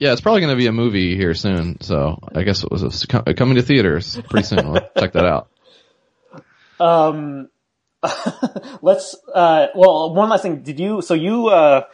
Yeah, 0.00 0.10
it's 0.12 0.20
probably 0.20 0.40
going 0.40 0.52
to 0.54 0.56
be 0.56 0.66
a 0.66 0.72
movie 0.72 1.14
here 1.14 1.34
soon. 1.34 1.80
So 1.82 2.18
I 2.34 2.42
guess 2.42 2.64
it 2.64 2.70
was 2.72 3.04
a, 3.04 3.34
coming 3.34 3.54
to 3.56 3.62
theaters 3.62 4.20
pretty 4.28 4.46
soon. 4.46 4.72
We'll 4.72 4.82
check 4.98 5.12
that 5.12 5.24
out. 5.24 5.48
Um, 6.80 7.48
let's. 8.82 9.14
Uh, 9.32 9.66
well, 9.74 10.14
one 10.14 10.30
last 10.30 10.42
thing. 10.42 10.62
Did 10.62 10.80
you? 10.80 11.02
So 11.02 11.12
you 11.14 11.48
uh, 11.48 11.84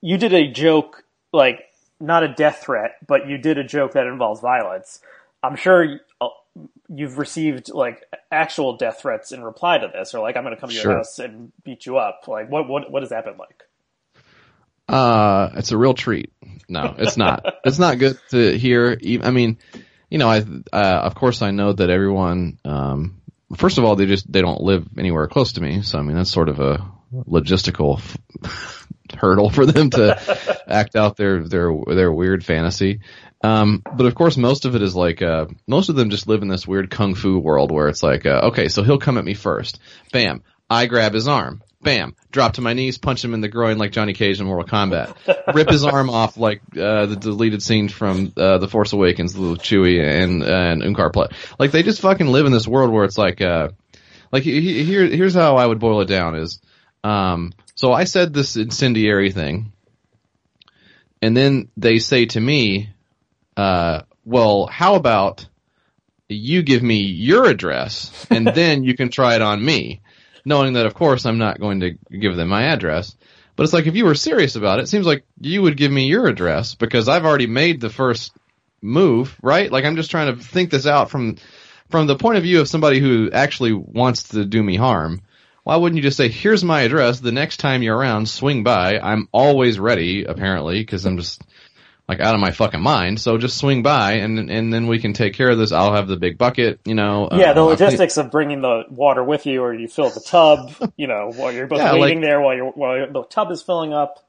you 0.00 0.16
did 0.18 0.32
a 0.32 0.50
joke 0.50 1.04
like 1.32 1.60
not 2.00 2.22
a 2.22 2.28
death 2.28 2.62
threat, 2.64 2.96
but 3.06 3.28
you 3.28 3.38
did 3.38 3.58
a 3.58 3.64
joke 3.64 3.92
that 3.92 4.06
involves 4.06 4.40
violence. 4.40 5.00
I'm 5.42 5.56
sure 5.56 5.98
uh, 6.20 6.28
you've 6.88 7.18
received 7.18 7.70
like 7.72 8.04
actual 8.30 8.76
death 8.76 9.00
threats 9.02 9.32
in 9.32 9.42
reply 9.42 9.78
to 9.78 9.88
this, 9.92 10.14
or 10.14 10.20
like 10.20 10.36
I'm 10.36 10.44
going 10.44 10.54
to 10.54 10.60
come 10.60 10.70
to 10.70 10.74
your 10.74 10.82
Sure. 10.82 10.96
house 10.96 11.18
and 11.18 11.52
beat 11.64 11.86
you 11.86 11.98
up. 11.98 12.22
Like 12.28 12.50
what 12.50 12.68
what 12.68 12.90
what 12.90 13.02
has 13.02 13.10
that 13.10 13.24
been 13.24 13.36
like? 13.36 13.62
Uh, 14.88 15.50
it's 15.56 15.72
a 15.72 15.76
real 15.76 15.94
treat. 15.94 16.32
No, 16.68 16.94
it's 16.98 17.16
not. 17.16 17.44
it's 17.64 17.78
not 17.78 17.98
good 17.98 18.18
to 18.30 18.56
hear. 18.56 18.98
I 19.22 19.30
mean, 19.30 19.58
you 20.08 20.18
know, 20.18 20.28
I 20.28 20.38
uh, 20.72 21.00
of 21.04 21.14
course 21.14 21.42
I 21.42 21.50
know 21.50 21.72
that 21.72 21.90
everyone. 21.90 22.58
Um, 22.64 23.20
first 23.56 23.78
of 23.78 23.84
all, 23.84 23.96
they 23.96 24.06
just 24.06 24.30
they 24.32 24.40
don't 24.40 24.60
live 24.62 24.86
anywhere 24.96 25.26
close 25.28 25.52
to 25.54 25.60
me, 25.60 25.82
so 25.82 25.98
I 25.98 26.02
mean 26.02 26.16
that's 26.16 26.30
sort 26.30 26.48
of 26.48 26.60
a 26.60 26.90
logistical 27.12 28.00
hurdle 29.12 29.50
for 29.50 29.66
them 29.66 29.90
to 29.90 30.62
act 30.66 30.96
out 30.96 31.16
their 31.16 31.42
their 31.46 31.72
their 31.86 32.12
weird 32.12 32.44
fantasy. 32.44 33.00
Um, 33.42 33.82
but 33.94 34.06
of 34.06 34.14
course, 34.14 34.36
most 34.36 34.64
of 34.64 34.74
it 34.74 34.82
is 34.82 34.94
like 34.96 35.22
uh, 35.22 35.46
most 35.66 35.88
of 35.90 35.96
them 35.96 36.10
just 36.10 36.26
live 36.26 36.42
in 36.42 36.48
this 36.48 36.66
weird 36.66 36.90
kung 36.90 37.14
fu 37.14 37.38
world 37.38 37.70
where 37.70 37.88
it's 37.88 38.02
like, 38.02 38.26
uh, 38.26 38.48
okay, 38.50 38.68
so 38.68 38.82
he'll 38.82 38.98
come 38.98 39.16
at 39.18 39.24
me 39.24 39.34
first. 39.34 39.78
Bam, 40.12 40.42
I 40.68 40.86
grab 40.86 41.12
his 41.14 41.28
arm. 41.28 41.62
Bam, 41.80 42.16
drop 42.32 42.54
to 42.54 42.60
my 42.60 42.72
knees, 42.72 42.98
punch 42.98 43.24
him 43.24 43.34
in 43.34 43.40
the 43.40 43.46
groin 43.48 43.78
like 43.78 43.92
Johnny 43.92 44.12
Cage 44.12 44.40
in 44.40 44.46
Mortal 44.46 44.66
Kombat. 44.66 45.54
Rip 45.54 45.70
his 45.70 45.84
arm 45.84 46.10
off 46.10 46.36
like 46.36 46.60
uh, 46.76 47.06
the 47.06 47.14
deleted 47.14 47.62
scene 47.62 47.88
from 47.88 48.32
uh, 48.36 48.58
The 48.58 48.66
Force 48.66 48.92
Awakens, 48.92 49.38
little 49.38 49.56
Chewie 49.56 50.02
and 50.04 50.42
and 50.42 50.82
Unkar 50.82 51.12
Plutt. 51.12 51.32
Like 51.60 51.70
they 51.70 51.84
just 51.84 52.00
fucking 52.00 52.26
live 52.26 52.46
in 52.46 52.52
this 52.52 52.66
world 52.66 52.90
where 52.92 53.04
it's 53.04 53.16
like, 53.16 53.40
uh, 53.40 53.68
like 54.32 54.42
he- 54.42 54.60
he- 54.60 54.82
here 54.84 55.06
here's 55.06 55.34
how 55.34 55.56
I 55.56 55.64
would 55.64 55.78
boil 55.78 56.00
it 56.00 56.06
down 56.08 56.34
is, 56.34 56.60
um, 57.04 57.52
so 57.78 57.92
I 57.92 58.02
said 58.02 58.34
this 58.34 58.56
incendiary 58.56 59.30
thing, 59.30 59.70
and 61.22 61.36
then 61.36 61.68
they 61.76 62.00
say 62.00 62.26
to 62.26 62.40
me, 62.40 62.90
uh, 63.56 64.02
well, 64.24 64.66
how 64.66 64.96
about 64.96 65.46
you 66.28 66.64
give 66.64 66.82
me 66.82 67.02
your 67.02 67.44
address 67.44 68.26
and 68.30 68.48
then 68.54 68.82
you 68.82 68.96
can 68.96 69.10
try 69.10 69.36
it 69.36 69.42
on 69.42 69.64
me, 69.64 70.00
knowing 70.44 70.72
that 70.72 70.86
of 70.86 70.94
course 70.94 71.24
I'm 71.24 71.38
not 71.38 71.60
going 71.60 71.78
to 71.78 71.96
give 72.10 72.34
them 72.34 72.48
my 72.48 72.64
address. 72.64 73.14
But 73.54 73.62
it's 73.62 73.72
like 73.72 73.86
if 73.86 73.94
you 73.94 74.06
were 74.06 74.16
serious 74.16 74.56
about 74.56 74.80
it, 74.80 74.82
it 74.82 74.88
seems 74.88 75.06
like 75.06 75.24
you 75.40 75.62
would 75.62 75.76
give 75.76 75.92
me 75.92 76.06
your 76.06 76.26
address 76.26 76.74
because 76.74 77.08
I've 77.08 77.24
already 77.24 77.46
made 77.46 77.80
the 77.80 77.90
first 77.90 78.32
move, 78.82 79.36
right? 79.40 79.70
Like 79.70 79.84
I'm 79.84 79.94
just 79.94 80.10
trying 80.10 80.36
to 80.36 80.42
think 80.42 80.70
this 80.70 80.88
out 80.88 81.10
from 81.10 81.36
from 81.90 82.08
the 82.08 82.16
point 82.16 82.38
of 82.38 82.42
view 82.42 82.60
of 82.60 82.66
somebody 82.66 82.98
who 82.98 83.30
actually 83.32 83.72
wants 83.72 84.30
to 84.30 84.44
do 84.44 84.64
me 84.64 84.74
harm. 84.74 85.20
Why 85.68 85.76
wouldn't 85.76 85.96
you 85.98 86.02
just 86.02 86.16
say, 86.16 86.28
"Here's 86.28 86.64
my 86.64 86.80
address. 86.80 87.20
The 87.20 87.30
next 87.30 87.58
time 87.58 87.82
you're 87.82 87.94
around, 87.94 88.26
swing 88.26 88.64
by. 88.64 88.98
I'm 88.98 89.28
always 89.32 89.78
ready, 89.78 90.24
apparently, 90.24 90.80
because 90.80 91.04
I'm 91.04 91.18
just 91.18 91.42
like 92.08 92.20
out 92.20 92.34
of 92.34 92.40
my 92.40 92.52
fucking 92.52 92.80
mind. 92.80 93.20
So 93.20 93.36
just 93.36 93.58
swing 93.58 93.82
by, 93.82 94.12
and 94.12 94.50
and 94.50 94.72
then 94.72 94.86
we 94.86 94.98
can 94.98 95.12
take 95.12 95.34
care 95.34 95.50
of 95.50 95.58
this. 95.58 95.70
I'll 95.70 95.92
have 95.92 96.08
the 96.08 96.16
big 96.16 96.38
bucket, 96.38 96.80
you 96.86 96.94
know. 96.94 97.28
Yeah, 97.30 97.52
the 97.52 97.60
uh, 97.60 97.66
clean- 97.66 97.66
logistics 97.66 98.16
of 98.16 98.30
bringing 98.30 98.62
the 98.62 98.84
water 98.88 99.22
with 99.22 99.44
you, 99.44 99.60
or 99.62 99.74
you 99.74 99.88
fill 99.88 100.08
the 100.08 100.20
tub, 100.26 100.72
you 100.96 101.06
know, 101.06 101.32
while 101.36 101.52
you're 101.52 101.66
both 101.66 101.80
Yeah, 101.80 101.92
waiting 101.98 102.22
like- 102.22 102.26
there 102.26 102.40
while 102.40 102.56
you're 102.56 102.70
while 102.70 103.12
the 103.12 103.24
tub 103.24 103.50
is 103.50 103.60
filling 103.60 103.92
up. 103.92 104.24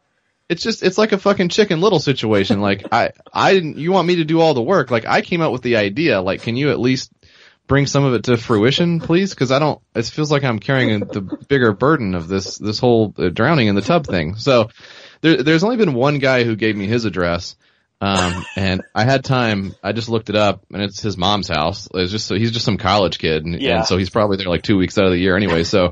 it's 0.49 0.62
just 0.62 0.84
it's 0.84 0.97
like 0.97 1.13
a 1.13 1.17
fucking 1.17 1.47
chicken 1.47 1.80
little 1.80 1.99
situation. 1.99 2.60
Like 2.60 2.84
I 2.91 3.12
I 3.32 3.54
didn't 3.54 3.78
you 3.78 3.93
want 3.93 4.10
me 4.10 4.17
to 4.17 4.25
do 4.25 4.41
all 4.41 4.54
the 4.56 4.62
work. 4.62 4.91
Like 4.91 5.06
I 5.06 5.21
came 5.21 5.39
up 5.39 5.54
with 5.54 5.62
the 5.62 5.78
idea. 5.78 6.19
Like 6.19 6.41
can 6.41 6.58
you 6.58 6.71
at 6.71 6.82
least 6.82 7.13
bring 7.69 7.86
some 7.88 8.03
of 8.03 8.13
it 8.15 8.25
to 8.25 8.36
fruition, 8.36 8.99
please? 8.99 9.29
Because 9.29 9.51
I 9.53 9.60
don't. 9.60 9.79
It 9.95 10.05
feels 10.08 10.29
like 10.29 10.43
I'm 10.43 10.60
carrying 10.60 10.99
the 10.99 11.21
bigger 11.21 11.71
burden 11.71 12.15
of 12.15 12.27
this 12.27 12.58
this 12.58 12.79
whole 12.79 13.13
uh, 13.17 13.29
drowning 13.29 13.67
in 13.67 13.75
the 13.75 13.82
tub 13.82 14.05
thing. 14.05 14.36
So 14.36 14.69
there, 15.21 15.41
there's 15.41 15.63
only 15.63 15.77
been 15.77 15.93
one 15.93 16.19
guy 16.19 16.43
who 16.43 16.58
gave 16.58 16.75
me 16.75 16.88
his 16.88 17.05
address. 17.05 17.55
Um, 18.01 18.45
and 18.55 18.82
I 18.95 19.03
had 19.03 19.23
time. 19.25 19.73
I 19.84 19.91
just 19.91 20.10
looked 20.10 20.29
it 20.29 20.36
up, 20.36 20.65
and 20.71 20.82
it's 20.82 21.01
his 21.01 21.17
mom's 21.17 21.47
house. 21.49 21.88
It's 21.93 22.12
just 22.12 22.27
so 22.27 22.36
he's 22.36 22.51
just 22.51 22.65
some 22.65 22.77
college 22.77 23.19
kid, 23.19 23.45
and, 23.45 23.62
Yeah. 23.62 23.77
and 23.77 23.86
so 23.86 23.97
he's 23.97 24.10
probably 24.10 24.38
there 24.38 24.47
like 24.47 24.62
two 24.63 24.77
weeks 24.77 24.97
out 24.97 25.05
of 25.05 25.12
the 25.12 25.17
year 25.17 25.36
anyway. 25.38 25.63
So 25.63 25.91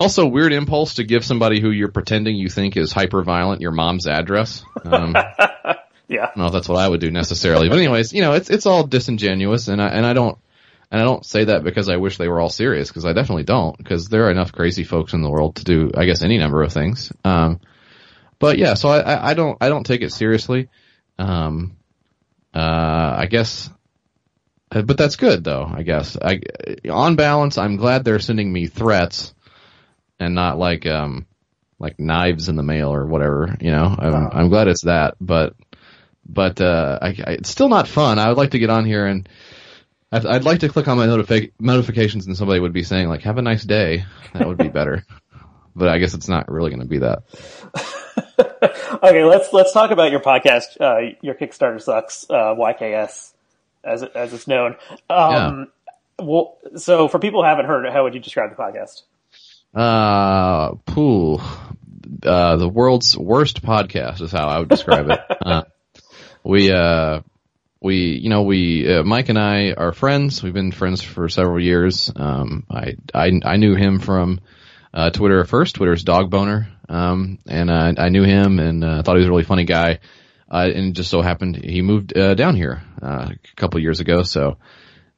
also 0.00 0.26
weird 0.26 0.52
impulse 0.52 0.94
to 0.94 1.04
give 1.04 1.24
somebody 1.24 1.60
who 1.60 1.70
you're 1.70 1.90
pretending 1.92 2.36
you 2.36 2.48
think 2.48 2.76
is 2.76 2.92
hyper 2.92 3.22
violent 3.22 3.60
your 3.60 3.72
mom's 3.72 4.06
address. 4.06 4.62
Um, 4.84 5.14
I 5.16 5.76
don't 6.08 6.36
know 6.36 6.46
if 6.46 6.52
that's 6.52 6.68
what 6.68 6.78
I 6.78 6.88
would 6.88 7.00
do 7.00 7.10
necessarily, 7.10 7.68
but 7.68 7.78
anyways, 7.78 8.12
you 8.12 8.20
know, 8.22 8.32
it's 8.32 8.48
it's 8.50 8.64
all 8.66 8.86
disingenuous, 8.86 9.68
and 9.68 9.82
I 9.82 9.88
and 9.88 10.06
I 10.06 10.12
don't 10.12 10.38
and 10.90 11.00
I 11.00 11.04
don't 11.04 11.24
say 11.26 11.44
that 11.44 11.64
because 11.64 11.88
I 11.88 11.96
wish 11.96 12.16
they 12.16 12.28
were 12.28 12.40
all 12.40 12.48
serious, 12.48 12.88
because 12.88 13.04
I 13.04 13.12
definitely 13.12 13.44
don't, 13.44 13.76
because 13.76 14.08
there 14.08 14.26
are 14.26 14.30
enough 14.30 14.52
crazy 14.52 14.84
folks 14.84 15.12
in 15.14 15.22
the 15.22 15.30
world 15.30 15.56
to 15.56 15.64
do, 15.64 15.90
I 15.96 16.04
guess, 16.06 16.22
any 16.22 16.38
number 16.38 16.62
of 16.62 16.72
things. 16.72 17.12
Um, 17.24 17.60
but 18.38 18.58
yeah, 18.58 18.74
so 18.74 18.88
I, 18.90 19.30
I, 19.30 19.34
don't 19.34 19.58
I 19.60 19.68
don't 19.68 19.84
take 19.84 20.02
it 20.02 20.12
seriously. 20.12 20.68
Um, 21.18 21.76
uh, 22.54 23.16
I 23.18 23.26
guess. 23.30 23.68
uh, 24.70 24.82
But 24.82 24.96
that's 24.96 25.16
good 25.16 25.42
though, 25.42 25.64
I 25.64 25.82
guess. 25.82 26.16
I, 26.20 26.40
on 26.90 27.16
balance, 27.16 27.58
I'm 27.58 27.76
glad 27.76 28.04
they're 28.04 28.18
sending 28.18 28.52
me 28.52 28.66
threats 28.66 29.34
and 30.20 30.34
not 30.34 30.58
like, 30.58 30.86
um, 30.86 31.26
like 31.78 31.98
knives 31.98 32.48
in 32.48 32.56
the 32.56 32.62
mail 32.62 32.92
or 32.92 33.06
whatever, 33.06 33.56
you 33.60 33.70
know, 33.70 33.94
I'm. 33.98 34.14
I'm 34.32 34.48
glad 34.48 34.68
it's 34.68 34.84
that, 34.84 35.16
but, 35.20 35.54
but, 36.26 36.60
uh, 36.60 36.98
I, 37.02 37.08
I, 37.08 37.30
it's 37.32 37.50
still 37.50 37.68
not 37.68 37.86
fun. 37.86 38.18
I 38.18 38.28
would 38.28 38.38
like 38.38 38.52
to 38.52 38.58
get 38.58 38.70
on 38.70 38.84
here 38.86 39.06
and 39.06 39.28
I'd, 40.12 40.26
I'd 40.26 40.44
like 40.44 40.60
to 40.60 40.68
click 40.68 40.88
on 40.88 40.96
my 40.96 41.06
notifi- 41.06 41.52
notifications 41.58 42.26
and 42.26 42.36
somebody 42.36 42.60
would 42.60 42.72
be 42.72 42.82
saying 42.82 43.08
like, 43.08 43.22
have 43.22 43.38
a 43.38 43.42
nice 43.42 43.64
day. 43.64 44.04
That 44.34 44.46
would 44.46 44.58
be 44.58 44.68
better. 44.68 45.04
but 45.76 45.88
I 45.88 45.98
guess 45.98 46.14
it's 46.14 46.28
not 46.28 46.50
really 46.50 46.70
going 46.70 46.80
to 46.80 46.86
be 46.86 46.98
that. 46.98 47.22
okay, 49.02 49.24
let's 49.24 49.52
let's 49.52 49.72
talk 49.72 49.90
about 49.90 50.10
your 50.10 50.20
podcast. 50.20 50.80
Uh, 50.80 51.16
your 51.20 51.34
Kickstarter 51.34 51.80
sucks. 51.80 52.26
Uh, 52.28 52.54
YKS, 52.54 53.32
as 53.84 54.02
it, 54.02 54.12
as 54.14 54.32
it's 54.32 54.46
known. 54.46 54.76
Um, 55.10 55.68
Well, 56.18 56.56
so 56.76 57.08
for 57.08 57.18
people 57.18 57.42
who 57.42 57.48
haven't 57.48 57.66
heard 57.66 57.84
it, 57.84 57.92
how 57.92 58.04
would 58.04 58.14
you 58.14 58.20
describe 58.20 58.50
the 58.50 58.56
podcast? 58.56 59.02
Uh, 59.74 60.76
pooh. 60.86 61.38
Uh, 62.22 62.56
the 62.56 62.68
world's 62.68 63.16
worst 63.18 63.62
podcast 63.62 64.22
is 64.22 64.32
how 64.32 64.48
I 64.48 64.58
would 64.58 64.68
describe 64.68 65.10
it. 65.10 65.20
Uh, 65.46 65.62
we, 66.42 66.72
uh, 66.72 67.20
we, 67.80 68.18
you 68.22 68.28
know, 68.28 68.42
we, 68.42 68.92
uh, 68.92 69.02
Mike 69.02 69.28
and 69.28 69.38
I 69.38 69.72
are 69.72 69.92
friends. 69.92 70.42
We've 70.42 70.54
been 70.54 70.72
friends 70.72 71.02
for 71.02 71.28
several 71.28 71.62
years. 71.62 72.10
Um, 72.14 72.64
I, 72.70 72.96
I, 73.14 73.32
I 73.44 73.56
knew 73.56 73.74
him 73.74 73.98
from, 73.98 74.40
uh, 74.94 75.10
Twitter 75.10 75.40
at 75.40 75.48
first. 75.48 75.76
Twitter's 75.76 76.04
dog 76.04 76.30
boner. 76.30 76.68
Um, 76.88 77.38
and, 77.46 77.70
uh, 77.70 77.92
I 77.98 78.08
knew 78.08 78.24
him 78.24 78.58
and, 78.58 78.82
uh, 78.82 79.02
thought 79.02 79.16
he 79.16 79.20
was 79.20 79.28
a 79.28 79.30
really 79.30 79.44
funny 79.44 79.64
guy. 79.64 80.00
Uh, 80.50 80.68
and 80.74 80.88
it 80.88 80.92
just 80.92 81.10
so 81.10 81.22
happened 81.22 81.56
he 81.56 81.82
moved, 81.82 82.16
uh, 82.16 82.34
down 82.34 82.56
here, 82.56 82.82
uh, 83.02 83.30
a 83.30 83.56
couple 83.56 83.80
years 83.80 84.00
ago. 84.00 84.22
So, 84.22 84.58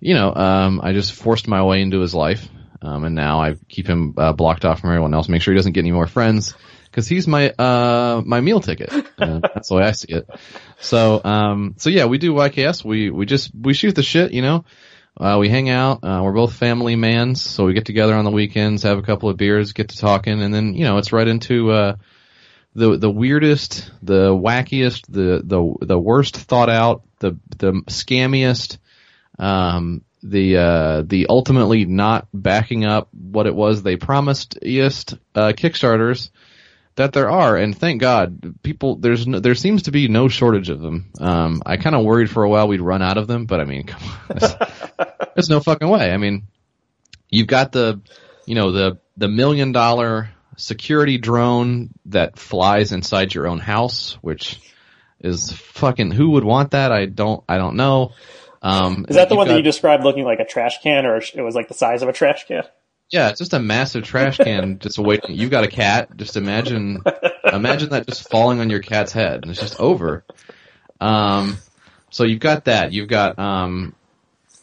you 0.00 0.14
know, 0.14 0.34
um, 0.34 0.80
I 0.82 0.92
just 0.92 1.12
forced 1.12 1.48
my 1.48 1.62
way 1.62 1.80
into 1.80 2.00
his 2.00 2.14
life. 2.14 2.48
Um, 2.80 3.04
and 3.04 3.14
now 3.14 3.40
I 3.40 3.56
keep 3.68 3.86
him 3.88 4.14
uh, 4.16 4.32
blocked 4.32 4.64
off 4.64 4.80
from 4.80 4.90
everyone 4.90 5.12
else. 5.12 5.28
Make 5.28 5.42
sure 5.42 5.52
he 5.52 5.58
doesn't 5.58 5.72
get 5.72 5.80
any 5.80 5.92
more 5.92 6.06
friends 6.06 6.54
because 6.98 7.06
he's 7.06 7.28
my 7.28 7.50
uh 7.50 8.22
my 8.26 8.40
meal 8.40 8.60
ticket. 8.60 8.92
Uh, 9.18 9.40
that's 9.42 9.68
the 9.68 9.74
way 9.74 9.82
I 9.82 9.90
see 9.90 10.12
it. 10.12 10.30
So 10.78 11.20
um 11.24 11.74
so 11.76 11.90
yeah, 11.90 12.04
we 12.04 12.18
do 12.18 12.32
YKS. 12.34 12.84
We 12.84 13.10
we 13.10 13.26
just 13.26 13.50
we 13.52 13.74
shoot 13.74 13.96
the 13.96 14.04
shit, 14.04 14.30
you 14.30 14.42
know. 14.42 14.64
Uh, 15.20 15.38
we 15.40 15.48
hang 15.48 15.68
out. 15.68 16.04
Uh, 16.04 16.20
we're 16.22 16.32
both 16.32 16.54
family 16.54 16.94
mans, 16.94 17.42
so 17.42 17.64
we 17.64 17.74
get 17.74 17.84
together 17.84 18.14
on 18.14 18.24
the 18.24 18.30
weekends, 18.30 18.84
have 18.84 18.96
a 18.96 19.02
couple 19.02 19.28
of 19.28 19.36
beers, 19.36 19.72
get 19.72 19.88
to 19.88 19.98
talking, 19.98 20.40
and 20.40 20.54
then 20.54 20.74
you 20.74 20.84
know 20.84 20.98
it's 20.98 21.12
right 21.12 21.26
into 21.26 21.72
uh 21.72 21.96
the 22.76 22.96
the 22.96 23.10
weirdest, 23.10 23.90
the 24.04 24.32
wackiest, 24.32 25.06
the 25.08 25.42
the 25.44 25.84
the 25.84 25.98
worst 25.98 26.36
thought 26.36 26.70
out, 26.70 27.02
the 27.18 27.36
the 27.56 27.72
scammiest, 27.88 28.78
um, 29.40 30.04
the 30.22 30.56
uh, 30.58 31.02
the 31.02 31.26
ultimately 31.28 31.86
not 31.86 32.28
backing 32.32 32.84
up 32.84 33.08
what 33.12 33.48
it 33.48 33.54
was 33.54 33.82
they 33.82 33.96
promised 33.96 34.58
uh, 34.62 35.52
Kickstarters 35.56 36.30
that 36.98 37.12
there 37.12 37.30
are, 37.30 37.56
and 37.56 37.76
thank 37.76 38.00
God, 38.00 38.60
people 38.62 38.96
there's 38.96 39.24
no, 39.24 39.38
there 39.38 39.54
seems 39.54 39.84
to 39.84 39.92
be 39.92 40.08
no 40.08 40.26
shortage 40.26 40.68
of 40.68 40.80
them. 40.80 41.12
Um, 41.20 41.62
I 41.64 41.76
kind 41.76 41.94
of 41.94 42.04
worried 42.04 42.28
for 42.28 42.42
a 42.42 42.50
while 42.50 42.66
we'd 42.66 42.80
run 42.80 43.02
out 43.02 43.18
of 43.18 43.28
them, 43.28 43.46
but 43.46 43.60
I 43.60 43.64
mean, 43.64 43.84
come 43.86 44.02
on, 44.02 44.36
there's, 44.36 44.54
there's 45.34 45.48
no 45.48 45.60
fucking 45.60 45.88
way. 45.88 46.12
I 46.12 46.16
mean, 46.16 46.48
you've 47.30 47.46
got 47.46 47.70
the 47.70 48.00
you 48.46 48.56
know 48.56 48.72
the 48.72 48.98
the 49.16 49.28
million 49.28 49.70
dollar 49.70 50.30
security 50.56 51.18
drone 51.18 51.90
that 52.06 52.36
flies 52.36 52.90
inside 52.90 53.32
your 53.32 53.46
own 53.46 53.60
house, 53.60 54.18
which 54.20 54.60
is 55.20 55.52
fucking 55.52 56.10
who 56.10 56.30
would 56.30 56.44
want 56.44 56.72
that? 56.72 56.90
I 56.90 57.06
don't 57.06 57.44
I 57.48 57.58
don't 57.58 57.76
know. 57.76 58.12
Um, 58.60 59.06
is 59.08 59.14
that 59.14 59.28
the 59.28 59.36
one 59.36 59.46
got, 59.46 59.52
that 59.52 59.58
you 59.58 59.62
described 59.62 60.02
looking 60.02 60.24
like 60.24 60.40
a 60.40 60.44
trash 60.44 60.82
can, 60.82 61.06
or 61.06 61.18
it 61.18 61.42
was 61.42 61.54
like 61.54 61.68
the 61.68 61.74
size 61.74 62.02
of 62.02 62.08
a 62.08 62.12
trash 62.12 62.46
can? 62.48 62.64
Yeah, 63.10 63.30
it's 63.30 63.38
just 63.38 63.54
a 63.54 63.58
massive 63.58 64.04
trash 64.04 64.36
can 64.36 64.78
just 64.78 64.98
waiting. 64.98 65.34
You've 65.34 65.50
got 65.50 65.64
a 65.64 65.68
cat. 65.68 66.14
Just 66.16 66.36
imagine, 66.36 67.02
imagine 67.44 67.90
that 67.90 68.06
just 68.06 68.28
falling 68.28 68.60
on 68.60 68.68
your 68.68 68.80
cat's 68.80 69.12
head, 69.12 69.40
and 69.42 69.50
it's 69.50 69.60
just 69.60 69.80
over. 69.80 70.24
Um, 71.00 71.56
so 72.10 72.24
you've 72.24 72.40
got 72.40 72.66
that. 72.66 72.92
You've 72.92 73.08
got 73.08 73.38
um, 73.38 73.94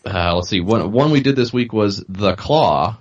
uh, 0.06 0.36
let's 0.36 0.50
see. 0.50 0.62
One 0.62 0.92
one 0.92 1.12
we 1.12 1.22
did 1.22 1.36
this 1.36 1.52
week 1.52 1.74
was 1.74 2.04
the 2.08 2.36
claw. 2.36 2.98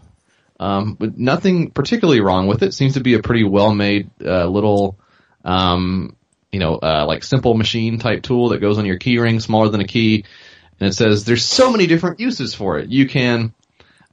Um, 0.60 0.94
but 0.94 1.18
nothing 1.18 1.72
particularly 1.72 2.20
wrong 2.20 2.46
with 2.46 2.62
it. 2.62 2.72
Seems 2.72 2.94
to 2.94 3.00
be 3.00 3.14
a 3.14 3.18
pretty 3.22 3.42
well 3.42 3.74
made 3.74 4.10
uh, 4.24 4.46
little 4.46 4.96
um, 5.44 6.16
you 6.54 6.60
know, 6.60 6.76
uh, 6.76 7.04
like 7.06 7.24
simple 7.24 7.54
machine 7.54 7.98
type 7.98 8.22
tool 8.22 8.50
that 8.50 8.60
goes 8.60 8.78
on 8.78 8.86
your 8.86 8.98
keyring, 8.98 9.42
smaller 9.42 9.70
than 9.70 9.80
a 9.80 9.86
key. 9.86 10.24
And 10.78 10.88
it 10.88 10.92
says 10.92 11.24
there's 11.24 11.44
so 11.44 11.72
many 11.72 11.88
different 11.88 12.20
uses 12.20 12.54
for 12.54 12.78
it. 12.78 12.90
You 12.90 13.08
can 13.08 13.52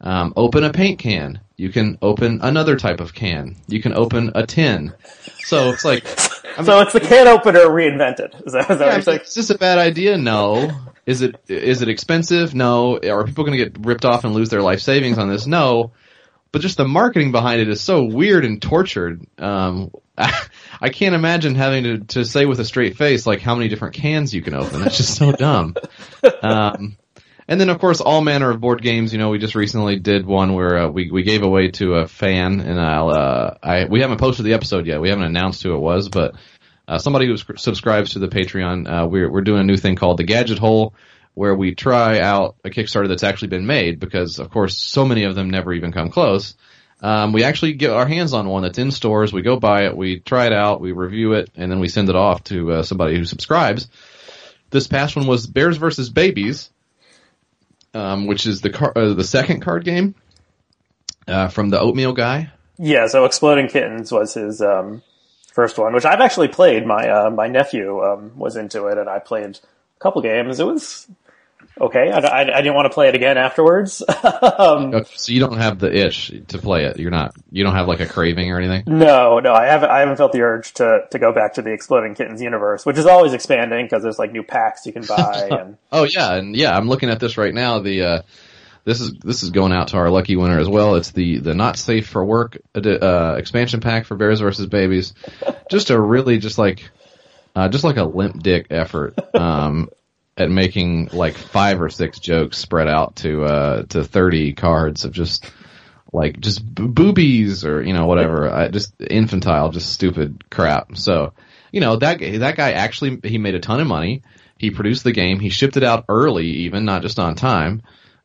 um, 0.01 0.33
open 0.35 0.63
a 0.63 0.71
paint 0.71 0.99
can. 0.99 1.39
You 1.55 1.69
can 1.69 1.97
open 2.01 2.39
another 2.41 2.75
type 2.75 2.99
of 2.99 3.13
can. 3.13 3.55
You 3.67 3.81
can 3.81 3.93
open 3.93 4.31
a 4.35 4.45
tin. 4.45 4.93
So 5.45 5.69
it's 5.69 5.85
like. 5.85 6.05
I 6.57 6.57
mean, 6.57 6.65
so 6.65 6.81
it's 6.81 6.93
the 6.93 6.99
can 6.99 7.27
opener 7.27 7.61
reinvented. 7.67 8.45
Is 8.45 8.53
that, 8.53 8.69
is 8.69 8.79
that 8.79 8.79
yeah, 8.79 8.97
what 8.97 9.05
you're 9.05 9.21
Is 9.21 9.35
this 9.35 9.49
a 9.51 9.57
bad 9.57 9.77
idea? 9.77 10.17
No. 10.17 10.71
Is 11.05 11.21
it 11.21 11.35
is 11.47 11.81
it 11.81 11.89
expensive? 11.89 12.55
No. 12.55 12.97
Are 12.97 13.25
people 13.25 13.45
going 13.45 13.57
to 13.57 13.63
get 13.63 13.85
ripped 13.85 14.05
off 14.05 14.23
and 14.23 14.33
lose 14.33 14.49
their 14.49 14.61
life 14.61 14.81
savings 14.81 15.17
on 15.17 15.29
this? 15.29 15.45
No. 15.45 15.91
But 16.51 16.61
just 16.61 16.77
the 16.77 16.87
marketing 16.87 17.31
behind 17.31 17.61
it 17.61 17.69
is 17.69 17.79
so 17.79 18.03
weird 18.03 18.43
and 18.43 18.61
tortured. 18.61 19.25
Um, 19.37 19.91
I 20.17 20.89
can't 20.89 21.15
imagine 21.15 21.55
having 21.55 21.83
to, 21.83 21.97
to 21.99 22.25
say 22.25 22.45
with 22.45 22.59
a 22.59 22.65
straight 22.65 22.97
face 22.97 23.25
like 23.25 23.39
how 23.39 23.55
many 23.55 23.69
different 23.69 23.95
cans 23.95 24.33
you 24.33 24.41
can 24.41 24.55
open. 24.55 24.81
That's 24.81 24.97
just 24.97 25.15
so 25.15 25.31
dumb. 25.31 25.75
Um, 26.43 26.97
and 27.47 27.59
then 27.59 27.69
of 27.69 27.79
course 27.79 28.01
all 28.01 28.21
manner 28.21 28.49
of 28.49 28.61
board 28.61 28.81
games. 28.81 29.13
You 29.13 29.19
know, 29.19 29.29
we 29.29 29.39
just 29.39 29.55
recently 29.55 29.97
did 29.99 30.25
one 30.25 30.53
where 30.53 30.77
uh, 30.77 30.89
we 30.89 31.11
we 31.11 31.23
gave 31.23 31.43
away 31.43 31.69
to 31.71 31.95
a 31.95 32.07
fan, 32.07 32.59
and 32.59 32.79
I'll 32.79 33.09
uh, 33.09 33.57
I 33.61 33.85
we 33.85 34.01
haven't 34.01 34.19
posted 34.19 34.45
the 34.45 34.53
episode 34.53 34.87
yet. 34.87 35.01
We 35.01 35.09
haven't 35.09 35.25
announced 35.25 35.63
who 35.63 35.75
it 35.75 35.79
was, 35.79 36.09
but 36.09 36.35
uh, 36.87 36.97
somebody 36.97 37.27
who 37.27 37.37
subscribes 37.37 38.11
to 38.11 38.19
the 38.19 38.27
Patreon, 38.27 38.87
uh, 38.87 39.07
we're 39.07 39.31
we're 39.31 39.41
doing 39.41 39.61
a 39.61 39.65
new 39.65 39.77
thing 39.77 39.95
called 39.95 40.17
the 40.17 40.23
Gadget 40.23 40.59
Hole, 40.59 40.93
where 41.33 41.55
we 41.55 41.75
try 41.75 42.19
out 42.19 42.55
a 42.63 42.69
Kickstarter 42.69 43.07
that's 43.07 43.23
actually 43.23 43.49
been 43.49 43.65
made 43.65 43.99
because 43.99 44.39
of 44.39 44.49
course 44.49 44.77
so 44.77 45.05
many 45.05 45.23
of 45.23 45.35
them 45.35 45.49
never 45.49 45.73
even 45.73 45.91
come 45.91 46.09
close. 46.09 46.55
Um, 47.01 47.33
we 47.33 47.43
actually 47.43 47.73
get 47.73 47.89
our 47.89 48.05
hands 48.05 48.33
on 48.33 48.47
one 48.47 48.61
that's 48.61 48.77
in 48.77 48.91
stores. 48.91 49.33
We 49.33 49.41
go 49.41 49.59
buy 49.59 49.85
it, 49.85 49.97
we 49.97 50.19
try 50.19 50.45
it 50.45 50.53
out, 50.53 50.81
we 50.81 50.91
review 50.91 51.33
it, 51.33 51.49
and 51.55 51.71
then 51.71 51.79
we 51.79 51.87
send 51.87 52.09
it 52.09 52.15
off 52.15 52.43
to 52.45 52.73
uh, 52.73 52.83
somebody 52.83 53.17
who 53.17 53.25
subscribes. 53.25 53.87
This 54.69 54.87
past 54.87 55.15
one 55.15 55.27
was 55.27 55.47
Bears 55.47 55.77
versus 55.77 56.09
Babies, 56.09 56.69
um, 57.93 58.27
which 58.27 58.45
is 58.45 58.61
the 58.61 58.69
car- 58.69 58.93
uh, 58.95 59.13
the 59.13 59.23
second 59.23 59.61
card 59.61 59.83
game 59.83 60.15
uh, 61.27 61.47
from 61.47 61.69
the 61.69 61.79
Oatmeal 61.79 62.13
guy. 62.13 62.51
Yeah, 62.77 63.07
so 63.07 63.25
Exploding 63.25 63.67
Kittens 63.67 64.11
was 64.11 64.33
his 64.33 64.61
um, 64.61 65.03
first 65.53 65.77
one, 65.77 65.93
which 65.93 66.05
I've 66.05 66.21
actually 66.21 66.47
played. 66.47 66.85
My 66.85 67.09
uh, 67.09 67.29
my 67.29 67.47
nephew 67.47 68.03
um, 68.03 68.31
was 68.35 68.55
into 68.55 68.87
it, 68.87 68.97
and 68.97 69.09
I 69.09 69.19
played 69.19 69.59
a 69.59 69.99
couple 69.99 70.21
games. 70.21 70.59
It 70.59 70.65
was 70.65 71.07
okay. 71.81 72.11
I, 72.11 72.19
I, 72.19 72.41
I, 72.41 72.61
didn't 72.61 72.75
want 72.75 72.85
to 72.85 72.93
play 72.93 73.09
it 73.09 73.15
again 73.15 73.37
afterwards. 73.37 74.01
um, 74.23 75.03
so 75.15 75.31
you 75.31 75.39
don't 75.39 75.57
have 75.57 75.79
the 75.79 75.93
itch 75.93 76.31
to 76.49 76.57
play 76.57 76.85
it. 76.85 76.99
You're 76.99 77.11
not. 77.11 77.35
You 77.51 77.63
don't 77.63 77.75
have 77.75 77.87
like 77.87 77.99
a 77.99 78.07
craving 78.07 78.51
or 78.51 78.59
anything. 78.59 78.83
No, 78.87 79.39
no. 79.39 79.53
I 79.53 79.65
haven't. 79.65 79.89
I 79.89 79.99
haven't 79.99 80.17
felt 80.17 80.31
the 80.31 80.41
urge 80.41 80.73
to 80.75 81.05
to 81.11 81.19
go 81.19 81.33
back 81.33 81.55
to 81.55 81.61
the 81.61 81.71
Exploding 81.71 82.15
Kittens 82.15 82.41
universe, 82.41 82.85
which 82.85 82.97
is 82.97 83.05
always 83.05 83.33
expanding 83.33 83.85
because 83.85 84.03
there's 84.03 84.19
like 84.19 84.31
new 84.31 84.43
packs 84.43 84.85
you 84.85 84.93
can 84.93 85.03
buy. 85.03 85.49
And 85.61 85.77
oh 85.91 86.03
yeah, 86.03 86.35
and 86.35 86.55
yeah, 86.55 86.75
I'm 86.75 86.87
looking 86.87 87.09
at 87.09 87.19
this 87.19 87.37
right 87.37 87.53
now. 87.53 87.79
The 87.79 88.01
uh, 88.03 88.21
this 88.85 89.01
is 89.01 89.13
this 89.13 89.43
is 89.43 89.49
going 89.49 89.73
out 89.73 89.89
to 89.89 89.97
our 89.97 90.09
lucky 90.09 90.35
winner 90.35 90.59
as 90.59 90.69
well. 90.69 90.95
It's 90.95 91.11
the 91.11 91.39
the 91.39 91.53
not 91.53 91.77
safe 91.77 92.07
for 92.07 92.23
work 92.23 92.57
uh, 92.75 93.35
expansion 93.37 93.81
pack 93.81 94.05
for 94.05 94.15
Bears 94.15 94.39
versus 94.39 94.67
Babies. 94.67 95.13
Just 95.71 95.89
a 95.89 95.99
really 95.99 96.37
just 96.37 96.57
like. 96.57 96.89
Uh, 97.53 97.67
just 97.67 97.83
like 97.83 97.97
a 97.97 98.05
limp 98.05 98.41
dick 98.41 98.67
effort. 98.69 99.13
Um, 99.35 99.89
at 100.37 100.49
making 100.49 101.09
like 101.11 101.35
five 101.35 101.81
or 101.81 101.89
six 101.89 102.19
jokes 102.19 102.57
spread 102.57 102.87
out 102.87 103.17
to 103.17 103.43
uh 103.43 103.83
to 103.83 104.03
30 104.03 104.53
cards 104.53 105.05
of 105.05 105.11
just 105.11 105.51
like 106.13 106.39
just 106.39 106.65
boobies 106.65 107.65
or 107.65 107.81
you 107.81 107.93
know 107.93 108.05
whatever. 108.05 108.49
I, 108.49 108.67
just 108.67 108.93
infantile 109.01 109.71
just 109.71 109.91
stupid 109.91 110.49
crap. 110.49 110.97
So 110.97 111.33
you 111.71 111.81
know 111.81 111.95
that 111.97 112.19
that 112.19 112.55
guy 112.55 112.71
actually 112.73 113.19
he 113.23 113.37
made 113.37 113.55
a 113.55 113.59
ton 113.59 113.79
of 113.79 113.87
money. 113.87 114.23
He 114.57 114.71
produced 114.71 115.03
the 115.03 115.11
game. 115.11 115.39
He 115.39 115.49
shipped 115.49 115.77
it 115.77 115.83
out 115.83 116.05
early 116.09 116.47
even 116.47 116.85
not 116.85 117.01
just 117.01 117.19
on 117.19 117.35
time. 117.35 117.81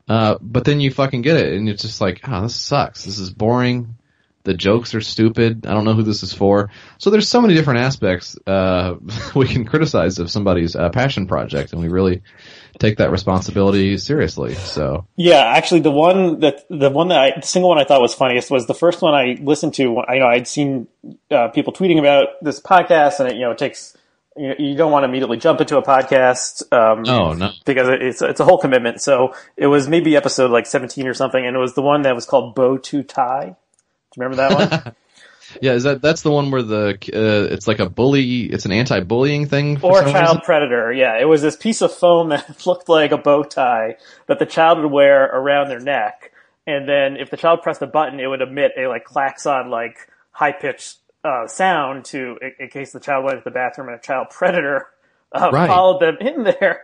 Uh 0.09 0.37
but 0.41 0.65
then 0.65 0.81
you 0.81 0.91
fucking 0.91 1.23
get 1.23 1.37
it 1.37 1.55
and 1.55 1.69
it's 1.69 1.83
just 1.83 2.01
like 2.01 2.21
oh 2.27 2.43
this 2.43 2.57
sucks. 2.57 3.05
This 3.05 3.19
is 3.19 3.31
boring 3.31 3.97
the 4.47 4.55
jokes 4.55 4.95
are 4.95 5.01
stupid. 5.01 5.67
I 5.67 5.75
don't 5.75 5.85
know 5.85 5.93
who 5.93 6.05
this 6.05 6.23
is 6.23 6.33
for. 6.33 6.71
So 6.99 7.11
there's 7.11 7.29
so 7.29 7.41
many 7.41 7.55
different 7.55 7.81
aspects 7.81 8.39
uh, 8.47 8.95
we 9.35 9.49
can 9.49 9.65
criticize 9.65 10.21
of 10.21 10.31
somebody's 10.31 10.77
uh, 10.77 10.89
passion 10.91 11.27
project, 11.27 11.73
and 11.73 11.83
we 11.83 11.89
really 11.89 12.23
take 12.79 12.99
that 12.99 13.11
responsibility 13.11 13.99
seriously. 13.99 14.55
So 14.55 15.07
yeah, 15.17 15.41
actually, 15.41 15.81
the 15.81 15.91
one 15.91 16.41
that 16.41 16.65
the 16.71 16.91
one 16.91 17.09
that 17.09 17.19
I, 17.19 17.41
the 17.41 17.47
single 17.47 17.69
one 17.69 17.79
I 17.79 17.85
thought 17.85 18.01
was 18.01 18.15
funniest 18.15 18.51
was 18.51 18.67
the 18.67 18.75
first 18.75 19.03
one 19.03 19.15
I 19.15 19.37
listened 19.43 19.75
to. 19.75 19.99
I 19.99 20.19
know 20.19 20.27
I'd 20.27 20.47
seen 20.47 20.87
uh, 21.31 21.49
people 21.49 21.73
tweeting 21.73 21.99
about 21.99 22.29
this 22.41 22.61
podcast, 22.61 23.19
and 23.19 23.29
it 23.29 23.35
you 23.35 23.43
know 23.43 23.51
it 23.51 23.59
takes 23.59 23.97
you, 24.37 24.49
know, 24.49 24.55
you 24.61 24.77
don't 24.77 24.93
want 24.93 25.03
to 25.03 25.09
immediately 25.09 25.39
jump 25.39 25.61
into 25.61 25.77
a 25.77 25.83
podcast. 25.83 26.73
Um, 26.73 27.05
oh 27.09 27.33
no, 27.33 27.51
because 27.65 27.89
it's 27.89 28.23
it's 28.23 28.39
a 28.39 28.45
whole 28.45 28.59
commitment. 28.59 29.01
So 29.01 29.35
it 29.57 29.67
was 29.67 29.89
maybe 29.89 30.15
episode 30.15 30.53
like 30.53 30.67
17 30.67 31.09
or 31.09 31.15
something, 31.15 31.45
and 31.45 31.57
it 31.57 31.59
was 31.59 31.75
the 31.75 31.83
one 31.83 32.03
that 32.03 32.15
was 32.15 32.27
called 32.27 32.55
Bow 32.55 32.79
to 32.79 33.03
Tie 33.03 33.57
remember 34.17 34.37
that 34.37 34.85
one? 34.85 34.95
yeah, 35.61 35.73
is 35.73 35.85
that 35.85 36.03
that's 36.03 36.23
the 36.23 36.31
one 36.31 36.51
where 36.51 36.63
the 36.63 36.99
uh, 37.13 37.53
it's 37.53 37.67
like 37.69 37.79
a 37.79 37.89
bully, 37.89 38.45
it's 38.45 38.65
an 38.65 38.73
anti-bullying 38.73 39.47
thing 39.47 39.79
or 39.83 40.03
child 40.03 40.15
reason? 40.15 40.41
predator. 40.41 40.93
Yeah, 40.93 41.19
it 41.19 41.25
was 41.25 41.43
this 41.43 41.57
piece 41.57 41.81
of 41.81 41.93
foam 41.93 42.31
that 42.31 42.67
looked 42.67 42.89
like 42.89 43.13
a 43.13 43.19
bow 43.19 43.43
tie 43.43 43.97
that 44.27 44.39
the 44.39 44.47
child 44.47 44.79
would 44.79 44.91
wear 44.91 45.25
around 45.25 45.69
their 45.69 45.81
neck, 45.81 46.33
and 46.67 46.89
then 46.89 47.17
if 47.17 47.31
the 47.31 47.37
child 47.37 47.63
pressed 47.63 47.83
a 47.83 47.87
button, 47.87 48.21
it 48.21 48.27
would 48.27 48.43
emit 48.43 48.73
a 48.77 48.89
like 48.89 49.05
klaxon 49.05 49.71
like 49.71 50.09
high 50.33 50.53
pitched 50.53 50.99
uh, 51.25 51.47
sound 51.47 52.05
to 52.07 52.39
in, 52.41 52.53
in, 52.61 52.69
case 52.69 52.93
the 52.93 53.01
child 53.01 53.25
went 53.25 53.39
to 53.39 53.45
the 53.45 53.51
bathroom 53.51 53.89
and 53.89 53.99
a 53.99 54.03
child 54.03 54.29
predator 54.31 54.89
uh, 55.33 55.51
right. 55.53 55.67
followed 55.67 56.01
them 56.01 56.17
in 56.21 56.45
there, 56.45 56.83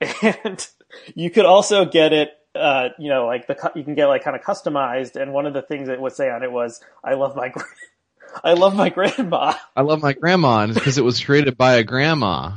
and 0.22 0.68
you 1.14 1.30
could 1.30 1.44
also 1.44 1.84
get 1.84 2.12
it 2.12 2.30
uh, 2.54 2.90
you 2.98 3.08
know, 3.08 3.26
like 3.26 3.46
the 3.46 3.72
you 3.74 3.84
can 3.84 3.94
get 3.94 4.06
like 4.06 4.22
kind 4.22 4.36
of 4.36 4.42
customized. 4.42 5.20
And 5.20 5.32
one 5.32 5.46
of 5.46 5.54
the 5.54 5.62
things 5.62 5.88
it 5.88 6.00
would 6.00 6.12
say 6.12 6.30
on 6.30 6.42
it 6.42 6.52
was, 6.52 6.80
"I 7.02 7.14
love 7.14 7.36
my, 7.36 7.52
I 8.44 8.54
love 8.54 8.74
my 8.74 8.90
grandma." 8.90 9.54
I 9.76 9.82
love 9.82 10.02
my 10.02 10.12
grandma 10.12 10.66
because 10.66 10.98
it 10.98 11.04
was 11.04 11.22
created 11.22 11.56
by 11.56 11.74
a 11.74 11.84
grandma. 11.84 12.52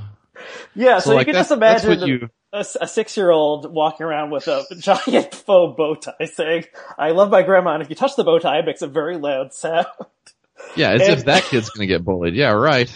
Yeah, 0.75 0.99
so, 0.99 1.09
so 1.09 1.15
like 1.15 1.27
you 1.27 1.33
can 1.33 1.39
just 1.39 1.51
imagine 1.51 2.07
you... 2.07 2.29
a, 2.53 2.65
a 2.79 2.87
six-year-old 2.87 3.71
walking 3.71 4.05
around 4.05 4.29
with 4.29 4.47
a 4.47 4.63
giant 4.79 5.33
faux 5.33 5.75
bow 5.77 5.95
tie, 5.95 6.25
saying, 6.25 6.65
"I 6.97 7.11
love 7.11 7.31
my 7.31 7.41
grandma," 7.41 7.73
and 7.73 7.83
if 7.83 7.89
you 7.89 7.95
touch 7.95 8.15
the 8.15 8.23
bow 8.23 8.39
tie, 8.39 8.59
it 8.59 8.65
makes 8.65 8.81
a 8.81 8.87
very 8.87 9.17
loud 9.17 9.53
sound. 9.53 9.87
Yeah, 10.75 10.91
as 10.91 11.01
and... 11.01 11.17
if 11.17 11.25
that 11.25 11.43
kid's 11.43 11.69
gonna 11.69 11.87
get 11.87 12.03
bullied. 12.03 12.35
Yeah, 12.35 12.51
right. 12.51 12.91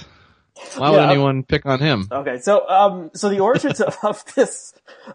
Why 0.78 0.90
would 0.90 0.98
yeah, 0.98 1.12
anyone 1.12 1.44
pick 1.44 1.66
on 1.66 1.80
him? 1.80 2.08
Okay, 2.12 2.40
so 2.40 2.68
um, 2.68 3.12
so 3.14 3.30
the 3.30 3.40
origins 3.40 3.82
of, 3.82 3.98
of 4.04 4.24
this 4.36 4.74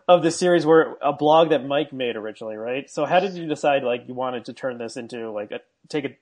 of 0.08 0.22
this 0.22 0.36
series 0.36 0.66
were 0.66 0.98
a 1.00 1.12
blog 1.12 1.50
that 1.50 1.64
Mike 1.64 1.92
made 1.92 2.16
originally, 2.16 2.56
right? 2.56 2.88
So 2.90 3.04
how 3.04 3.20
did 3.20 3.34
you 3.34 3.46
decide 3.46 3.82
like 3.82 4.04
you 4.08 4.14
wanted 4.14 4.46
to 4.46 4.52
turn 4.52 4.78
this 4.78 4.96
into 4.96 5.30
like 5.30 5.52
a, 5.52 5.60
take 5.88 6.04
it 6.04 6.18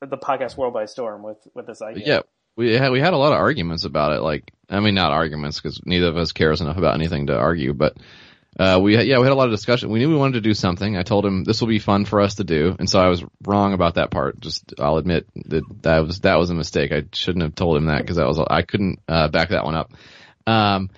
the 0.00 0.16
podcast 0.16 0.56
world 0.56 0.74
by 0.74 0.86
storm 0.86 1.22
with 1.22 1.38
with 1.54 1.66
this 1.66 1.82
idea? 1.82 2.06
Yeah, 2.06 2.20
we 2.56 2.74
had 2.74 2.90
we 2.92 3.00
had 3.00 3.14
a 3.14 3.16
lot 3.16 3.32
of 3.32 3.38
arguments 3.38 3.84
about 3.84 4.12
it. 4.12 4.20
Like, 4.20 4.52
I 4.68 4.80
mean, 4.80 4.94
not 4.94 5.12
arguments 5.12 5.60
because 5.60 5.80
neither 5.84 6.08
of 6.08 6.16
us 6.16 6.32
cares 6.32 6.60
enough 6.60 6.76
about 6.76 6.94
anything 6.94 7.28
to 7.28 7.36
argue, 7.36 7.72
but 7.74 7.96
uh, 8.58 8.80
we 8.82 8.96
yeah 8.96 9.18
we 9.18 9.24
had 9.24 9.32
a 9.32 9.36
lot 9.36 9.46
of 9.46 9.52
discussion. 9.52 9.90
We 9.90 10.00
knew 10.00 10.08
we 10.08 10.16
wanted 10.16 10.34
to 10.34 10.40
do 10.40 10.54
something. 10.54 10.96
I 10.96 11.02
told 11.02 11.24
him 11.24 11.44
this 11.44 11.60
will 11.60 11.68
be 11.68 11.78
fun 11.78 12.04
for 12.04 12.20
us 12.20 12.36
to 12.36 12.44
do, 12.44 12.74
and 12.78 12.90
so 12.90 12.98
I 12.98 13.08
was 13.08 13.24
wrong 13.46 13.72
about 13.72 13.94
that 13.94 14.10
part. 14.10 14.40
Just 14.40 14.74
I'll 14.80 14.96
admit 14.96 15.26
that 15.46 15.62
that 15.82 15.98
was 16.00 16.20
that 16.20 16.38
was 16.38 16.50
a 16.50 16.54
mistake. 16.54 16.90
I 16.90 17.04
shouldn't 17.12 17.44
have 17.44 17.54
told 17.54 17.76
him 17.76 17.86
that 17.86 18.00
because 18.00 18.16
that 18.16 18.26
was 18.26 18.38
I 18.38 18.62
couldn't 18.62 18.98
uh, 19.06 19.28
back 19.28 19.50
that 19.50 19.64
one 19.64 19.76
up. 19.76 19.92
Um, 20.46 20.90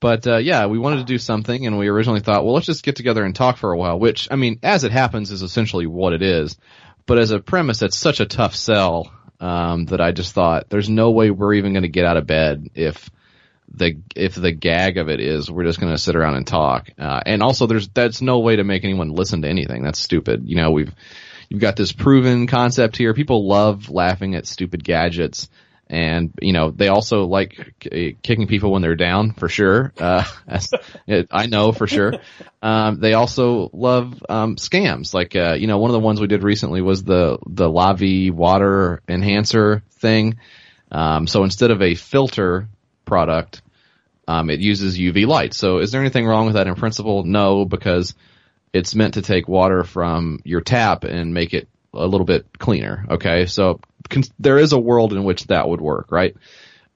but 0.00 0.28
uh, 0.28 0.36
yeah, 0.36 0.66
we 0.66 0.78
wanted 0.78 0.98
to 0.98 1.04
do 1.04 1.18
something, 1.18 1.66
and 1.66 1.76
we 1.76 1.88
originally 1.88 2.20
thought, 2.20 2.44
well, 2.44 2.54
let's 2.54 2.66
just 2.66 2.84
get 2.84 2.94
together 2.94 3.24
and 3.24 3.34
talk 3.34 3.56
for 3.56 3.72
a 3.72 3.76
while. 3.76 3.98
Which 3.98 4.28
I 4.30 4.36
mean, 4.36 4.60
as 4.62 4.84
it 4.84 4.92
happens, 4.92 5.32
is 5.32 5.42
essentially 5.42 5.86
what 5.86 6.12
it 6.12 6.22
is. 6.22 6.56
But 7.04 7.18
as 7.18 7.32
a 7.32 7.40
premise, 7.40 7.82
it's 7.82 7.98
such 7.98 8.20
a 8.20 8.26
tough 8.26 8.54
sell 8.54 9.10
um, 9.40 9.86
that 9.86 10.00
I 10.00 10.12
just 10.12 10.34
thought 10.34 10.68
there's 10.68 10.88
no 10.88 11.10
way 11.10 11.30
we're 11.30 11.54
even 11.54 11.72
going 11.72 11.82
to 11.82 11.88
get 11.88 12.04
out 12.04 12.16
of 12.16 12.26
bed 12.26 12.68
if 12.74 13.10
the 13.72 14.00
if 14.16 14.34
the 14.34 14.52
gag 14.52 14.98
of 14.98 15.08
it 15.08 15.20
is 15.20 15.50
we're 15.50 15.64
just 15.64 15.80
going 15.80 15.92
to 15.92 15.98
sit 15.98 16.16
around 16.16 16.36
and 16.36 16.46
talk. 16.46 16.90
Uh, 16.98 17.20
and 17.24 17.42
also, 17.42 17.66
there's 17.66 17.88
that's 17.88 18.22
no 18.22 18.40
way 18.40 18.56
to 18.56 18.64
make 18.64 18.84
anyone 18.84 19.10
listen 19.10 19.42
to 19.42 19.48
anything. 19.48 19.82
That's 19.82 19.98
stupid. 19.98 20.42
You 20.46 20.56
know, 20.56 20.70
we've 20.70 20.92
you've 21.48 21.60
got 21.60 21.76
this 21.76 21.92
proven 21.92 22.46
concept 22.46 22.96
here. 22.96 23.14
People 23.14 23.46
love 23.46 23.90
laughing 23.90 24.34
at 24.34 24.46
stupid 24.46 24.84
gadgets. 24.84 25.48
And 25.90 26.34
you 26.42 26.52
know 26.52 26.70
they 26.70 26.88
also 26.88 27.24
like 27.24 27.74
kicking 27.80 28.46
people 28.46 28.72
when 28.72 28.82
they're 28.82 28.94
down 28.94 29.32
for 29.32 29.48
sure. 29.48 29.94
Uh, 29.98 30.22
I 31.30 31.46
know 31.46 31.72
for 31.72 31.86
sure. 31.86 32.12
Um, 32.60 33.00
they 33.00 33.14
also 33.14 33.70
love 33.72 34.22
um, 34.28 34.56
scams. 34.56 35.14
Like 35.14 35.34
uh, 35.34 35.54
you 35.54 35.66
know 35.66 35.78
one 35.78 35.88
of 35.88 35.94
the 35.94 36.00
ones 36.00 36.20
we 36.20 36.26
did 36.26 36.42
recently 36.42 36.82
was 36.82 37.04
the 37.04 37.38
the 37.46 37.70
Lavi 37.70 38.30
water 38.30 39.00
enhancer 39.08 39.82
thing. 39.92 40.36
Um, 40.92 41.26
so 41.26 41.42
instead 41.44 41.70
of 41.70 41.80
a 41.80 41.94
filter 41.94 42.68
product, 43.08 43.62
um, 44.28 44.50
it 44.50 44.60
uses 44.60 44.98
UV 44.98 45.26
light. 45.26 45.54
So 45.54 45.78
is 45.78 45.90
there 45.90 46.00
anything 46.00 46.26
wrong 46.26 46.46
with 46.46 46.54
that 46.54 46.68
in 46.68 46.74
principle? 46.74 47.24
No, 47.24 47.64
because 47.64 48.14
it's 48.72 48.94
meant 48.94 49.14
to 49.14 49.22
take 49.22 49.48
water 49.48 49.82
from 49.82 50.40
your 50.44 50.60
tap 50.60 51.04
and 51.04 51.34
make 51.34 51.54
it 51.54 51.68
a 51.94 52.06
little 52.06 52.26
bit 52.26 52.46
cleaner. 52.58 53.06
Okay, 53.10 53.46
so 53.46 53.80
con- 54.08 54.24
there 54.38 54.58
is 54.58 54.72
a 54.72 54.78
world 54.78 55.12
in 55.12 55.24
which 55.24 55.46
that 55.46 55.68
would 55.68 55.80
work, 55.80 56.12
right? 56.12 56.36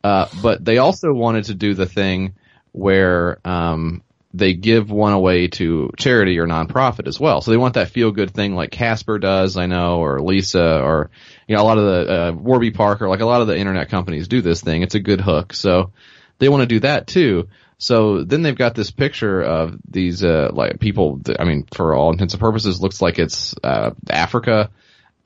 Uh, 0.05 0.27
but 0.43 0.65
they 0.65 0.79
also 0.79 1.13
wanted 1.13 1.45
to 1.45 1.55
do 1.55 1.75
the 1.75 1.87
thing 1.87 2.35
where 2.73 3.39
um, 3.45 4.03
they 4.35 4.55
give 4.55 4.91
one 4.91 5.13
away 5.13 5.49
to 5.49 5.91
charity 5.97 6.39
or 6.39 6.47
nonprofit 6.47 7.07
as 7.07 7.21
well. 7.21 7.41
So 7.41 7.51
they 7.51 7.57
want 7.57 7.75
that 7.75 7.91
feel 7.91 8.13
good 8.13 8.31
thing 8.31 8.55
like 8.55 8.71
Casper 8.71 9.19
does, 9.19 9.57
I 9.57 9.67
know, 9.67 10.01
or 10.01 10.21
Leesa, 10.21 10.83
or 10.83 11.11
you 11.47 11.57
know, 11.57 11.63
a 11.63 11.65
lot 11.65 11.79
of 11.79 11.85
the 11.85 12.13
uh, 12.13 12.33
Warby 12.33 12.71
Parker, 12.71 13.09
like 13.09 13.21
a 13.21 13.27
lot 13.27 13.43
of 13.43 13.47
the 13.47 13.57
internet 13.57 13.91
companies 13.91 14.29
do 14.29 14.41
this 14.41 14.63
thing. 14.63 14.83
It's 14.83 14.95
a 14.95 15.01
good 15.01 15.21
hook, 15.21 15.53
so 15.53 15.93
they 16.39 16.49
want 16.49 16.63
to 16.63 16.67
do 16.67 16.81
that 16.81 17.07
too. 17.07 17.49
So 17.79 18.23
then 18.23 18.43
they've 18.43 18.57
got 18.57 18.75
this 18.75 18.91
picture 18.91 19.43
of 19.43 19.77
these 19.89 20.25
uh, 20.25 20.51
like 20.53 20.79
people. 20.79 21.21
I 21.39 21.45
mean, 21.45 21.67
for 21.75 21.95
all 21.95 22.13
intents 22.13 22.33
and 22.33 22.41
purposes, 22.41 22.81
looks 22.81 23.03
like 23.03 23.19
it's 23.19 23.55
uh, 23.63 23.91
Africa, 24.09 24.71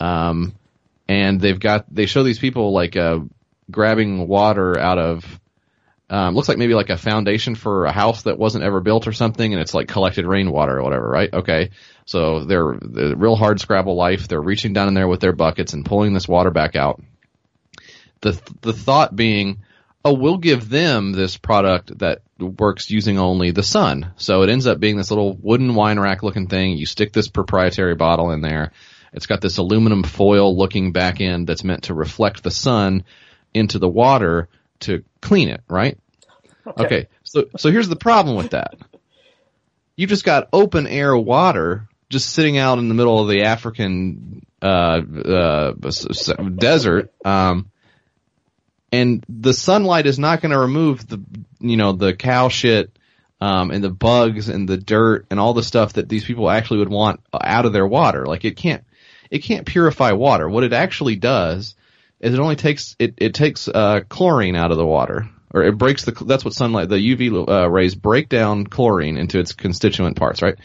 um, 0.00 0.54
and 1.06 1.40
they've 1.40 1.60
got 1.60 1.84
they 1.94 2.06
show 2.06 2.22
these 2.22 2.38
people 2.38 2.72
like 2.72 2.96
uh, 2.96 3.20
grabbing 3.70 4.26
water 4.26 4.78
out 4.78 4.98
of 4.98 5.40
um, 6.08 6.34
looks 6.34 6.48
like 6.48 6.58
maybe 6.58 6.74
like 6.74 6.90
a 6.90 6.96
foundation 6.96 7.56
for 7.56 7.86
a 7.86 7.92
house 7.92 8.22
that 8.22 8.38
wasn't 8.38 8.62
ever 8.62 8.80
built 8.80 9.08
or 9.08 9.12
something, 9.12 9.52
and 9.52 9.60
it's 9.60 9.74
like 9.74 9.88
collected 9.88 10.24
rainwater 10.24 10.78
or 10.78 10.82
whatever, 10.82 11.08
right? 11.08 11.32
Okay, 11.32 11.70
so 12.04 12.44
they're, 12.44 12.78
they're 12.80 13.16
real 13.16 13.34
hard 13.34 13.60
scrabble 13.60 13.96
life. 13.96 14.28
They're 14.28 14.40
reaching 14.40 14.72
down 14.72 14.88
in 14.88 14.94
there 14.94 15.08
with 15.08 15.20
their 15.20 15.32
buckets 15.32 15.72
and 15.72 15.84
pulling 15.84 16.12
this 16.12 16.28
water 16.28 16.50
back 16.50 16.76
out. 16.76 17.02
The 18.20 18.40
the 18.60 18.72
thought 18.72 19.14
being, 19.16 19.62
oh, 20.04 20.14
we'll 20.14 20.38
give 20.38 20.68
them 20.68 21.12
this 21.12 21.36
product 21.36 21.98
that 21.98 22.22
works 22.38 22.90
using 22.90 23.18
only 23.18 23.50
the 23.50 23.62
sun. 23.62 24.12
So 24.16 24.42
it 24.42 24.50
ends 24.50 24.66
up 24.66 24.78
being 24.78 24.96
this 24.96 25.10
little 25.10 25.36
wooden 25.36 25.74
wine 25.74 25.98
rack 25.98 26.22
looking 26.22 26.46
thing. 26.46 26.78
You 26.78 26.86
stick 26.86 27.12
this 27.12 27.28
proprietary 27.28 27.96
bottle 27.96 28.30
in 28.30 28.40
there. 28.40 28.72
It's 29.12 29.26
got 29.26 29.40
this 29.40 29.58
aluminum 29.58 30.02
foil 30.02 30.56
looking 30.56 30.92
back 30.92 31.20
end 31.20 31.46
that's 31.46 31.64
meant 31.64 31.84
to 31.84 31.94
reflect 31.94 32.42
the 32.42 32.50
sun 32.50 33.04
into 33.52 33.78
the 33.78 33.88
water 33.88 34.48
to 34.80 35.04
clean 35.26 35.48
it, 35.48 35.62
right? 35.68 35.98
Okay. 36.66 36.84
okay. 36.84 37.08
So 37.24 37.44
so 37.56 37.70
here's 37.70 37.88
the 37.88 37.96
problem 37.96 38.36
with 38.36 38.50
that. 38.50 38.74
You've 39.96 40.10
just 40.10 40.24
got 40.24 40.48
open 40.52 40.86
air 40.86 41.16
water 41.16 41.88
just 42.08 42.30
sitting 42.30 42.58
out 42.58 42.78
in 42.78 42.88
the 42.88 42.94
middle 42.94 43.20
of 43.20 43.28
the 43.28 43.42
African 43.42 44.46
uh, 44.62 45.00
uh, 45.00 45.72
desert, 46.56 47.12
um, 47.24 47.70
and 48.92 49.24
the 49.28 49.52
sunlight 49.52 50.06
is 50.06 50.18
not 50.18 50.40
going 50.40 50.52
to 50.52 50.58
remove 50.58 51.06
the 51.06 51.22
you 51.60 51.76
know 51.76 51.92
the 51.92 52.14
cow 52.14 52.48
shit 52.48 52.96
um, 53.40 53.70
and 53.70 53.82
the 53.82 53.90
bugs 53.90 54.48
and 54.48 54.68
the 54.68 54.76
dirt 54.76 55.26
and 55.30 55.38
all 55.38 55.54
the 55.54 55.62
stuff 55.62 55.94
that 55.94 56.08
these 56.08 56.24
people 56.24 56.50
actually 56.50 56.78
would 56.78 56.88
want 56.88 57.20
out 57.32 57.66
of 57.66 57.72
their 57.72 57.86
water. 57.86 58.26
Like 58.26 58.44
it 58.44 58.56
can't 58.56 58.84
it 59.30 59.40
can't 59.40 59.66
purify 59.66 60.12
water. 60.12 60.48
What 60.48 60.64
it 60.64 60.72
actually 60.72 61.16
does 61.16 61.75
is 62.20 62.34
it 62.34 62.40
only 62.40 62.56
takes 62.56 62.96
it 62.98 63.14
it 63.18 63.34
takes 63.34 63.68
uh, 63.68 64.00
chlorine 64.08 64.56
out 64.56 64.70
of 64.70 64.76
the 64.76 64.86
water, 64.86 65.28
or 65.50 65.62
it 65.62 65.78
breaks 65.78 66.04
the 66.04 66.12
that's 66.12 66.44
what 66.44 66.54
sunlight 66.54 66.88
the 66.88 66.96
UV 66.96 67.48
uh, 67.48 67.70
rays 67.70 67.94
break 67.94 68.28
down 68.28 68.66
chlorine 68.66 69.16
into 69.16 69.38
its 69.38 69.52
constituent 69.52 70.16
parts, 70.16 70.42
right? 70.42 70.56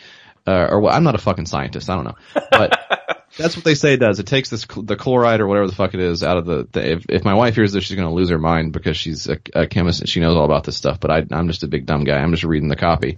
Uh, 0.47 0.67
or 0.71 0.79
well, 0.81 0.93
I'm 0.93 1.03
not 1.03 1.15
a 1.15 1.19
fucking 1.19 1.45
scientist, 1.45 1.89
I 1.89 1.95
don't 1.95 2.05
know, 2.05 2.15
but 2.51 3.27
that's 3.37 3.55
what 3.55 3.63
they 3.63 3.75
say 3.75 3.93
it 3.93 3.99
does. 3.99 4.19
It 4.19 4.27
takes 4.27 4.49
this 4.49 4.65
the 4.65 4.95
chloride 4.95 5.39
or 5.39 5.47
whatever 5.47 5.67
the 5.67 5.75
fuck 5.75 5.93
it 5.93 5.99
is 5.99 6.23
out 6.23 6.37
of 6.37 6.45
the. 6.45 6.67
the 6.71 6.91
if 6.93 7.05
if 7.09 7.23
my 7.23 7.33
wife 7.33 7.55
hears 7.55 7.73
this, 7.73 7.83
she's 7.83 7.97
gonna 7.97 8.13
lose 8.13 8.29
her 8.29 8.39
mind 8.39 8.73
because 8.73 8.97
she's 8.97 9.27
a, 9.27 9.37
a 9.53 9.67
chemist 9.67 10.01
and 10.01 10.09
she 10.09 10.19
knows 10.19 10.35
all 10.35 10.45
about 10.45 10.63
this 10.63 10.77
stuff. 10.77 10.99
But 10.99 11.11
I, 11.11 11.25
I'm 11.31 11.47
just 11.47 11.63
a 11.63 11.67
big 11.67 11.85
dumb 11.85 12.03
guy. 12.03 12.17
I'm 12.17 12.31
just 12.31 12.43
reading 12.43 12.69
the 12.69 12.75
copy. 12.75 13.17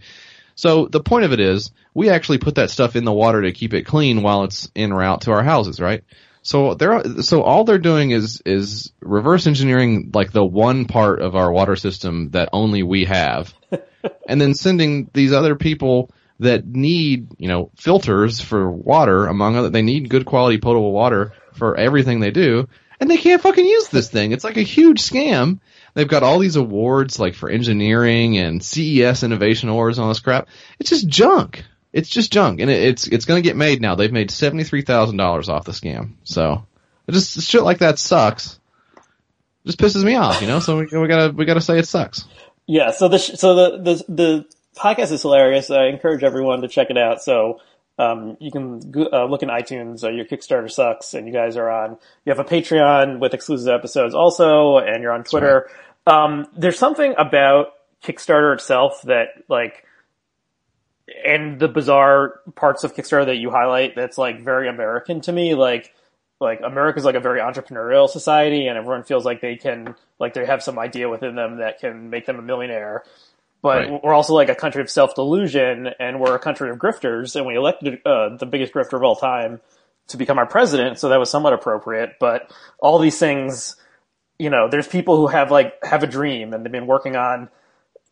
So 0.56 0.88
the 0.88 1.02
point 1.02 1.26
of 1.26 1.34
it 1.34 1.40
is, 1.40 1.72
we 1.94 2.10
actually 2.10 2.38
put 2.38 2.56
that 2.56 2.70
stuff 2.70 2.96
in 2.96 3.06
the 3.06 3.14
water 3.14 3.42
to 3.42 3.52
keep 3.52 3.74
it 3.74 3.84
clean 3.84 4.22
while 4.22 4.44
it's 4.44 4.70
en 4.76 4.94
route 4.94 5.22
to 5.22 5.32
our 5.32 5.44
houses, 5.44 5.80
right? 5.80 6.04
So 6.44 6.74
they're 6.74 7.22
so 7.22 7.42
all 7.42 7.64
they're 7.64 7.78
doing 7.78 8.12
is 8.12 8.42
is 8.46 8.92
reverse 9.00 9.48
engineering 9.48 10.12
like 10.14 10.34
the 10.34 10.44
one 10.44 10.86
part 10.86 11.22
of 11.22 11.38
our 11.38 11.50
water 11.50 11.78
system 11.78 12.32
that 12.32 12.50
only 12.52 12.84
we 12.84 13.06
have, 13.06 13.54
and 14.28 14.42
then 14.42 14.54
sending 14.54 15.10
these 15.14 15.32
other 15.32 15.56
people 15.56 16.12
that 16.40 16.66
need 16.68 17.30
you 17.38 17.48
know 17.48 17.72
filters 17.78 18.42
for 18.42 18.70
water 18.70 19.26
among 19.28 19.56
other 19.56 19.70
they 19.70 19.82
need 19.82 20.10
good 20.10 20.26
quality 20.26 20.58
potable 20.58 20.92
water 20.92 21.32
for 21.54 21.78
everything 21.78 22.20
they 22.20 22.32
do, 22.32 22.68
and 23.00 23.10
they 23.10 23.18
can't 23.18 23.42
fucking 23.42 23.66
use 23.66 23.88
this 23.88 24.10
thing. 24.10 24.34
It's 24.34 24.44
like 24.44 24.58
a 24.58 24.64
huge 24.64 25.02
scam. 25.02 25.62
They've 25.94 26.08
got 26.08 26.24
all 26.24 26.40
these 26.40 26.58
awards 26.58 27.20
like 27.20 27.36
for 27.36 27.50
engineering 27.50 28.38
and 28.38 28.62
CES 28.62 29.24
innovation 29.24 29.70
awards 29.70 29.98
and 29.98 30.04
all 30.04 30.10
this 30.10 30.20
crap. 30.20 30.50
It's 30.78 30.90
just 30.90 31.08
junk 31.08 31.64
it's 31.94 32.10
just 32.10 32.34
junk, 32.34 32.60
and 32.60 32.70
it, 32.70 32.82
it's 32.82 33.08
it's 33.08 33.26
going 33.26 33.42
to 33.42 33.48
get 33.48 33.56
made 33.56 33.82
now. 33.82 33.96
They've 33.96 34.12
made 34.12 34.32
seventy 34.32 34.64
three 34.64 34.82
thousand 34.82 35.18
dollars 35.18 35.48
off 35.48 35.66
the 35.66 35.72
scam, 35.72 36.16
so 36.24 36.66
it 37.08 37.12
just 37.12 37.42
shit 37.44 37.64
like 37.64 37.78
that 37.80 38.00
sucks. 38.00 38.60
It 38.96 39.68
just 39.68 39.80
pisses 39.80 40.04
me 40.04 40.16
off, 40.16 40.42
you 40.42 40.48
know. 40.48 40.60
So 40.60 40.80
we, 40.80 40.86
we 40.86 41.08
gotta 41.08 41.32
we 41.32 41.46
gotta 41.46 41.62
say 41.62 41.78
it 41.78 41.88
sucks. 41.88 42.26
Yeah. 42.66 42.92
So 42.92 43.08
the 43.08 43.20
so 43.20 43.56
the 43.56 43.78
the 43.78 44.06
the 44.12 44.46
podcast 44.76 45.12
is 45.12 45.22
hilarious. 45.22 45.70
I 45.70 45.86
encourage 45.86 46.24
everyone 46.24 46.62
to 46.62 46.68
check 46.68 46.90
it 46.90 46.98
out. 46.98 47.22
So. 47.22 47.62
Um, 48.00 48.38
you 48.40 48.50
can 48.50 48.92
uh, 49.14 49.26
look 49.26 49.44
in 49.44 49.50
iTunes. 49.50 50.04
Uh, 50.04 50.10
your 50.10 50.26
Kickstarter 50.26 50.70
sucks, 50.70 51.14
and 51.14 51.28
you 51.28 51.32
guys 51.32 51.58
are 51.58 51.70
on. 51.70 51.92
You 52.26 52.32
have 52.34 52.40
a 52.40 52.44
Patreon 52.44 53.20
with 53.20 53.36
exclusive 53.36 53.68
episodes 53.68 54.16
also, 54.16 54.80
and 54.80 55.04
you're 55.04 55.12
on 55.12 55.24
Twitter. 55.24 55.70
Right. 56.08 56.24
Um, 56.24 56.48
there's 56.58 56.80
something 56.80 57.14
about 57.20 57.68
Kickstarter 58.04 58.52
itself 58.56 59.04
that 59.04 59.28
like 59.48 59.86
and 61.26 61.60
the 61.60 61.68
bizarre 61.68 62.42
parts 62.56 62.84
of 62.84 62.96
Kickstarter 62.96 63.28
that 63.28 63.36
you 63.36 63.50
highlight 63.50 63.96
that's 63.96 64.18
like 64.18 64.44
very 64.44 64.68
American 64.68 65.22
to 65.22 65.32
me. 65.32 65.56
Like, 65.56 65.94
like 66.40 66.62
America's 66.64 67.06
like 67.06 67.16
a 67.16 67.20
very 67.20 67.40
entrepreneurial 67.40 68.10
society 68.10 68.68
and 68.68 68.78
everyone 68.78 69.04
feels 69.04 69.26
like 69.26 69.42
they 69.42 69.56
can, 69.56 69.96
like 70.20 70.34
they 70.34 70.46
have 70.46 70.62
some 70.62 70.78
idea 70.78 71.10
within 71.10 71.36
them 71.36 71.58
that 71.58 71.80
can 71.80 72.10
make 72.10 72.26
them 72.26 72.40
a 72.40 72.42
millionaire. 72.42 73.04
But 73.62 73.90
right. 73.90 74.04
we're 74.04 74.14
also 74.14 74.34
like 74.34 74.50
a 74.50 74.56
country 74.56 74.82
of 74.82 74.90
self 74.90 75.16
delusion 75.16 75.90
and 76.00 76.20
we're 76.20 76.36
a 76.36 76.40
country 76.40 76.70
of 76.70 76.78
grifters 76.78 77.36
and 77.36 77.46
we 77.46 77.56
elected, 77.56 78.02
uh, 78.06 78.36
the 78.36 78.46
biggest 78.46 78.74
grifter 78.74 78.94
of 78.94 79.04
all 79.04 79.16
time 79.16 79.62
to 80.08 80.18
become 80.18 80.38
our 80.38 80.46
president. 80.46 81.00
So 81.00 81.10
that 81.10 81.20
was 81.20 81.30
somewhat 81.30 81.54
appropriate. 81.54 82.16
But 82.20 82.52
all 82.80 83.00
these 83.00 83.18
things, 83.18 83.78
you 84.38 84.50
know, 84.50 84.68
there's 84.70 84.88
people 84.88 85.16
who 85.16 85.28
have 85.28 85.50
like, 85.50 85.76
have 85.84 86.04
a 86.04 86.08
dream 86.08 86.54
and 86.54 86.66
they've 86.66 86.72
been 86.72 86.88
working 86.88 87.16
on, 87.16 87.50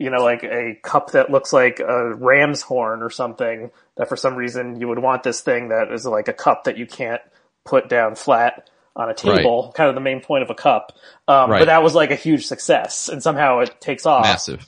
you 0.02 0.10
know, 0.10 0.24
like 0.24 0.43
a 0.43 0.76
cup 0.82 1.12
that 1.12 1.30
looks 1.30 1.54
like 1.54 1.80
a 1.80 2.16
ram's 2.16 2.62
horn 2.62 3.04
or 3.04 3.10
something 3.10 3.70
that 3.97 4.10
for 4.10 4.16
some 4.16 4.36
reason 4.36 4.80
you 4.80 4.88
would 4.88 4.99
want 4.99 5.24
this 5.24 5.41
thing 5.41 5.70
that 5.70 5.91
is 5.91 6.06
like 6.06 6.28
a 6.28 6.34
cup 6.34 6.64
that 6.64 6.78
you 6.78 6.88
can't 6.88 7.22
put 7.64 7.88
down 7.88 8.16
flat 8.16 8.70
on 8.95 9.10
a 9.10 9.14
table, 9.14 9.66
right. 9.66 9.74
kind 9.76 9.89
of 9.89 9.95
the 9.95 10.02
main 10.02 10.20
point 10.22 10.43
of 10.43 10.49
a 10.49 10.56
cup. 10.56 10.93
Um, 11.28 11.52
right. 11.52 11.60
but 11.60 11.66
that 11.66 11.84
was 11.84 11.93
like 11.93 12.12
a 12.12 12.16
huge 12.16 12.45
success 12.47 13.10
and 13.10 13.22
somehow 13.22 13.60
it 13.60 13.80
takes 13.80 14.06
off. 14.06 14.26
Massive. 14.26 14.66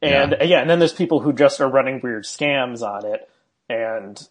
And 0.00 0.36
yeah. 0.38 0.44
yeah, 0.44 0.60
and 0.60 0.70
then 0.70 0.78
there's 0.78 0.92
people 0.92 1.20
who 1.20 1.32
just 1.32 1.60
are 1.60 1.68
running 1.68 2.00
weird 2.00 2.24
scams 2.24 2.82
on 2.82 3.04
it 3.06 3.28
and 3.68 4.22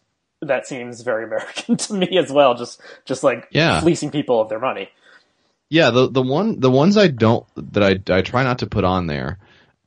that 0.42 0.68
seems 0.68 1.02
very 1.02 1.24
American 1.26 1.76
to 1.76 1.94
me 1.94 2.18
as 2.18 2.32
well. 2.32 2.56
Just, 2.56 2.82
just 3.04 3.24
like 3.24 3.48
yeah. 3.52 3.82
fleecing 3.82 4.10
people 4.10 4.40
of 4.40 4.50
their 4.50 4.60
money. 4.60 4.90
Yeah, 5.68 5.90
the 5.90 6.08
the 6.08 6.22
one 6.22 6.60
the 6.60 6.70
ones 6.70 6.96
I 6.96 7.08
don't 7.08 7.44
that 7.74 7.84
I 7.84 8.16
I 8.16 8.22
try 8.22 8.44
not 8.44 8.60
to 8.60 8.68
put 8.68 8.84
on 8.84 9.08
there 9.08 9.40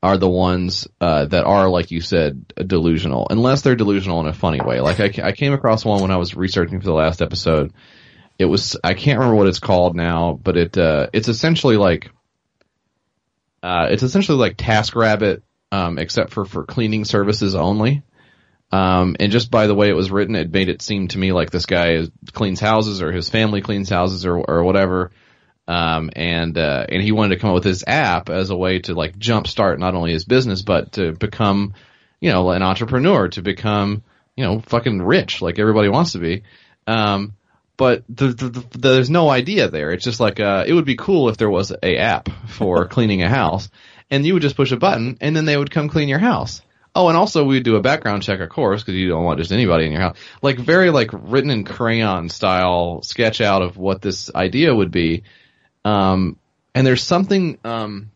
are 0.02 0.16
the 0.16 0.28
ones 0.28 0.86
uh, 1.00 1.24
that 1.26 1.44
are, 1.44 1.68
like 1.68 1.90
you 1.90 2.00
said, 2.00 2.52
delusional. 2.56 3.26
Unless 3.30 3.62
they're 3.62 3.76
delusional 3.76 4.20
in 4.20 4.26
a 4.26 4.32
funny 4.32 4.60
way. 4.60 4.80
Like 4.80 5.00
I, 5.00 5.28
I 5.28 5.32
came 5.32 5.52
across 5.52 5.84
one 5.84 6.00
when 6.00 6.10
I 6.10 6.16
was 6.16 6.34
researching 6.34 6.78
for 6.80 6.86
the 6.86 6.92
last 6.92 7.20
episode. 7.20 7.72
It 8.38 8.44
was 8.44 8.76
I 8.84 8.94
can't 8.94 9.18
remember 9.18 9.36
what 9.36 9.48
it's 9.48 9.58
called 9.58 9.96
now, 9.96 10.38
but 10.40 10.56
it 10.56 10.78
uh, 10.78 11.08
it's 11.12 11.28
essentially 11.28 11.76
like 11.76 12.10
uh, 13.62 13.88
it's 13.90 14.04
essentially 14.04 14.38
like 14.38 14.56
TaskRabbit, 14.56 15.42
um, 15.72 15.98
except 15.98 16.32
for 16.32 16.44
for 16.44 16.64
cleaning 16.64 17.04
services 17.04 17.56
only. 17.56 18.02
Um, 18.70 19.16
and 19.18 19.32
just 19.32 19.50
by 19.50 19.66
the 19.66 19.74
way 19.74 19.88
it 19.88 19.96
was 19.96 20.10
written, 20.10 20.36
it 20.36 20.52
made 20.52 20.68
it 20.68 20.82
seem 20.82 21.08
to 21.08 21.18
me 21.18 21.32
like 21.32 21.50
this 21.50 21.66
guy 21.66 22.06
cleans 22.32 22.60
houses 22.60 23.02
or 23.02 23.10
his 23.10 23.28
family 23.28 23.62
cleans 23.62 23.88
houses 23.88 24.24
or 24.24 24.38
or 24.38 24.62
whatever. 24.62 25.10
Um, 25.68 26.08
and 26.16 26.56
uh, 26.56 26.86
and 26.88 27.02
he 27.02 27.12
wanted 27.12 27.34
to 27.34 27.40
come 27.40 27.50
up 27.50 27.54
with 27.54 27.64
this 27.64 27.84
app 27.86 28.30
as 28.30 28.48
a 28.48 28.56
way 28.56 28.78
to 28.80 28.94
like 28.94 29.18
jumpstart 29.18 29.78
not 29.78 29.94
only 29.94 30.12
his 30.12 30.24
business 30.24 30.62
but 30.62 30.92
to 30.92 31.12
become, 31.12 31.74
you 32.20 32.32
know, 32.32 32.50
an 32.50 32.62
entrepreneur, 32.62 33.28
to 33.28 33.42
become, 33.42 34.02
you 34.34 34.44
know, 34.44 34.60
fucking 34.60 35.02
rich 35.02 35.42
like 35.42 35.58
everybody 35.58 35.90
wants 35.90 36.12
to 36.12 36.18
be. 36.18 36.42
Um, 36.86 37.34
but 37.76 38.02
the, 38.08 38.28
the, 38.28 38.48
the, 38.48 38.78
there's 38.78 39.10
no 39.10 39.28
idea 39.28 39.68
there. 39.68 39.92
It's 39.92 40.04
just 40.04 40.20
like 40.20 40.40
uh, 40.40 40.64
it 40.66 40.72
would 40.72 40.86
be 40.86 40.96
cool 40.96 41.28
if 41.28 41.36
there 41.36 41.50
was 41.50 41.70
a 41.70 41.96
app 41.98 42.30
for 42.48 42.86
cleaning 42.88 43.22
a 43.22 43.28
house, 43.28 43.70
and 44.10 44.24
you 44.24 44.32
would 44.32 44.42
just 44.42 44.56
push 44.56 44.72
a 44.72 44.76
button, 44.78 45.18
and 45.20 45.36
then 45.36 45.44
they 45.44 45.56
would 45.56 45.70
come 45.70 45.90
clean 45.90 46.08
your 46.08 46.18
house. 46.18 46.62
Oh, 46.94 47.08
and 47.08 47.16
also 47.16 47.44
we'd 47.44 47.62
do 47.62 47.76
a 47.76 47.82
background 47.82 48.22
check, 48.22 48.40
of 48.40 48.48
course, 48.48 48.82
because 48.82 48.94
you 48.94 49.10
don't 49.10 49.22
want 49.22 49.38
just 49.38 49.52
anybody 49.52 49.84
in 49.84 49.92
your 49.92 50.00
house. 50.00 50.16
Like 50.42 50.58
very 50.58 50.90
like 50.90 51.10
written 51.12 51.50
in 51.50 51.64
crayon 51.64 52.30
style 52.30 53.02
sketch 53.02 53.40
out 53.40 53.62
of 53.62 53.76
what 53.76 54.02
this 54.02 54.34
idea 54.34 54.74
would 54.74 54.90
be. 54.90 55.22
Um, 55.88 56.38
and 56.74 56.86
there's 56.86 57.02
something, 57.02 57.58
um, 57.64 58.10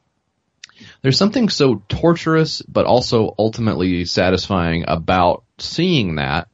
there's 1.00 1.16
something 1.16 1.48
so 1.48 1.82
torturous, 1.88 2.62
but 2.62 2.84
also 2.84 3.34
ultimately 3.38 4.04
satisfying 4.04 4.84
about 4.86 5.44
seeing 5.58 6.16
that, 6.16 6.48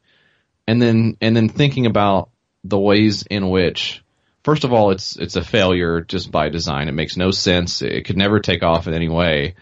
and 0.66 0.80
then 0.80 1.16
and 1.20 1.34
then 1.34 1.48
thinking 1.48 1.86
about 1.86 2.30
the 2.64 2.78
ways 2.78 3.24
in 3.28 3.48
which, 3.48 4.04
first 4.44 4.64
of 4.64 4.72
all, 4.72 4.90
it's 4.90 5.16
it's 5.16 5.36
a 5.36 5.44
failure 5.44 6.02
just 6.02 6.30
by 6.30 6.50
design. 6.50 6.88
It 6.88 6.92
makes 6.92 7.16
no 7.16 7.30
sense. 7.30 7.82
It 7.82 8.04
could 8.04 8.16
never 8.16 8.38
take 8.38 8.62
off 8.62 8.86
in 8.86 8.94
any 8.94 9.08
way, 9.08 9.54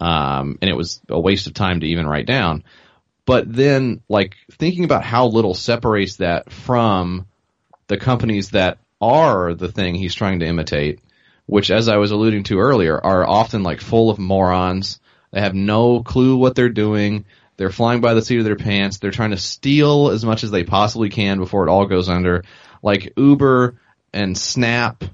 um, 0.00 0.58
and 0.60 0.68
it 0.68 0.76
was 0.76 1.00
a 1.08 1.20
waste 1.20 1.46
of 1.46 1.54
time 1.54 1.80
to 1.80 1.86
even 1.86 2.06
write 2.06 2.26
down. 2.26 2.64
But 3.24 3.52
then, 3.52 4.02
like 4.08 4.36
thinking 4.52 4.84
about 4.84 5.04
how 5.04 5.26
little 5.26 5.54
separates 5.54 6.16
that 6.16 6.50
from 6.50 7.26
the 7.86 7.98
companies 7.98 8.50
that 8.50 8.78
are 9.00 9.54
the 9.54 9.70
thing 9.70 9.94
he's 9.94 10.14
trying 10.14 10.40
to 10.40 10.46
imitate, 10.46 11.00
which, 11.46 11.70
as 11.70 11.88
I 11.88 11.96
was 11.96 12.10
alluding 12.10 12.44
to 12.44 12.58
earlier, 12.58 12.98
are 12.98 13.26
often 13.26 13.62
like 13.62 13.80
full 13.80 14.10
of 14.10 14.18
morons. 14.18 15.00
They 15.30 15.40
have 15.40 15.54
no 15.54 16.02
clue 16.02 16.36
what 16.36 16.54
they're 16.54 16.68
doing. 16.68 17.24
They're 17.56 17.70
flying 17.70 18.00
by 18.00 18.14
the 18.14 18.22
seat 18.22 18.38
of 18.38 18.44
their 18.44 18.56
pants. 18.56 18.98
They're 18.98 19.10
trying 19.10 19.30
to 19.30 19.36
steal 19.36 20.10
as 20.10 20.24
much 20.24 20.44
as 20.44 20.50
they 20.50 20.64
possibly 20.64 21.10
can 21.10 21.38
before 21.38 21.66
it 21.66 21.70
all 21.70 21.86
goes 21.86 22.08
under. 22.08 22.44
Like 22.82 23.12
Uber 23.16 23.78
and 24.12 24.38
Snap, 24.38 25.04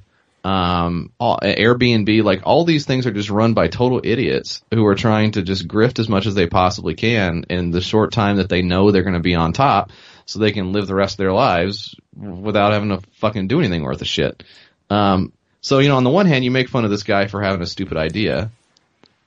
um, 0.44 1.10
all, 1.18 1.38
Airbnb, 1.42 2.22
like 2.22 2.42
all 2.44 2.64
these 2.64 2.84
things 2.84 3.06
are 3.06 3.12
just 3.12 3.30
run 3.30 3.54
by 3.54 3.68
total 3.68 4.00
idiots 4.04 4.62
who 4.72 4.84
are 4.86 4.94
trying 4.94 5.32
to 5.32 5.42
just 5.42 5.66
grift 5.66 5.98
as 5.98 6.08
much 6.08 6.26
as 6.26 6.34
they 6.34 6.46
possibly 6.46 6.94
can 6.94 7.44
in 7.48 7.70
the 7.70 7.80
short 7.80 8.12
time 8.12 8.36
that 8.36 8.50
they 8.50 8.60
know 8.60 8.90
they're 8.90 9.02
going 9.02 9.14
to 9.14 9.20
be 9.20 9.34
on 9.34 9.54
top 9.54 9.90
so 10.26 10.38
they 10.38 10.52
can 10.52 10.72
live 10.72 10.86
the 10.86 10.94
rest 10.94 11.14
of 11.14 11.18
their 11.18 11.32
lives 11.32 11.94
without 12.16 12.72
having 12.72 12.90
to 12.90 13.00
fucking 13.14 13.48
do 13.48 13.58
anything 13.58 13.82
worth 13.82 14.00
a 14.00 14.06
shit. 14.06 14.42
Um, 14.90 15.32
so, 15.60 15.78
you 15.78 15.88
know, 15.88 15.96
on 15.96 16.04
the 16.04 16.10
one 16.10 16.26
hand, 16.26 16.44
you 16.44 16.50
make 16.50 16.68
fun 16.68 16.84
of 16.84 16.90
this 16.90 17.02
guy 17.02 17.26
for 17.26 17.42
having 17.42 17.62
a 17.62 17.66
stupid 17.66 17.96
idea, 17.96 18.50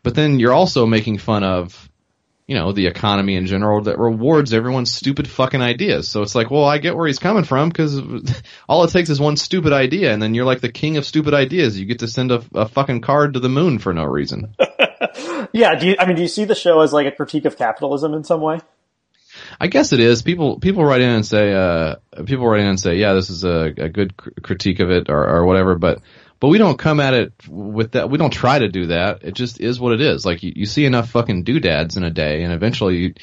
but 0.03 0.15
then 0.15 0.39
you're 0.39 0.53
also 0.53 0.85
making 0.85 1.17
fun 1.17 1.43
of, 1.43 1.89
you 2.47 2.55
know, 2.55 2.71
the 2.71 2.87
economy 2.87 3.35
in 3.35 3.45
general 3.45 3.81
that 3.81 3.99
rewards 3.99 4.53
everyone's 4.53 4.91
stupid 4.93 5.27
fucking 5.27 5.61
ideas. 5.61 6.07
So 6.07 6.21
it's 6.21 6.35
like, 6.35 6.49
well, 6.49 6.63
I 6.63 6.77
get 6.77 6.95
where 6.95 7.07
he's 7.07 7.19
coming 7.19 7.43
from 7.43 7.69
because 7.69 7.99
all 8.69 8.83
it 8.83 8.91
takes 8.91 9.09
is 9.09 9.19
one 9.19 9.35
stupid 9.35 9.73
idea 9.73 10.13
and 10.13 10.21
then 10.21 10.33
you're 10.33 10.45
like 10.45 10.61
the 10.61 10.71
king 10.71 10.97
of 10.97 11.05
stupid 11.05 11.33
ideas. 11.33 11.77
You 11.77 11.85
get 11.85 11.99
to 11.99 12.07
send 12.07 12.31
a, 12.31 12.43
a 12.53 12.67
fucking 12.67 13.01
card 13.01 13.33
to 13.33 13.39
the 13.39 13.49
moon 13.49 13.79
for 13.79 13.93
no 13.93 14.05
reason. 14.05 14.55
yeah. 15.51 15.75
Do 15.75 15.87
you, 15.87 15.95
I 15.99 16.05
mean, 16.05 16.15
do 16.15 16.21
you 16.21 16.27
see 16.27 16.45
the 16.45 16.55
show 16.55 16.79
as 16.81 16.93
like 16.93 17.07
a 17.07 17.11
critique 17.11 17.45
of 17.45 17.57
capitalism 17.57 18.13
in 18.13 18.23
some 18.23 18.41
way? 18.41 18.59
I 19.59 19.67
guess 19.67 19.93
it 19.93 19.99
is. 19.99 20.21
People 20.21 20.59
people 20.59 20.83
write 20.85 21.01
in 21.01 21.09
and 21.09 21.25
say 21.25 21.53
uh, 21.53 21.95
people 22.25 22.47
write 22.47 22.61
in 22.61 22.67
and 22.67 22.79
say, 22.79 22.97
yeah, 22.97 23.13
this 23.13 23.29
is 23.29 23.43
a, 23.43 23.73
a 23.77 23.89
good 23.89 24.15
cr- 24.15 24.29
critique 24.41 24.79
of 24.79 24.91
it 24.91 25.09
or, 25.09 25.27
or 25.27 25.45
whatever. 25.45 25.75
But 25.75 26.01
but 26.39 26.49
we 26.49 26.57
don't 26.57 26.77
come 26.77 26.99
at 26.99 27.13
it 27.13 27.33
with 27.47 27.93
that. 27.93 28.09
We 28.09 28.17
don't 28.17 28.31
try 28.31 28.59
to 28.59 28.67
do 28.67 28.87
that. 28.87 29.23
It 29.23 29.33
just 29.33 29.59
is 29.59 29.79
what 29.79 29.93
it 29.93 30.01
is. 30.01 30.25
Like 30.25 30.43
you, 30.43 30.53
you 30.55 30.65
see 30.65 30.85
enough 30.85 31.09
fucking 31.09 31.43
doodads 31.43 31.97
in 31.97 32.03
a 32.03 32.11
day, 32.11 32.43
and 32.43 32.53
eventually 32.53 32.97
you, 32.97 33.13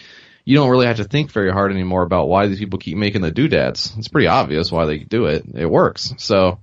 you 0.45 0.57
don't 0.57 0.71
really 0.71 0.87
have 0.87 0.97
to 0.97 1.05
think 1.05 1.31
very 1.31 1.53
hard 1.53 1.71
anymore 1.71 2.03
about 2.03 2.29
why 2.29 2.47
these 2.49 2.59
people 2.59 2.79
keep 2.79 2.97
making 2.97 3.23
the 3.23 3.31
doodads. 3.31 3.95
It's 3.99 4.09
pretty 4.09 4.27
obvious 4.27 4.73
why 4.73 4.87
they 4.87 4.99
do 4.99 5.27
it. 5.27 5.45
It 5.55 5.67
works. 5.67 6.13
So, 6.19 6.59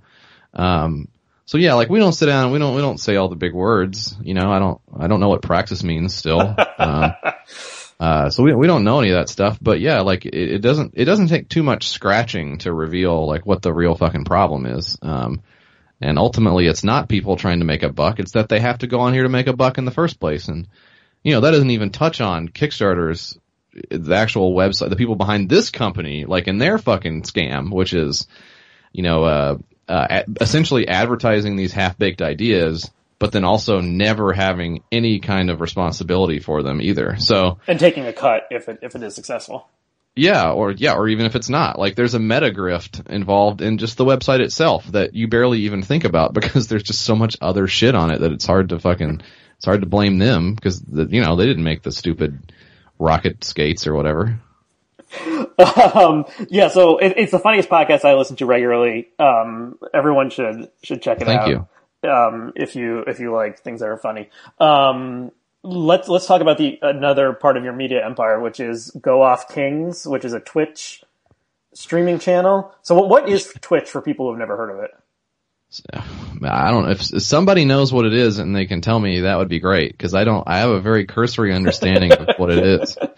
um, 0.52 1.08
so 1.46 1.58
yeah, 1.58 1.74
like 1.74 1.88
we 1.88 1.98
don't 1.98 2.12
sit 2.12 2.26
down, 2.26 2.52
we 2.52 2.58
don't, 2.58 2.74
we 2.74 2.82
don't 2.82 3.00
say 3.00 3.16
all 3.16 3.28
the 3.28 3.36
big 3.36 3.54
words. 3.54 4.14
You 4.22 4.34
know, 4.34 4.52
I 4.52 4.58
don't, 4.58 4.80
I 4.96 5.06
don't 5.06 5.20
know 5.20 5.28
what 5.30 5.42
praxis 5.42 5.82
means 5.82 6.14
still. 6.14 6.40
uh, 6.78 7.12
uh, 8.00 8.30
so 8.30 8.42
we 8.42 8.54
we 8.54 8.66
don't 8.66 8.84
know 8.84 9.00
any 9.00 9.10
of 9.10 9.16
that 9.16 9.28
stuff, 9.28 9.58
but 9.60 9.80
yeah, 9.80 10.00
like 10.00 10.26
it, 10.26 10.34
it, 10.34 10.58
doesn't 10.58 10.94
it 10.96 11.04
doesn't 11.04 11.28
take 11.28 11.48
too 11.48 11.62
much 11.62 11.88
scratching 11.88 12.58
to 12.58 12.72
reveal 12.72 13.26
like 13.26 13.46
what 13.46 13.62
the 13.62 13.72
real 13.72 13.94
fucking 13.94 14.24
problem 14.24 14.66
is. 14.66 14.98
Um, 15.02 15.42
and 16.00 16.18
ultimately, 16.18 16.66
it's 16.66 16.82
not 16.82 17.08
people 17.08 17.36
trying 17.36 17.60
to 17.60 17.64
make 17.64 17.84
a 17.84 17.92
buck; 17.92 18.18
it's 18.18 18.32
that 18.32 18.48
they 18.48 18.58
have 18.58 18.78
to 18.78 18.88
go 18.88 19.00
on 19.00 19.12
here 19.12 19.22
to 19.22 19.28
make 19.28 19.46
a 19.46 19.56
buck 19.56 19.78
in 19.78 19.84
the 19.84 19.92
first 19.92 20.18
place. 20.18 20.48
And 20.48 20.66
you 21.22 21.32
know 21.32 21.40
that 21.40 21.52
doesn't 21.52 21.70
even 21.70 21.90
touch 21.90 22.20
on 22.20 22.48
Kickstarter's 22.48 23.38
the 23.88 24.14
actual 24.14 24.54
website, 24.54 24.90
the 24.90 24.96
people 24.96 25.16
behind 25.16 25.48
this 25.48 25.70
company, 25.70 26.24
like 26.24 26.48
in 26.48 26.58
their 26.58 26.78
fucking 26.78 27.22
scam, 27.22 27.72
which 27.72 27.94
is 27.94 28.26
you 28.92 29.02
know 29.02 29.24
uh, 29.24 29.58
uh, 29.88 30.22
essentially 30.40 30.88
advertising 30.88 31.56
these 31.56 31.72
half 31.72 31.96
baked 31.98 32.22
ideas 32.22 32.90
but 33.22 33.30
then 33.30 33.44
also 33.44 33.80
never 33.80 34.32
having 34.32 34.82
any 34.90 35.20
kind 35.20 35.48
of 35.48 35.60
responsibility 35.60 36.40
for 36.40 36.64
them 36.64 36.80
either. 36.82 37.16
So 37.18 37.60
and 37.68 37.78
taking 37.78 38.04
a 38.04 38.12
cut 38.12 38.48
if 38.50 38.68
it 38.68 38.80
if 38.82 38.96
it 38.96 39.02
is 39.04 39.14
successful. 39.14 39.68
Yeah, 40.16 40.50
or 40.50 40.72
yeah, 40.72 40.94
or 40.94 41.06
even 41.06 41.24
if 41.24 41.36
it's 41.36 41.48
not. 41.48 41.78
Like 41.78 41.94
there's 41.94 42.14
a 42.14 42.18
meta 42.18 42.50
grift 42.50 43.08
involved 43.08 43.62
in 43.62 43.78
just 43.78 43.96
the 43.96 44.04
website 44.04 44.40
itself 44.40 44.88
that 44.88 45.14
you 45.14 45.28
barely 45.28 45.60
even 45.60 45.84
think 45.84 46.02
about 46.02 46.34
because 46.40 46.66
there's 46.66 46.82
just 46.82 47.02
so 47.02 47.14
much 47.14 47.36
other 47.40 47.68
shit 47.68 47.94
on 47.94 48.10
it 48.10 48.18
that 48.22 48.32
it's 48.32 48.44
hard 48.44 48.70
to 48.70 48.80
fucking 48.80 49.22
it's 49.56 49.66
hard 49.66 49.82
to 49.82 49.86
blame 49.86 50.18
them 50.18 50.56
because 50.56 50.80
the, 50.80 51.04
you 51.04 51.22
know 51.22 51.36
they 51.36 51.46
didn't 51.46 51.62
make 51.62 51.82
the 51.82 51.92
stupid 51.92 52.52
rocket 52.98 53.44
skates 53.44 53.86
or 53.86 53.94
whatever. 53.94 54.40
um, 55.94 56.24
yeah, 56.48 56.66
so 56.66 56.98
it, 56.98 57.14
it's 57.16 57.30
the 57.30 57.38
funniest 57.38 57.68
podcast 57.68 58.04
I 58.04 58.14
listen 58.14 58.34
to 58.36 58.46
regularly. 58.46 59.10
Um, 59.20 59.78
everyone 59.94 60.30
should 60.30 60.72
should 60.82 61.02
check 61.02 61.20
it 61.20 61.26
Thank 61.26 61.42
out. 61.42 61.48
you 61.50 61.68
um, 62.04 62.52
if 62.56 62.76
you 62.76 63.00
if 63.00 63.20
you 63.20 63.32
like 63.32 63.60
things 63.60 63.80
that 63.80 63.88
are 63.88 63.96
funny. 63.96 64.30
Um, 64.58 65.32
let's 65.62 66.08
let's 66.08 66.26
talk 66.26 66.40
about 66.40 66.58
the 66.58 66.78
another 66.82 67.32
part 67.32 67.56
of 67.56 67.64
your 67.64 67.72
media 67.72 68.04
empire, 68.04 68.40
which 68.40 68.60
is 68.60 68.90
Go 68.90 69.22
Off 69.22 69.48
Kings, 69.48 70.06
which 70.06 70.24
is 70.24 70.32
a 70.32 70.40
Twitch 70.40 71.02
streaming 71.74 72.18
channel. 72.18 72.74
So, 72.82 72.94
what, 72.94 73.08
what 73.08 73.28
is 73.28 73.52
Twitch 73.60 73.88
for 73.88 74.00
people 74.00 74.28
who've 74.28 74.38
never 74.38 74.56
heard 74.56 74.70
of 74.70 74.84
it? 74.84 74.90
I 76.42 76.70
don't 76.70 76.84
know 76.84 76.90
if 76.90 77.02
somebody 77.02 77.64
knows 77.64 77.94
what 77.94 78.04
it 78.04 78.12
is 78.12 78.38
and 78.38 78.54
they 78.54 78.66
can 78.66 78.82
tell 78.82 79.00
me 79.00 79.20
that 79.20 79.38
would 79.38 79.48
be 79.48 79.60
great 79.60 79.92
because 79.92 80.14
I 80.14 80.24
don't. 80.24 80.46
I 80.46 80.58
have 80.58 80.70
a 80.70 80.80
very 80.80 81.06
cursory 81.06 81.54
understanding 81.54 82.12
of 82.12 82.28
what 82.36 82.50
it 82.50 82.64
is. 82.64 82.98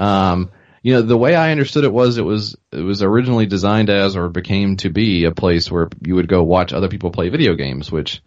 Um, 0.00 0.52
you 0.88 0.94
know, 0.94 1.02
the 1.02 1.18
way 1.18 1.34
I 1.34 1.50
understood 1.50 1.84
it 1.84 1.92
was 1.92 2.16
it 2.16 2.22
was 2.22 2.56
it 2.72 2.80
was 2.80 3.02
originally 3.02 3.44
designed 3.44 3.90
as 3.90 4.16
or 4.16 4.30
became 4.30 4.78
to 4.78 4.88
be 4.88 5.26
a 5.26 5.32
place 5.32 5.70
where 5.70 5.90
you 6.00 6.14
would 6.14 6.28
go 6.28 6.42
watch 6.42 6.72
other 6.72 6.88
people 6.88 7.10
play 7.10 7.28
video 7.28 7.56
games, 7.56 7.92
which 7.92 8.22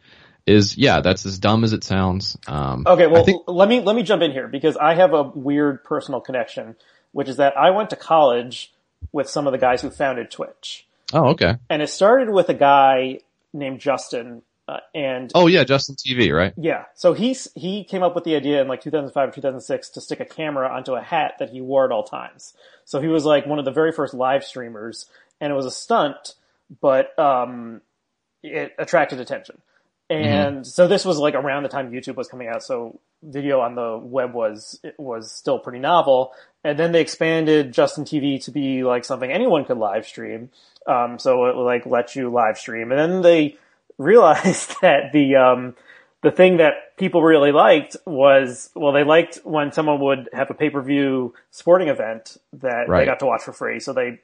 is 0.45 0.77
yeah, 0.77 1.01
that's 1.01 1.25
as 1.25 1.39
dumb 1.39 1.63
as 1.63 1.73
it 1.73 1.83
sounds. 1.83 2.37
Um, 2.45 2.83
okay, 2.85 3.07
well, 3.07 3.25
think, 3.25 3.45
let 3.47 3.67
me 3.67 3.81
let 3.81 3.95
me 3.95 4.03
jump 4.03 4.21
in 4.21 4.31
here 4.31 4.47
because 4.47 4.77
I 4.77 4.93
have 4.93 5.11
a 5.15 5.23
weird 5.23 5.83
personal 5.83 6.21
connection, 6.21 6.75
which 7.13 7.29
is 7.29 7.37
that 7.37 7.57
I 7.57 7.71
went 7.71 7.89
to 7.89 7.95
college 7.95 8.71
with 9.11 9.27
some 9.27 9.47
of 9.47 9.53
the 9.53 9.57
guys 9.57 9.81
who 9.81 9.89
founded 9.89 10.29
Twitch. 10.29 10.85
Oh, 11.13 11.29
okay. 11.29 11.55
And 11.67 11.81
it 11.81 11.89
started 11.89 12.29
with 12.29 12.47
a 12.49 12.53
guy 12.53 13.21
named 13.53 13.79
Justin 13.79 14.43
uh, 14.67 14.79
and 14.93 15.31
oh 15.35 15.47
yeah, 15.47 15.63
Justin 15.63 15.95
TV, 15.95 16.33
right? 16.35 16.53
Yeah. 16.55 16.85
So 16.93 17.13
he's 17.13 17.47
he 17.55 17.83
came 17.83 18.03
up 18.03 18.15
with 18.15 18.23
the 18.23 18.35
idea 18.35 18.61
in 18.61 18.67
like 18.67 18.81
2005 18.81 19.29
or 19.29 19.31
2006 19.31 19.89
to 19.89 20.01
stick 20.01 20.19
a 20.19 20.25
camera 20.25 20.69
onto 20.69 20.93
a 20.93 21.01
hat 21.01 21.33
that 21.39 21.49
he 21.49 21.61
wore 21.61 21.85
at 21.85 21.91
all 21.91 22.03
times. 22.03 22.53
So 22.85 23.01
he 23.01 23.07
was 23.07 23.25
like 23.25 23.45
one 23.45 23.59
of 23.59 23.65
the 23.65 23.71
very 23.71 23.91
first 23.91 24.13
live 24.13 24.43
streamers, 24.43 25.07
and 25.39 25.51
it 25.51 25.55
was 25.55 25.65
a 25.65 25.71
stunt, 25.71 26.35
but 26.79 27.17
um, 27.19 27.81
it 28.43 28.73
attracted 28.77 29.19
attention. 29.19 29.61
And 30.09 30.57
mm-hmm. 30.57 30.63
so 30.63 30.87
this 30.87 31.05
was 31.05 31.17
like 31.17 31.35
around 31.35 31.63
the 31.63 31.69
time 31.69 31.91
YouTube 31.91 32.15
was 32.15 32.27
coming 32.27 32.47
out, 32.47 32.63
so 32.63 32.99
video 33.23 33.61
on 33.61 33.75
the 33.75 33.97
web 33.97 34.33
was 34.33 34.79
was 34.97 35.31
still 35.31 35.57
pretty 35.57 35.79
novel. 35.79 36.33
And 36.63 36.77
then 36.77 36.91
they 36.91 37.01
expanded 37.01 37.73
Justin 37.73 38.05
TV 38.05 38.43
to 38.45 38.51
be 38.51 38.83
like 38.83 39.05
something 39.05 39.31
anyone 39.31 39.65
could 39.65 39.77
live 39.77 40.05
stream. 40.05 40.49
Um, 40.85 41.17
so 41.17 41.45
it 41.45 41.55
would 41.55 41.63
like 41.63 41.85
let 41.85 42.15
you 42.15 42.29
live 42.29 42.57
stream, 42.57 42.91
and 42.91 42.99
then 42.99 43.21
they 43.21 43.57
realized 44.01 44.75
that 44.81 45.11
the 45.13 45.35
um, 45.35 45.75
the 46.21 46.31
thing 46.31 46.57
that 46.57 46.97
people 46.97 47.23
really 47.23 47.51
liked 47.51 47.95
was, 48.05 48.69
well, 48.75 48.91
they 48.91 49.03
liked 49.03 49.39
when 49.43 49.71
someone 49.71 49.99
would 50.01 50.29
have 50.33 50.51
a 50.51 50.53
pay-per-view 50.53 51.33
sporting 51.49 51.87
event 51.87 52.37
that 52.53 52.87
Right. 52.87 52.99
they 53.01 53.05
got 53.05 53.19
to 53.19 53.25
watch 53.25 53.41
for 53.43 53.53
free. 53.53 53.79
So 53.79 53.91
they 53.93 54.19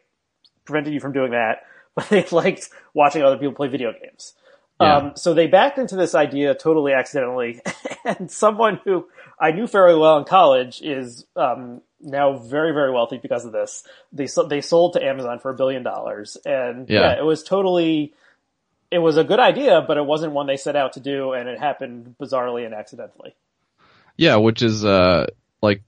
prevented 0.65 0.93
you 0.93 0.99
from 0.99 1.11
doing 1.13 1.31
that, 1.31 1.63
but 1.95 2.07
they 2.09 2.23
liked 2.31 2.69
watching 2.93 3.23
other 3.23 3.37
people 3.37 3.53
play 3.53 3.67
video 3.67 3.93
games. 3.93 4.33
Yeah. 4.79 4.95
Um, 4.97 5.11
so 5.15 5.33
they 5.33 5.47
backed 5.47 5.79
into 5.79 5.95
this 5.95 6.13
idea 6.13 6.53
totally 6.53 6.93
accidentally, 6.93 7.61
and 8.05 8.29
someone 8.29 8.79
who 8.83 9.07
I 9.39 9.51
knew 9.51 9.65
fairly 9.65 9.97
well 9.99 10.19
in 10.19 10.23
college 10.25 10.81
is 10.83 11.25
um, 11.35 11.81
now 11.99 12.37
very, 12.37 12.73
very 12.73 12.91
wealthy 12.91 13.17
because 13.17 13.43
of 13.43 13.51
this. 13.53 13.83
They 14.13 14.27
they 14.49 14.61
sold 14.61 14.93
to 14.93 15.03
Amazon 15.03 15.39
for 15.39 15.49
a 15.49 15.55
billion 15.55 15.81
dollars, 15.81 16.37
and 16.45 16.87
Yeah. 16.87 16.99
yeah, 16.99 17.17
it 17.17 17.23
was 17.25 17.43
totally. 17.43 18.13
It 18.89 18.99
was 18.99 19.17
a 19.17 19.23
good 19.23 19.39
idea, 19.39 19.83
but 19.85 19.97
it 19.97 20.05
wasn't 20.05 20.33
one 20.33 20.47
they 20.47 20.57
set 20.57 20.75
out 20.75 20.93
to 20.93 20.99
do, 20.99 21.33
and 21.33 21.49
it 21.49 21.59
happened 21.59 22.15
bizarrely 22.21 22.65
and 22.65 22.73
accidentally. 22.73 23.35
Yeah, 24.15 24.37
which 24.37 24.63
is 24.63 24.83
uh 24.83 25.27
like 25.61 25.83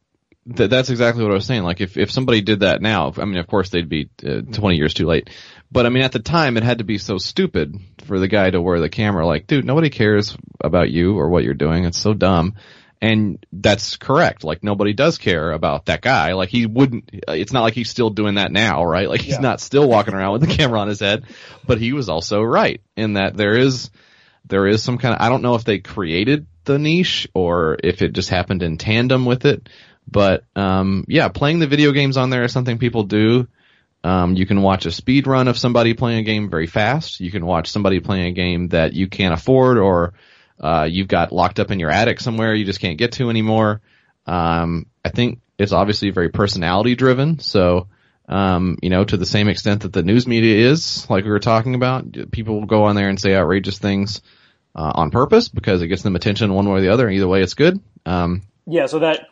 th- 0.55 0.69
that's 0.69 0.89
exactly 0.89 1.23
what 1.23 1.31
I 1.31 1.35
was 1.35 1.45
saying. 1.45 1.63
Like 1.63 1.81
if 1.81 1.97
if 1.97 2.11
somebody 2.11 2.41
did 2.41 2.61
that 2.61 2.81
now, 2.81 3.13
I 3.17 3.25
mean, 3.25 3.37
of 3.37 3.47
course 3.47 3.69
they'd 3.69 3.89
be 3.89 4.09
uh, 4.25 4.41
20 4.41 4.75
years 4.75 4.93
too 4.93 5.07
late. 5.07 5.29
But 5.71 5.85
I 5.85 5.89
mean, 5.89 6.03
at 6.03 6.11
the 6.11 6.19
time, 6.19 6.57
it 6.57 6.63
had 6.63 6.79
to 6.79 6.83
be 6.83 6.97
so 6.97 7.17
stupid 7.17 7.75
for 8.05 8.19
the 8.19 8.27
guy 8.27 8.49
to 8.49 8.61
wear 8.61 8.79
the 8.79 8.89
camera. 8.89 9.25
Like, 9.25 9.47
dude, 9.47 9.65
nobody 9.65 9.89
cares 9.89 10.35
about 10.63 10.89
you 10.89 11.17
or 11.17 11.29
what 11.29 11.43
you're 11.43 11.53
doing. 11.53 11.85
It's 11.85 11.99
so 11.99 12.13
dumb. 12.13 12.55
And 13.01 13.45
that's 13.53 13.95
correct. 13.95 14.43
Like 14.43 14.61
nobody 14.63 14.91
does 14.93 15.17
care 15.17 15.51
about 15.53 15.85
that 15.85 16.01
guy. 16.01 16.33
Like 16.33 16.49
he 16.49 16.65
wouldn't, 16.65 17.09
it's 17.29 17.53
not 17.53 17.61
like 17.61 17.73
he's 17.73 17.89
still 17.89 18.09
doing 18.09 18.35
that 18.35 18.51
now, 18.51 18.83
right? 18.83 19.07
Like 19.07 19.21
he's 19.21 19.35
Yeah. 19.35 19.39
not 19.41 19.61
still 19.61 19.87
walking 19.87 20.13
around 20.13 20.33
with 20.33 20.41
the 20.41 20.53
camera 20.57 20.79
on 20.81 20.89
his 20.89 20.99
head, 20.99 21.23
but 21.65 21.79
he 21.79 21.93
was 21.93 22.09
also 22.09 22.41
right 22.41 22.81
in 22.97 23.13
that 23.13 23.37
there 23.37 23.55
is, 23.55 23.89
there 24.45 24.67
is 24.67 24.83
some 24.83 24.97
kind 24.97 25.15
of, 25.15 25.21
I 25.21 25.29
don't 25.29 25.41
know 25.43 25.55
if 25.55 25.63
they 25.63 25.79
created 25.79 26.45
the 26.65 26.77
niche 26.77 27.27
or 27.33 27.77
if 27.81 28.01
it 28.01 28.11
just 28.13 28.29
happened 28.29 28.63
in 28.63 28.77
tandem 28.77 29.25
with 29.25 29.45
it. 29.45 29.69
But, 30.11 30.43
um, 30.55 31.05
yeah, 31.07 31.29
playing 31.29 31.59
the 31.59 31.67
video 31.67 31.91
games 31.93 32.17
on 32.17 32.29
there 32.31 32.43
is 32.43 32.51
something 32.51 32.79
people 32.79 33.03
do. 33.03 33.47
Um, 34.03 34.35
you 34.35 34.45
can 34.45 34.61
watch 34.61 34.85
a 34.85 34.91
speed 34.91 35.27
run 35.27 35.47
of 35.47 35.57
somebody 35.57 35.93
playing 35.93 36.19
a 36.19 36.23
game 36.23 36.49
very 36.49 36.67
fast. 36.67 37.19
You 37.19 37.31
can 37.31 37.45
watch 37.45 37.69
somebody 37.69 37.99
playing 37.99 38.25
a 38.25 38.31
game 38.31 38.69
that 38.69 38.93
you 38.93 39.07
can't 39.07 39.33
afford 39.33 39.77
or, 39.77 40.13
uh, 40.59 40.87
you've 40.89 41.07
got 41.07 41.31
locked 41.31 41.59
up 41.59 41.71
in 41.71 41.79
your 41.79 41.89
attic 41.89 42.19
somewhere 42.19 42.53
you 42.53 42.65
just 42.65 42.79
can't 42.81 42.97
get 42.97 43.13
to 43.13 43.29
anymore. 43.29 43.81
Um, 44.25 44.85
I 45.03 45.09
think 45.09 45.39
it's 45.57 45.71
obviously 45.71 46.09
very 46.11 46.29
personality 46.29 46.95
driven. 46.95 47.39
So, 47.39 47.87
um, 48.27 48.77
you 48.81 48.89
know, 48.89 49.03
to 49.03 49.17
the 49.17 49.25
same 49.25 49.47
extent 49.47 49.81
that 49.81 49.93
the 49.93 50.03
news 50.03 50.27
media 50.27 50.69
is, 50.69 51.09
like 51.09 51.23
we 51.23 51.31
were 51.31 51.39
talking 51.39 51.75
about, 51.75 52.31
people 52.31 52.59
will 52.59 52.67
go 52.67 52.85
on 52.85 52.95
there 52.95 53.09
and 53.09 53.19
say 53.19 53.35
outrageous 53.35 53.79
things, 53.79 54.21
uh, 54.75 54.91
on 54.95 55.11
purpose 55.11 55.49
because 55.49 55.81
it 55.81 55.87
gets 55.87 56.03
them 56.03 56.15
attention 56.15 56.53
one 56.53 56.67
way 56.69 56.77
or 56.77 56.81
the 56.81 56.89
other. 56.89 57.09
Either 57.09 57.27
way, 57.27 57.41
it's 57.41 57.55
good. 57.55 57.79
Um, 58.05 58.43
Yeah, 58.67 58.85
so 58.85 58.99
that 58.99 59.27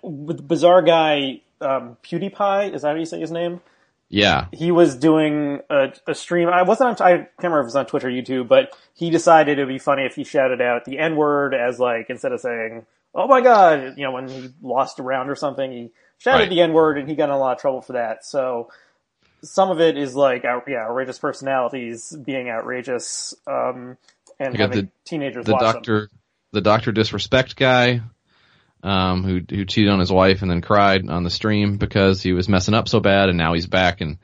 bizarre 0.48 0.82
guy, 0.82 1.42
um, 1.62 1.98
PewDiePie, 2.04 2.74
is 2.74 2.82
that 2.82 2.90
how 2.90 2.96
you 2.96 3.06
say 3.06 3.20
his 3.20 3.32
name? 3.32 3.62
Yeah. 4.10 4.46
he 4.54 4.72
was 4.72 4.96
doing 4.96 5.60
a, 5.70 5.94
a 6.08 6.16
stream. 6.16 6.48
I 6.50 6.64
wasn't. 6.64 7.02
On, 7.02 7.08
I 7.08 7.18
can't 7.18 7.30
remember 7.40 7.60
if 7.60 7.64
it 7.64 7.66
was 7.66 7.76
on 7.76 7.86
Twitter 7.86 8.08
or 8.08 8.12
YouTube, 8.12 8.48
but 8.48 8.76
he 8.94 9.10
decided 9.10 9.60
it 9.60 9.66
would 9.66 9.72
be 9.72 9.80
funny 9.80 10.04
if 10.06 10.16
he 10.16 10.24
shouted 10.24 10.62
out 10.62 10.86
the 10.86 11.00
N 11.00 11.16
word 11.16 11.54
as 11.54 11.80
like 11.80 12.10
instead 12.10 12.32
of 12.32 12.40
saying 12.40 12.86
"Oh 13.14 13.28
my 13.28 13.42
god," 13.42 13.96
you 13.98 14.04
know, 14.04 14.12
when 14.12 14.28
he 14.28 14.50
lost 14.62 15.00
a 15.00 15.04
round 15.04 15.30
or 15.30 15.36
something, 15.36 15.72
he 15.72 15.92
shouted 16.20 16.44
Right. 16.44 16.50
the 16.50 16.62
N 16.62 16.74
word, 16.74 16.98
and 16.98 17.08
he 17.10 17.16
got 17.16 17.26
in 17.26 17.32
a 17.32 17.38
lot 17.40 17.54
of 17.54 17.62
trouble 17.62 17.82
for 17.82 17.94
that. 17.94 18.26
So 18.26 18.70
some 19.44 19.70
of 19.70 19.80
it 19.82 19.98
is 19.98 20.16
like 20.16 20.46
out, 20.46 20.64
yeah, 20.68 20.86
outrageous 20.88 21.20
personalities 21.20 22.12
being 22.26 22.50
outrageous, 22.50 23.36
um, 23.46 23.98
and 24.40 24.56
having 24.58 24.86
the- 24.86 24.90
teenagers 25.06 25.46
the 25.46 25.52
watch 25.54 25.62
them. 25.62 25.74
doctor 25.74 26.10
the 26.54 26.62
doctor 26.62 26.92
disrespect 26.92 27.56
guy 27.56 28.02
um 28.84 29.24
who 29.24 29.42
who 29.50 29.66
cheated 29.66 29.92
on 29.92 30.00
his 30.00 30.12
wife 30.12 30.42
and 30.42 30.52
then 30.52 30.62
cried 30.62 31.10
on 31.10 31.24
the 31.24 31.30
stream 31.30 31.78
because 31.78 32.22
he 32.22 32.34
was 32.34 32.50
messing 32.50 32.74
up 32.74 32.88
so 32.88 33.00
bad 33.00 33.30
and 33.30 33.38
now 33.38 33.54
he's 33.54 33.66
back. 33.68 34.02
And 34.02 34.18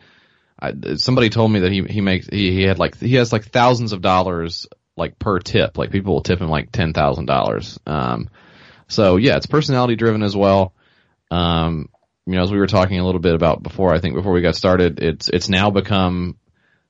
I, 0.60 0.96
somebody 0.96 1.30
told 1.30 1.52
me 1.52 1.62
that 1.62 1.72
he 1.72 1.84
he 1.84 2.02
makes 2.02 2.28
he, 2.28 2.52
he 2.52 2.64
had 2.64 2.80
like 2.80 2.98
he 2.98 3.16
has 3.16 3.34
like 3.34 3.46
thousands 3.46 3.94
of 3.94 4.02
dollars 4.02 4.68
like 4.96 5.18
per 5.18 5.40
tip. 5.40 5.78
Like 5.78 5.92
people 5.92 6.14
will 6.14 6.22
tip 6.22 6.40
him 6.40 6.50
like 6.50 6.72
ten 6.72 6.94
thousand 6.94 7.26
dollars. 7.26 7.80
Um 7.86 8.30
so 8.88 9.18
yeah 9.18 9.38
it's 9.38 9.48
personality 9.48 9.96
driven 9.96 10.24
as 10.24 10.36
well. 10.36 10.74
Um 11.32 11.90
you 12.26 12.34
know 12.34 12.44
as 12.44 12.52
we 12.52 12.60
were 12.60 12.68
talking 12.68 13.00
a 13.00 13.06
little 13.06 13.22
bit 13.22 13.36
about 13.36 13.64
before 13.64 13.94
I 13.94 14.00
think 14.00 14.16
before 14.16 14.34
we 14.34 14.42
got 14.42 14.56
started 14.56 15.00
it's 15.02 15.30
it's 15.30 15.50
now 15.50 15.72
become 15.72 16.38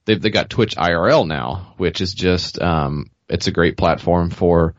they've 0.05 0.21
they 0.21 0.29
got 0.29 0.49
Twitch 0.49 0.75
IRL 0.75 1.27
now 1.27 1.73
which 1.77 2.01
is 2.01 2.13
just 2.13 2.61
um 2.61 3.09
it's 3.29 3.47
a 3.47 3.51
great 3.51 3.77
platform 3.77 4.29
for 4.29 4.75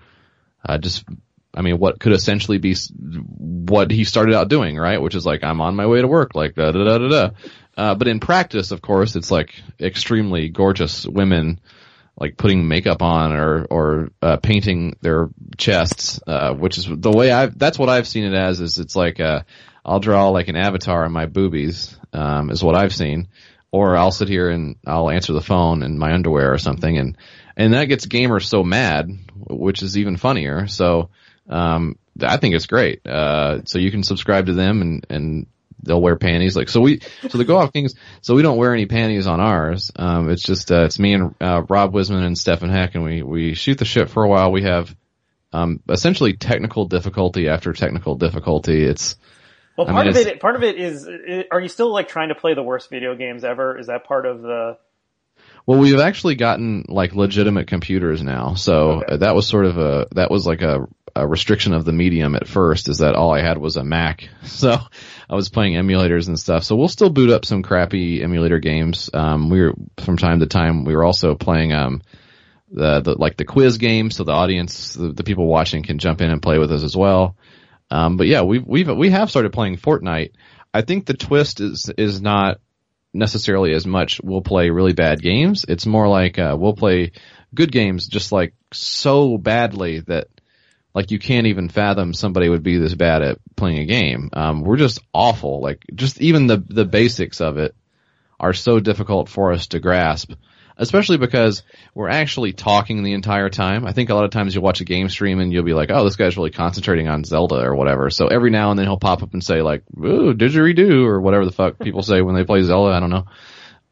uh, 0.66 0.78
just 0.78 1.04
I 1.54 1.62
mean, 1.62 1.78
what 1.78 2.00
could 2.00 2.12
essentially 2.12 2.58
be 2.58 2.74
what 3.38 3.90
he 3.90 4.04
started 4.04 4.34
out 4.34 4.48
doing, 4.48 4.76
right? 4.76 5.00
Which 5.00 5.14
is 5.14 5.24
like, 5.24 5.44
I'm 5.44 5.60
on 5.60 5.76
my 5.76 5.86
way 5.86 6.00
to 6.00 6.08
work, 6.08 6.34
like 6.34 6.54
da 6.54 6.72
da 6.72 6.84
da 6.84 6.98
da 6.98 7.08
da. 7.08 7.30
Uh, 7.76 7.94
but 7.94 8.08
in 8.08 8.20
practice, 8.20 8.70
of 8.70 8.82
course, 8.82 9.16
it's 9.16 9.30
like 9.30 9.54
extremely 9.80 10.48
gorgeous 10.48 11.06
women, 11.06 11.60
like 12.18 12.36
putting 12.36 12.68
makeup 12.68 13.02
on 13.02 13.32
or 13.32 13.64
or 13.64 14.10
uh, 14.22 14.36
painting 14.36 14.96
their 15.00 15.28
chests, 15.56 16.20
uh, 16.26 16.52
which 16.54 16.78
is 16.78 16.86
the 16.88 17.10
way 17.10 17.32
I. 17.32 17.46
That's 17.46 17.78
what 17.78 17.88
I've 17.88 18.08
seen 18.08 18.24
it 18.24 18.34
as. 18.34 18.60
Is 18.60 18.78
it's 18.78 18.94
like 18.94 19.20
uh, 19.20 19.42
I'll 19.84 20.00
draw 20.00 20.28
like 20.28 20.48
an 20.48 20.56
avatar 20.56 21.04
on 21.04 21.12
my 21.12 21.26
boobies, 21.26 21.96
um, 22.12 22.50
is 22.50 22.62
what 22.62 22.76
I've 22.76 22.94
seen, 22.94 23.28
or 23.72 23.96
I'll 23.96 24.12
sit 24.12 24.28
here 24.28 24.50
and 24.50 24.76
I'll 24.86 25.10
answer 25.10 25.32
the 25.32 25.40
phone 25.40 25.82
in 25.82 25.98
my 25.98 26.12
underwear 26.12 26.52
or 26.52 26.58
something, 26.58 26.96
and 26.96 27.16
and 27.56 27.74
that 27.74 27.86
gets 27.86 28.06
gamers 28.06 28.44
so 28.44 28.62
mad, 28.62 29.10
which 29.48 29.82
is 29.82 29.98
even 29.98 30.16
funnier. 30.16 30.68
So 30.68 31.10
um, 31.48 31.98
I 32.20 32.36
think 32.36 32.54
it's 32.54 32.66
great. 32.66 33.06
Uh, 33.06 33.62
so 33.64 33.78
you 33.78 33.90
can 33.90 34.02
subscribe 34.02 34.46
to 34.46 34.54
them 34.54 34.82
and, 34.82 35.06
and 35.10 35.46
they'll 35.82 36.00
wear 36.00 36.16
panties. 36.16 36.56
Like, 36.56 36.68
so 36.68 36.80
we, 36.80 37.00
so 37.28 37.38
the 37.38 37.44
Go 37.44 37.56
Off 37.58 37.72
Kings, 37.72 37.94
so 38.20 38.34
we 38.34 38.42
don't 38.42 38.56
wear 38.56 38.72
any 38.72 38.86
panties 38.86 39.26
on 39.26 39.40
ours. 39.40 39.90
Um, 39.96 40.30
it's 40.30 40.42
just, 40.42 40.70
uh, 40.70 40.84
it's 40.84 40.98
me 40.98 41.14
and, 41.14 41.34
uh, 41.40 41.62
Rob 41.68 41.92
Wisman 41.92 42.24
and 42.24 42.38
Stefan 42.38 42.70
Heck 42.70 42.94
and 42.94 43.04
we, 43.04 43.22
we 43.22 43.54
shoot 43.54 43.78
the 43.78 43.84
shit 43.84 44.10
for 44.10 44.24
a 44.24 44.28
while. 44.28 44.52
We 44.52 44.62
have, 44.62 44.94
um, 45.52 45.80
essentially 45.88 46.34
technical 46.34 46.86
difficulty 46.86 47.48
after 47.48 47.72
technical 47.72 48.14
difficulty. 48.14 48.84
It's, 48.84 49.16
Well, 49.76 49.88
I 49.88 49.92
part 49.92 50.06
mean, 50.06 50.16
of 50.16 50.26
it, 50.26 50.40
part 50.40 50.56
of 50.56 50.62
it 50.62 50.76
is, 50.76 51.08
are 51.50 51.60
you 51.60 51.68
still 51.68 51.92
like 51.92 52.08
trying 52.08 52.28
to 52.28 52.34
play 52.34 52.54
the 52.54 52.62
worst 52.62 52.90
video 52.90 53.14
games 53.14 53.44
ever? 53.44 53.78
Is 53.78 53.88
that 53.88 54.04
part 54.04 54.26
of 54.26 54.40
the? 54.42 54.78
Well, 55.66 55.78
we've 55.78 55.98
actually 56.00 56.34
gotten 56.34 56.84
like 56.88 57.14
legitimate 57.14 57.66
computers 57.68 58.22
now. 58.22 58.54
So 58.54 58.90
Okay. 59.02 59.14
uh, 59.14 59.16
that 59.18 59.34
was 59.34 59.46
sort 59.46 59.64
of 59.66 59.78
a 59.78 60.06
that 60.14 60.30
was 60.30 60.46
like 60.46 60.60
a, 60.62 60.86
a 61.16 61.26
restriction 61.26 61.72
of 61.72 61.84
the 61.84 61.92
medium 61.92 62.34
at 62.34 62.46
first. 62.46 62.88
Is 62.88 62.98
that 62.98 63.14
all 63.14 63.32
I 63.32 63.40
had 63.40 63.56
was 63.58 63.76
a 63.76 63.84
Mac, 63.84 64.28
so 64.44 64.76
I 65.30 65.34
was 65.34 65.48
playing 65.48 65.74
emulators 65.74 66.28
and 66.28 66.38
stuff. 66.38 66.64
So 66.64 66.76
we'll 66.76 66.88
still 66.88 67.08
boot 67.10 67.30
up 67.30 67.44
some 67.46 67.62
crappy 67.62 68.22
emulator 68.22 68.58
games. 68.58 69.08
Um, 69.14 69.48
we 69.48 69.62
were 69.62 69.74
from 69.98 70.18
time 70.18 70.40
to 70.40 70.46
time. 70.46 70.84
We 70.84 70.94
were 70.94 71.04
also 71.04 71.34
playing 71.34 71.72
um 71.72 72.02
the, 72.70 73.00
the 73.00 73.14
like 73.18 73.36
the 73.36 73.44
quiz 73.44 73.78
game, 73.78 74.10
so 74.10 74.24
the 74.24 74.32
audience, 74.32 74.94
the, 74.94 75.12
the 75.12 75.22
people 75.24 75.46
watching, 75.46 75.82
can 75.82 75.98
jump 75.98 76.20
in 76.20 76.30
and 76.30 76.42
play 76.42 76.58
with 76.58 76.72
us 76.72 76.82
as 76.82 76.96
well. 76.96 77.36
Um, 77.90 78.16
but 78.16 78.26
yeah, 78.26 78.42
we've 78.42 78.66
we've 78.66 78.88
we 78.90 79.10
have 79.10 79.30
started 79.30 79.52
playing 79.52 79.76
Fortnite. 79.78 80.32
I 80.74 80.82
think 80.82 81.06
the 81.06 81.14
twist 81.14 81.60
is 81.60 81.90
is 81.96 82.20
not 82.20 82.58
necessarily 83.14 83.72
as 83.72 83.86
much 83.86 84.20
we'll 84.22 84.42
play 84.42 84.70
really 84.70 84.92
bad 84.92 85.22
games. 85.22 85.64
It's 85.68 85.86
more 85.86 86.08
like 86.08 86.38
uh, 86.38 86.56
we'll 86.58 86.74
play 86.74 87.12
good 87.54 87.72
games 87.72 88.08
just 88.08 88.32
like 88.32 88.54
so 88.72 89.38
badly 89.38 90.00
that 90.00 90.28
like 90.94 91.10
you 91.10 91.18
can't 91.18 91.46
even 91.46 91.68
fathom 91.68 92.14
somebody 92.14 92.48
would 92.48 92.62
be 92.62 92.78
this 92.78 92.94
bad 92.94 93.22
at 93.22 93.38
playing 93.56 93.78
a 93.78 93.86
game. 93.86 94.30
Um, 94.32 94.62
we're 94.62 94.76
just 94.76 95.00
awful. 95.12 95.60
Like 95.60 95.84
just 95.94 96.20
even 96.20 96.46
the 96.46 96.58
the 96.58 96.84
basics 96.84 97.40
of 97.40 97.56
it 97.58 97.74
are 98.38 98.52
so 98.52 98.80
difficult 98.80 99.28
for 99.28 99.52
us 99.52 99.68
to 99.68 99.80
grasp. 99.80 100.32
Especially 100.76 101.18
because 101.18 101.62
we're 101.94 102.08
actually 102.08 102.52
talking 102.52 103.02
the 103.02 103.12
entire 103.12 103.48
time. 103.48 103.86
I 103.86 103.92
think 103.92 104.10
a 104.10 104.14
lot 104.14 104.24
of 104.24 104.32
times 104.32 104.54
you'll 104.54 104.64
watch 104.64 104.80
a 104.80 104.84
game 104.84 105.08
stream 105.08 105.38
and 105.38 105.52
you'll 105.52 105.62
be 105.62 105.72
like, 105.72 105.90
oh, 105.92 106.02
this 106.02 106.16
guy's 106.16 106.36
really 106.36 106.50
concentrating 106.50 107.06
on 107.06 107.22
Zelda 107.22 107.56
or 107.56 107.76
whatever. 107.76 108.10
So 108.10 108.26
every 108.26 108.50
now 108.50 108.70
and 108.70 108.78
then 108.78 108.86
he'll 108.86 108.98
pop 108.98 109.22
up 109.22 109.32
and 109.32 109.44
say 109.44 109.62
like, 109.62 109.84
ooh, 109.96 110.34
didgeridoo 110.34 111.06
or 111.06 111.20
whatever 111.20 111.44
the 111.44 111.52
fuck 111.52 111.78
people 111.78 112.02
say 112.02 112.22
when 112.22 112.34
they 112.34 112.44
play 112.44 112.62
Zelda. 112.62 112.92
I 112.92 113.00
don't 113.00 113.10
know. 113.10 113.26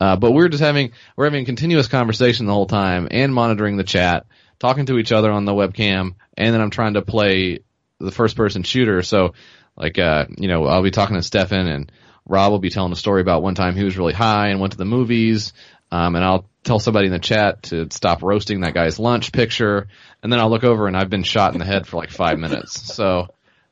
Uh, 0.01 0.16
but 0.16 0.33
we're 0.33 0.49
just 0.49 0.62
having, 0.62 0.91
we're 1.16 1.26
having 1.26 1.45
continuous 1.45 1.87
conversation 1.87 2.47
the 2.47 2.53
whole 2.53 2.66
time 2.66 3.07
and 3.11 3.33
monitoring 3.33 3.76
the 3.76 3.85
chat, 3.85 4.26
talking 4.59 4.87
to 4.87 4.99
each 4.99 5.12
other 5.12 5.30
on 5.30 5.45
the 5.45 5.53
webcam, 5.53 6.16
and 6.37 6.53
then 6.53 6.61
I'm 6.61 6.70
trying 6.70 6.95
to 6.95 7.03
play 7.03 7.61
the 8.01 8.11
first 8.11 8.37
person 8.37 8.64
shooter. 8.64 9.03
So 9.03 9.35
like, 9.76 10.01
uh, 10.01 10.26
you 10.37 10.49
know, 10.49 10.66
I'll 10.66 10.83
be 10.83 10.91
talking 10.91 11.14
to 11.14 11.22
Stefan 11.22 11.68
and 11.68 11.93
Rob 12.24 12.53
will 12.53 12.59
be 12.59 12.70
telling 12.70 12.93
a 12.93 12.97
story 12.97 13.20
about 13.20 13.43
one 13.43 13.55
time 13.55 13.74
he 13.74 13.85
was 13.85 13.99
really 13.99 14.12
high 14.12 14.49
and 14.49 14.61
went 14.61 14.72
to 14.72 14.78
the 14.78 14.85
movies. 14.85 15.53
Um, 15.93 16.16
and 16.16 16.24
I'll 16.24 16.47
tell 16.64 16.78
somebody 16.78 17.07
in 17.07 17.12
the 17.12 17.18
chat 17.18 17.64
to 17.64 17.86
stop 17.90 18.22
roasting 18.22 18.62
that 18.62 18.72
guy's 18.72 18.99
lunch 18.99 19.30
picture. 19.30 19.88
And 20.22 20.32
then 20.32 20.40
I'll 20.40 20.49
look 20.51 20.64
over 20.64 20.86
and 20.86 20.97
I've 20.97 21.11
been 21.11 21.22
shot 21.22 21.53
in 21.53 21.59
the 21.59 21.66
head 21.66 21.86
for 21.86 21.99
like 21.99 22.11
five 22.11 22.38
minutes. 22.38 22.95
So, 22.95 23.28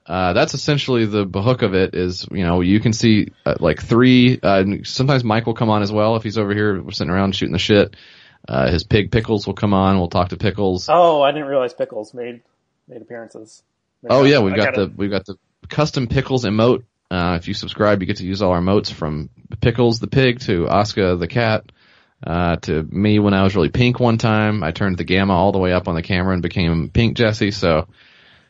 uh, 0.07 0.35
that's 0.35 0.55
essentially 0.55 1.07
the 1.07 1.25
hook 1.25 1.63
of 1.63 1.75
it 1.75 1.95
is, 1.95 2.27
you 2.31 2.45
know, 2.45 2.61
you 2.61 2.79
can 2.81 2.93
see 2.93 3.29
uh, 3.47 3.55
like 3.59 3.83
three, 3.83 4.39
uh, 4.43 4.65
sometimes 4.83 5.25
Mike 5.25 5.47
will 5.47 5.55
come 5.55 5.71
on 5.71 5.83
as 5.83 5.91
well 5.91 6.17
if 6.17 6.23
he's 6.23 6.37
over 6.37 6.53
here 6.53 6.83
we're 6.83 6.91
sitting 6.91 7.11
around 7.13 7.35
shooting 7.35 7.53
the 7.53 7.59
shit. 7.59 7.97
Uh, 8.47 8.71
his 8.71 8.85
pig 8.85 9.11
Pickles 9.11 9.47
will 9.47 9.55
come 9.55 9.73
on. 9.73 9.99
We'll 9.99 10.09
talk 10.09 10.29
to 10.31 10.37
Pickles. 10.37 10.89
Oh, 10.91 11.23
I 11.23 11.33
didn't 11.33 11.49
realize 11.49 11.73
Pickles 11.75 12.13
made 12.13 12.43
made 12.89 13.03
appearances. 13.03 13.63
Oh 14.09 14.25
yeah, 14.25 14.41
we've 14.41 14.57
got 14.57 14.75
gotta- 14.75 14.87
the 14.87 14.93
we've 14.97 15.11
got 15.11 15.27
the 15.27 15.37
custom 15.69 16.07
pickles 16.07 16.45
emote. 16.45 16.85
Uh, 17.11 17.37
if 17.41 17.49
you 17.49 17.55
subscribe, 17.55 18.01
you 18.01 18.07
get 18.07 18.17
to 18.19 18.27
use 18.27 18.41
all 18.41 18.53
our 18.53 18.61
emotes 18.61 18.93
from 18.93 19.31
Pickles 19.61 20.01
the 20.01 20.07
pig 20.07 20.41
to 20.41 20.69
Oscar 20.69 21.17
the 21.17 21.29
cat. 21.29 21.71
Uh, 22.25 22.57
to 22.57 22.83
me 22.83 23.19
when 23.19 23.35
I 23.35 23.43
was 23.43 23.57
really 23.57 23.71
pink 23.71 23.99
one 23.99 24.19
time, 24.19 24.63
I 24.63 24.73
turned 24.73 24.99
the 24.99 25.05
gamma 25.05 25.33
all 25.33 25.53
the 25.53 25.59
way 25.59 25.73
up 25.73 25.89
on 25.89 25.95
the 25.95 26.03
camera 26.03 26.35
and 26.35 26.43
became 26.43 26.91
pink 26.91 27.17
Jesse. 27.17 27.51
So 27.51 27.89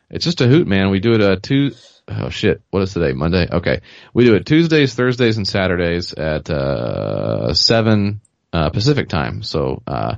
it's 0.09 0.25
just 0.25 0.41
a 0.41 0.47
hoot, 0.47 0.67
man. 0.67 0.89
We 0.89 0.99
do 0.99 1.13
it 1.13 1.21
uh 1.21 1.37
two. 1.41 1.71
Oh 2.07 2.29
shit, 2.29 2.61
what 2.69 2.83
is 2.83 2.93
today? 2.93 3.13
Monday. 3.13 3.47
Okay, 3.49 3.81
we 4.13 4.25
do 4.25 4.35
it 4.35 4.45
Tuesdays, 4.45 4.93
Thursdays, 4.93 5.37
and 5.37 5.47
Saturdays 5.47 6.13
at 6.13 6.49
uh 6.49 7.53
seven 7.53 8.19
uh, 8.51 8.69
Pacific 8.69 9.07
time. 9.07 9.43
So 9.43 9.81
uh, 9.87 10.15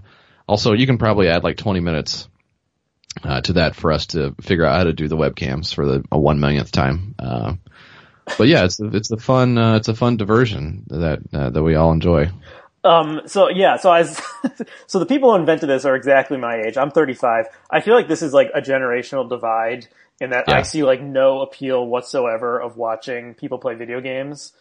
also 0.48 0.74
you 0.74 0.88
can 0.88 0.98
probably 0.98 1.28
add 1.28 1.44
like 1.44 1.58
twenty 1.58 1.80
minutes 1.80 2.28
uh, 3.24 3.42
to 3.42 3.54
that 3.54 3.76
for 3.76 3.92
us 3.92 4.08
to 4.08 4.34
figure 4.42 4.66
out 4.66 4.78
how 4.78 4.84
to 4.86 4.94
do 4.94 5.08
the 5.08 5.18
webcams 5.18 5.74
for 5.74 5.86
the 5.86 6.04
a 6.12 6.20
one 6.20 6.40
millionth 6.40 6.72
time. 6.72 7.14
Uh, 7.20 7.54
but 8.38 8.48
yeah, 8.48 8.64
it's 8.64 8.80
it's 8.80 9.12
a 9.12 9.18
fun 9.18 9.58
uh, 9.58 9.76
it's 9.76 9.90
a 9.90 9.94
fun 9.96 10.18
diversion 10.18 10.86
that 10.88 11.20
uh, 11.34 11.50
that 11.50 11.64
we 11.64 11.76
all 11.76 11.92
enjoy. 11.92 12.32
Um, 12.84 13.22
so 13.28 13.50
yeah, 13.50 13.78
so 13.78 13.90
I 13.90 14.02
was, 14.02 14.22
so 14.88 15.00
the 15.00 15.06
people 15.06 15.32
who 15.32 15.38
invented 15.38 15.70
this 15.70 15.86
are 15.86 15.96
exactly 15.96 16.38
my 16.38 16.62
age. 16.66 16.78
I'm 16.78 16.92
35. 16.92 17.46
I 17.72 17.80
feel 17.82 17.96
like 17.96 18.08
this 18.08 18.22
is 18.22 18.34
like 18.34 18.52
a 18.54 18.62
generational 18.62 19.28
divide 19.28 19.88
in 20.20 20.32
that 20.32 20.50
I 20.50 20.64
see 20.64 20.84
like 20.84 21.02
no 21.02 21.42
appeal 21.42 21.86
whatsoever 21.86 22.60
of 22.60 22.78
watching 22.78 23.36
people 23.36 23.58
play 23.58 23.76
video 23.76 24.02
games. 24.02 24.54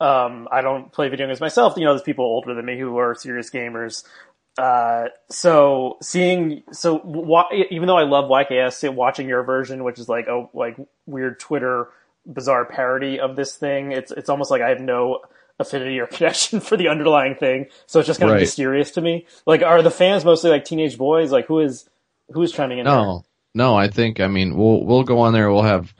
Um, 0.00 0.48
I 0.50 0.60
don't 0.62 0.92
play 0.92 1.08
video 1.08 1.26
games 1.26 1.40
myself. 1.40 1.74
You 1.76 1.84
know, 1.84 1.92
there's 1.92 2.02
people 2.02 2.24
older 2.24 2.54
than 2.54 2.64
me 2.64 2.78
who 2.78 2.98
are 2.98 3.14
serious 3.14 3.50
gamers. 3.50 4.04
Uh, 4.58 5.06
so 5.28 5.98
seeing, 6.02 6.62
so 6.72 7.00
wa- 7.04 7.48
even 7.70 7.86
though 7.88 7.98
I 7.98 8.04
love 8.04 8.30
YKS, 8.30 8.92
watching 8.94 9.28
your 9.28 9.42
version, 9.42 9.84
which 9.84 9.98
is 9.98 10.08
like 10.08 10.28
a 10.28 10.46
like 10.54 10.76
weird 11.06 11.38
Twitter 11.38 11.88
bizarre 12.26 12.64
parody 12.64 13.20
of 13.20 13.36
this 13.36 13.56
thing, 13.56 13.92
it's 13.92 14.12
it's 14.12 14.28
almost 14.28 14.50
like 14.50 14.62
I 14.62 14.70
have 14.70 14.80
no 14.80 15.20
affinity 15.58 15.98
or 16.00 16.06
connection 16.10 16.60
for 16.60 16.76
the 16.76 16.88
underlying 16.88 17.34
thing. 17.34 17.66
So 17.86 17.98
it's 18.00 18.06
just 18.06 18.20
kind 18.20 18.30
of 18.30 18.34
Right. 18.34 18.40
mysterious 18.40 18.92
to 18.92 19.00
me. 19.00 19.26
Like, 19.46 19.62
are 19.62 19.82
the 19.82 19.90
fans 19.90 20.24
mostly 20.24 20.50
like 20.50 20.64
teenage 20.64 20.98
boys? 20.98 21.32
Like, 21.32 21.46
who 21.46 21.60
is 21.60 21.88
who 22.30 22.42
is 22.42 22.52
chiming 22.52 22.78
in? 22.78 22.84
there? 22.84 22.94
No, 22.94 23.24
no, 23.54 23.74
I 23.76 23.88
think 23.88 24.20
I 24.20 24.26
mean 24.28 24.56
we'll 24.56 24.84
we'll 24.84 25.04
go 25.04 25.20
on 25.20 25.32
there. 25.32 25.50
We'll 25.52 25.62
have 25.62 25.92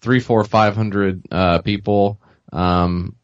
three, 0.00 0.20
four, 0.20 0.44
five 0.44 0.76
hundred 0.76 1.22
uh, 1.30 1.58
people. 1.60 2.20
Um, 2.52 3.16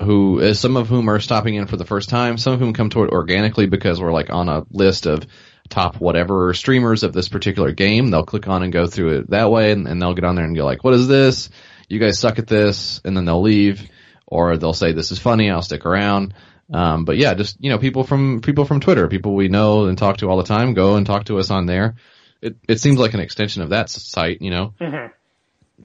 who 0.00 0.40
uh, 0.40 0.54
some 0.54 0.76
of 0.76 0.88
whom 0.88 1.08
are 1.10 1.18
stopping 1.18 1.56
in 1.56 1.66
for 1.66 1.76
the 1.76 1.84
first 1.84 2.08
time, 2.08 2.38
some 2.38 2.52
of 2.52 2.60
whom 2.60 2.72
come 2.72 2.88
to 2.90 3.02
it 3.02 3.10
organically 3.10 3.66
because 3.66 4.00
we're 4.00 4.12
like 4.12 4.30
on 4.30 4.48
a 4.48 4.64
list 4.70 5.06
of 5.06 5.26
top 5.68 5.96
whatever 6.00 6.54
streamers 6.54 7.02
of 7.02 7.12
this 7.12 7.28
particular 7.28 7.72
game. 7.72 8.10
They'll 8.10 8.24
click 8.24 8.46
on 8.46 8.62
and 8.62 8.72
go 8.72 8.86
through 8.86 9.18
it 9.18 9.30
that 9.30 9.50
way, 9.50 9.72
and, 9.72 9.88
and 9.88 10.00
they'll 10.00 10.14
get 10.14 10.24
on 10.24 10.36
there 10.36 10.44
and 10.44 10.54
go 10.54 10.64
like, 10.64 10.84
"What 10.84 10.94
is 10.94 11.08
this? 11.08 11.50
You 11.88 11.98
guys 11.98 12.18
suck 12.20 12.38
at 12.38 12.46
this," 12.46 13.00
and 13.04 13.16
then 13.16 13.24
they'll 13.24 13.42
leave, 13.42 13.88
or 14.28 14.56
they'll 14.56 14.72
say, 14.72 14.92
"This 14.92 15.10
is 15.10 15.18
funny. 15.18 15.50
I'll 15.50 15.62
stick 15.62 15.84
around." 15.84 16.34
Um, 16.72 17.04
but 17.04 17.16
yeah, 17.16 17.34
just 17.34 17.56
you 17.60 17.70
know, 17.70 17.78
people 17.78 18.04
from 18.04 18.40
people 18.40 18.64
from 18.64 18.80
Twitter, 18.80 19.08
people 19.08 19.34
we 19.34 19.48
know 19.48 19.86
and 19.86 19.98
talk 19.98 20.18
to 20.18 20.28
all 20.28 20.36
the 20.36 20.44
time, 20.44 20.74
go 20.74 20.96
and 20.96 21.04
talk 21.06 21.24
to 21.24 21.38
us 21.38 21.50
on 21.50 21.66
there. 21.66 21.96
It 22.40 22.56
it 22.68 22.78
seems 22.80 22.98
like 22.98 23.14
an 23.14 23.20
extension 23.20 23.62
of 23.62 23.70
that 23.70 23.88
site, 23.90 24.40
you 24.42 24.50
know 24.50 24.74
Mhm. 24.80 25.10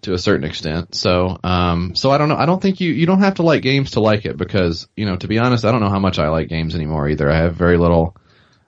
to 0.02 0.14
a 0.14 0.18
certain 0.18 0.44
extent. 0.44 0.94
So, 0.94 1.40
um, 1.44 1.96
so 1.96 2.12
I 2.12 2.18
don't 2.18 2.28
know. 2.30 2.36
I 2.36 2.46
don't 2.46 2.62
think 2.62 2.82
you, 2.82 2.92
you 2.92 3.06
don't 3.06 3.22
have 3.22 3.36
to 3.36 3.44
like 3.44 3.62
games 3.64 3.92
to 3.92 4.02
like 4.02 4.26
it 4.26 4.38
because, 4.38 4.88
you 4.96 5.06
know, 5.06 5.16
to 5.16 5.28
be 5.28 5.40
honest, 5.40 5.66
I 5.66 5.72
don't 5.72 5.82
know 5.82 5.90
how 5.90 6.00
much 6.00 6.20
I 6.20 6.28
like 6.30 6.50
games 6.50 6.76
anymore 6.76 7.08
either. 7.10 7.30
I 7.30 7.38
have 7.38 7.56
very 7.56 7.78
little, 7.78 8.16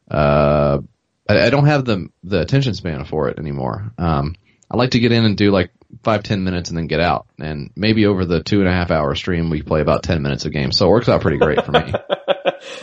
uh, 0.09 0.80
I, 1.28 1.39
I 1.47 1.49
don't 1.49 1.65
have 1.65 1.84
the, 1.86 2.07
the 2.23 2.41
attention 2.41 2.73
span 2.76 3.05
for 3.05 3.28
it 3.30 3.39
anymore. 3.39 3.91
Um, 3.97 4.36
I 4.76 4.78
like 4.78 4.91
to 4.91 4.99
get 4.99 5.13
in 5.13 5.23
and 5.23 5.38
do 5.38 5.51
like 5.51 5.71
five, 6.03 6.23
ten 6.23 6.43
minutes 6.43 6.67
and 6.69 6.78
then 6.78 6.88
get 6.88 6.99
out. 6.99 7.28
And 7.39 7.71
maybe 7.78 8.05
over 8.05 8.26
the 8.26 8.43
two 8.43 8.59
and 8.59 8.67
a 8.67 8.73
half 8.73 8.91
hour 8.91 9.15
stream, 9.15 9.49
we 9.49 9.61
play 9.61 9.80
about 9.80 10.03
10 10.03 10.21
minutes 10.21 10.43
a 10.43 10.49
game. 10.49 10.73
So 10.73 10.88
it 10.88 10.89
works 10.89 11.07
out 11.07 11.21
pretty 11.21 11.38
great 11.38 11.63
for 11.65 11.71
me. 11.71 11.93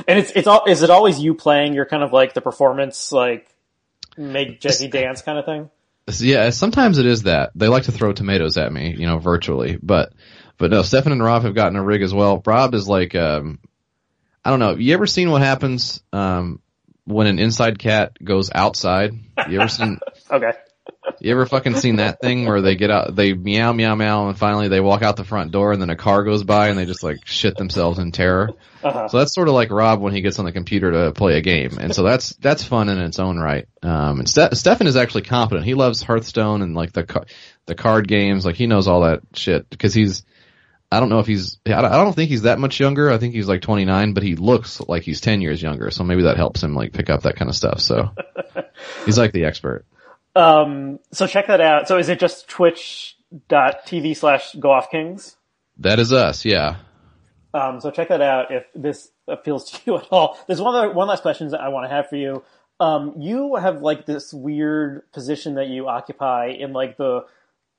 And 0.07 0.19
it's 0.19 0.31
it's 0.31 0.47
all 0.47 0.65
is 0.67 0.83
it 0.83 0.91
always 0.91 1.19
you 1.19 1.35
playing? 1.35 1.75
You're 1.75 1.87
kind 1.87 2.05
of 2.05 2.13
like 2.13 2.35
the 2.35 2.41
performance 2.41 3.11
like 3.11 3.49
make 4.17 4.61
Jesse 4.61 4.87
dance 4.89 5.23
kind 5.23 5.39
of 5.39 5.45
thing. 5.45 5.71
Yeah, 6.19 6.51
sometimes 6.51 6.99
it 6.99 7.07
is 7.07 7.25
that. 7.25 7.51
They 7.57 7.67
like 7.67 7.85
to 7.85 7.93
throw 7.93 8.13
tomatoes 8.13 8.59
at 8.59 8.73
me, 8.73 8.95
you 8.97 9.07
know, 9.07 9.19
virtually. 9.19 9.79
But 9.83 10.13
but 10.57 10.71
no, 10.71 10.83
Stefan 10.83 11.13
and 11.13 11.23
Rob 11.23 11.43
have 11.43 11.57
gotten 11.57 11.77
a 11.77 11.83
rig 11.83 12.03
as 12.03 12.15
well. 12.15 12.41
Rob 12.47 12.75
is 12.75 12.89
like 12.89 13.15
um 13.17 13.59
I 14.45 14.51
don't 14.51 14.61
know, 14.61 14.77
you 14.77 14.95
ever 14.95 15.07
seen 15.07 15.31
what 15.31 15.43
happens 15.43 16.01
um 16.13 16.61
when 17.05 17.27
an 17.27 17.41
inside 17.41 17.79
cat 17.79 18.17
goes 18.23 18.51
outside? 18.55 19.15
You 19.49 19.61
ever 19.61 19.69
seen 19.69 19.99
Okay. 20.31 20.53
You 21.21 21.31
ever 21.33 21.47
fucking 21.47 21.77
seen 21.77 21.97
that 21.97 22.21
thing 22.21 22.47
where 22.47 22.61
they 22.61 22.75
get 22.75 22.91
out 22.91 23.15
they 23.15 23.33
meow 23.35 23.73
meow 23.73 23.95
meow 23.95 24.29
and 24.29 24.39
finally 24.39 24.69
they 24.69 24.81
walk 24.81 25.03
out 25.03 25.17
the 25.17 25.25
front 25.25 25.53
door 25.53 25.73
and 25.73 25.81
then 25.81 25.91
a 25.91 25.97
car 25.97 26.25
goes 26.25 26.43
by 26.43 26.69
and 26.69 26.79
they 26.79 26.87
just 26.87 27.03
like 27.05 27.25
shit 27.27 27.57
themselves 27.57 27.99
in 27.99 28.11
terror? 28.13 28.51
Uh-huh. 28.83 29.09
So 29.09 29.19
that's 29.19 29.33
sort 29.35 29.47
of 29.49 29.55
like 29.55 29.71
Rob 29.71 30.01
when 30.01 30.13
he 30.13 30.23
gets 30.23 30.39
on 30.41 30.45
the 30.45 30.51
computer 30.53 30.91
to 30.91 31.13
play 31.13 31.37
a 31.37 31.41
game, 31.41 31.79
and 31.79 31.95
so 31.95 32.03
that's 32.03 32.31
that's 32.37 32.65
fun 32.65 32.89
in 32.89 32.99
its 32.99 33.21
own 33.21 33.39
right. 33.39 33.69
Um, 33.83 34.19
and 34.21 34.29
Ste- 34.29 34.55
Stefan 34.55 34.89
is 34.89 34.97
actually 34.97 35.23
competent. 35.23 35.65
He 35.65 35.75
loves 35.75 36.03
Hearthstone 36.03 36.63
and 36.63 36.75
like 36.75 36.93
the 36.93 37.05
ca- 37.05 37.25
the 37.67 37.77
card 37.77 38.09
games. 38.09 38.45
Like 38.45 38.57
he 38.57 38.67
knows 38.67 38.89
all 38.89 39.03
that 39.03 39.21
shit 39.35 39.71
because 39.71 39.95
he's. 39.95 40.25
I 40.91 40.99
don't 41.01 41.09
know 41.11 41.21
if 41.21 41.27
he's. 41.29 41.59
I 41.65 41.81
don't- 41.81 41.93
I 41.93 41.97
don't 41.97 42.13
think 42.13 42.29
he's 42.29 42.43
that 42.43 42.59
much 42.59 42.81
younger. 42.81 43.11
I 43.13 43.19
think 43.19 43.35
he's 43.35 43.47
like 43.49 43.63
29, 43.63 44.15
but 44.15 44.25
he 44.25 44.35
looks 44.35 44.81
like 44.81 45.05
he's 45.05 45.21
10 45.21 45.41
years 45.41 45.63
younger. 45.63 45.91
So 45.93 46.03
maybe 46.05 46.25
that 46.25 46.37
helps 46.37 46.61
him 46.63 46.75
like 46.75 46.93
pick 46.93 47.09
up 47.09 47.23
that 47.23 47.37
kind 47.37 47.49
of 47.49 47.55
stuff. 47.57 47.79
So 47.81 48.11
he's 49.07 49.17
like 49.17 49.31
the 49.33 49.45
expert. 49.45 49.85
Um, 50.35 50.99
so 51.13 51.27
check 51.27 51.47
that 51.49 51.61
out. 51.61 51.89
So 51.89 51.99
is 51.99 52.09
it 52.09 52.19
just 52.19 52.49
twitch.tv 52.49 54.17
slash 54.17 54.55
go 54.55 54.71
off 54.71 54.91
kings? 54.91 55.37
That 55.79 55.99
is 55.99 56.13
us. 56.13 56.45
Yeah. 56.45 56.77
Um, 57.55 57.81
so 57.81 57.91
check 57.91 58.09
that 58.09 58.23
out 58.23 58.51
if 58.51 58.65
this 58.75 59.11
appeals 59.29 59.71
to 59.71 59.81
you 59.87 59.97
at 59.99 60.09
all. 60.11 60.39
There's 60.47 60.61
one 60.61 60.75
other, 60.75 60.91
one 60.93 61.09
last 61.09 61.23
question 61.23 61.49
that 61.49 61.61
I 61.61 61.69
want 61.69 61.89
to 61.89 61.95
have 61.95 62.09
for 62.09 62.17
you. 62.17 62.43
Um, 62.81 63.15
you 63.19 63.57
have 63.57 63.83
like 63.83 64.07
this 64.07 64.33
weird 64.33 65.11
position 65.13 65.55
that 65.55 65.69
you 65.69 65.89
occupy 65.89 66.47
in 66.49 66.73
like 66.73 66.97
the 66.97 67.27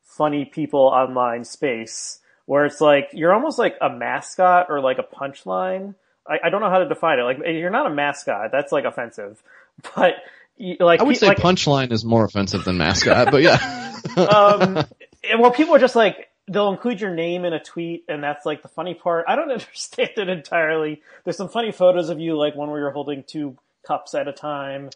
funny 0.02 0.46
people 0.46 0.82
online 0.82 1.44
space 1.44 2.20
where 2.46 2.66
it's 2.66 2.82
like 2.82 3.10
you're 3.14 3.34
almost 3.34 3.58
like 3.58 3.76
a 3.82 3.90
mascot 3.90 4.68
or 4.70 4.80
like 4.80 5.00
a 5.00 5.04
punchline. 5.04 5.96
I, 6.28 6.40
I 6.46 6.50
don't 6.50 6.62
know 6.62 6.70
how 6.70 6.80
to 6.80 6.88
define 6.88 7.20
it. 7.20 7.24
Like 7.24 7.40
you're 7.46 7.70
not 7.70 7.88
a 7.88 7.94
mascot. 7.94 8.52
That's 8.52 8.72
like 8.72 8.86
offensive, 8.86 9.42
but 9.96 10.16
like 10.80 11.00
I 11.00 11.04
would 11.04 11.18
say 11.18 11.28
like, 11.28 11.38
punchline 11.38 11.92
is 11.92 12.06
more 12.06 12.24
offensive 12.24 12.64
than 12.64 12.78
mascot, 12.78 13.32
but 13.32 13.42
yeah. 13.42 13.92
um, 14.18 14.78
and, 15.30 15.40
well, 15.40 15.52
people 15.52 15.76
are 15.76 15.80
just 15.80 15.96
like 15.96 16.30
they'll 16.50 16.72
include 16.72 17.00
your 17.02 17.14
name 17.14 17.46
in 17.46 17.54
a 17.54 17.64
tweet, 17.64 18.06
and 18.08 18.24
that's 18.24 18.46
like 18.46 18.62
the 18.62 18.68
funny 18.68 18.94
part. 18.94 19.26
I 19.28 19.36
don't 19.36 19.52
understand 19.52 20.12
it 20.18 20.30
entirely. 20.30 21.02
There's 21.24 21.38
some 21.38 21.50
funny 21.50 21.72
photos 21.72 22.10
of 22.10 22.20
you, 22.20 22.38
like 22.38 22.56
one 22.56 22.70
where 22.70 22.80
you're 22.80 22.92
holding 22.92 23.24
two 23.24 23.58
cups 23.86 24.16
at 24.16 24.28
a 24.28 24.34
time. 24.34 24.90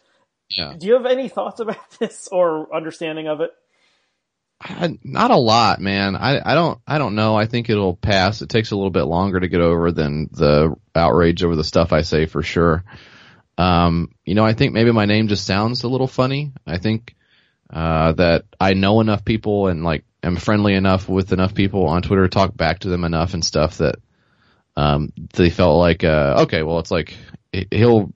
yeah. 0.50 0.74
Do 0.76 0.86
you 0.86 0.94
have 0.94 1.06
any 1.06 1.28
thoughts 1.28 1.60
about 1.60 1.90
this 1.98 2.28
or 2.28 2.74
understanding 2.74 3.28
of 3.28 3.40
it? 3.40 3.50
I, 4.60 4.98
not 5.04 5.30
a 5.30 5.36
lot, 5.36 5.80
man. 5.80 6.16
I, 6.16 6.40
I 6.44 6.54
don't 6.54 6.80
I 6.84 6.98
don't 6.98 7.14
know. 7.14 7.36
I 7.36 7.46
think 7.46 7.70
it'll 7.70 7.94
pass. 7.94 8.42
It 8.42 8.48
takes 8.48 8.72
a 8.72 8.76
little 8.76 8.90
bit 8.90 9.04
longer 9.04 9.38
to 9.38 9.48
get 9.48 9.60
over 9.60 9.92
than 9.92 10.28
the 10.32 10.74
outrage 10.96 11.44
over 11.44 11.54
the 11.54 11.62
stuff 11.62 11.92
I 11.92 12.02
say 12.02 12.26
for 12.26 12.42
sure. 12.42 12.82
Um, 13.58 14.12
you 14.24 14.34
know, 14.34 14.44
I 14.44 14.54
think 14.54 14.72
maybe 14.72 14.92
my 14.92 15.04
name 15.04 15.28
just 15.28 15.44
sounds 15.44 15.82
a 15.82 15.88
little 15.88 16.06
funny. 16.06 16.52
I 16.64 16.78
think 16.78 17.16
uh, 17.68 18.12
that 18.12 18.44
I 18.58 18.74
know 18.74 19.00
enough 19.00 19.24
people 19.24 19.66
and 19.66 19.84
like 19.84 20.04
am 20.22 20.36
friendly 20.36 20.74
enough 20.74 21.08
with 21.08 21.32
enough 21.32 21.54
people 21.54 21.86
on 21.86 22.02
Twitter, 22.02 22.22
to 22.22 22.28
talk 22.28 22.56
back 22.56 22.80
to 22.80 22.88
them 22.88 23.04
enough 23.04 23.34
and 23.34 23.44
stuff 23.44 23.78
that 23.78 23.96
um, 24.76 25.12
they 25.34 25.50
felt 25.50 25.78
like 25.78 26.04
uh, 26.04 26.44
okay, 26.44 26.62
well, 26.62 26.78
it's 26.78 26.92
like 26.92 27.14
he'll 27.70 28.12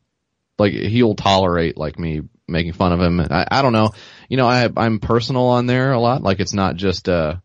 like 0.58 0.72
he'll 0.72 1.16
tolerate 1.16 1.76
like 1.76 1.98
me 1.98 2.22
making 2.46 2.72
fun 2.72 2.92
of 2.92 3.00
him. 3.00 3.20
I, 3.20 3.46
I 3.50 3.62
don't 3.62 3.72
know. 3.72 3.90
You 4.28 4.36
know, 4.36 4.46
I 4.46 4.70
I'm 4.76 5.00
personal 5.00 5.46
on 5.46 5.66
there 5.66 5.92
a 5.92 5.98
lot. 6.00 6.22
Like 6.22 6.38
it's 6.38 6.54
not 6.54 6.76
just 6.76 7.08
uh 7.08 7.36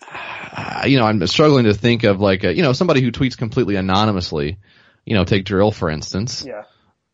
you 0.86 0.98
know, 0.98 1.06
I'm 1.06 1.26
struggling 1.26 1.64
to 1.64 1.74
think 1.74 2.04
of 2.04 2.20
like 2.20 2.44
a, 2.44 2.54
you 2.54 2.62
know, 2.62 2.72
somebody 2.72 3.00
who 3.02 3.10
tweets 3.10 3.36
completely 3.36 3.74
anonymously. 3.74 4.58
You 5.04 5.16
know, 5.16 5.24
take 5.24 5.44
dril 5.44 5.74
for 5.74 5.90
instance. 5.90 6.44
Yeah. 6.46 6.64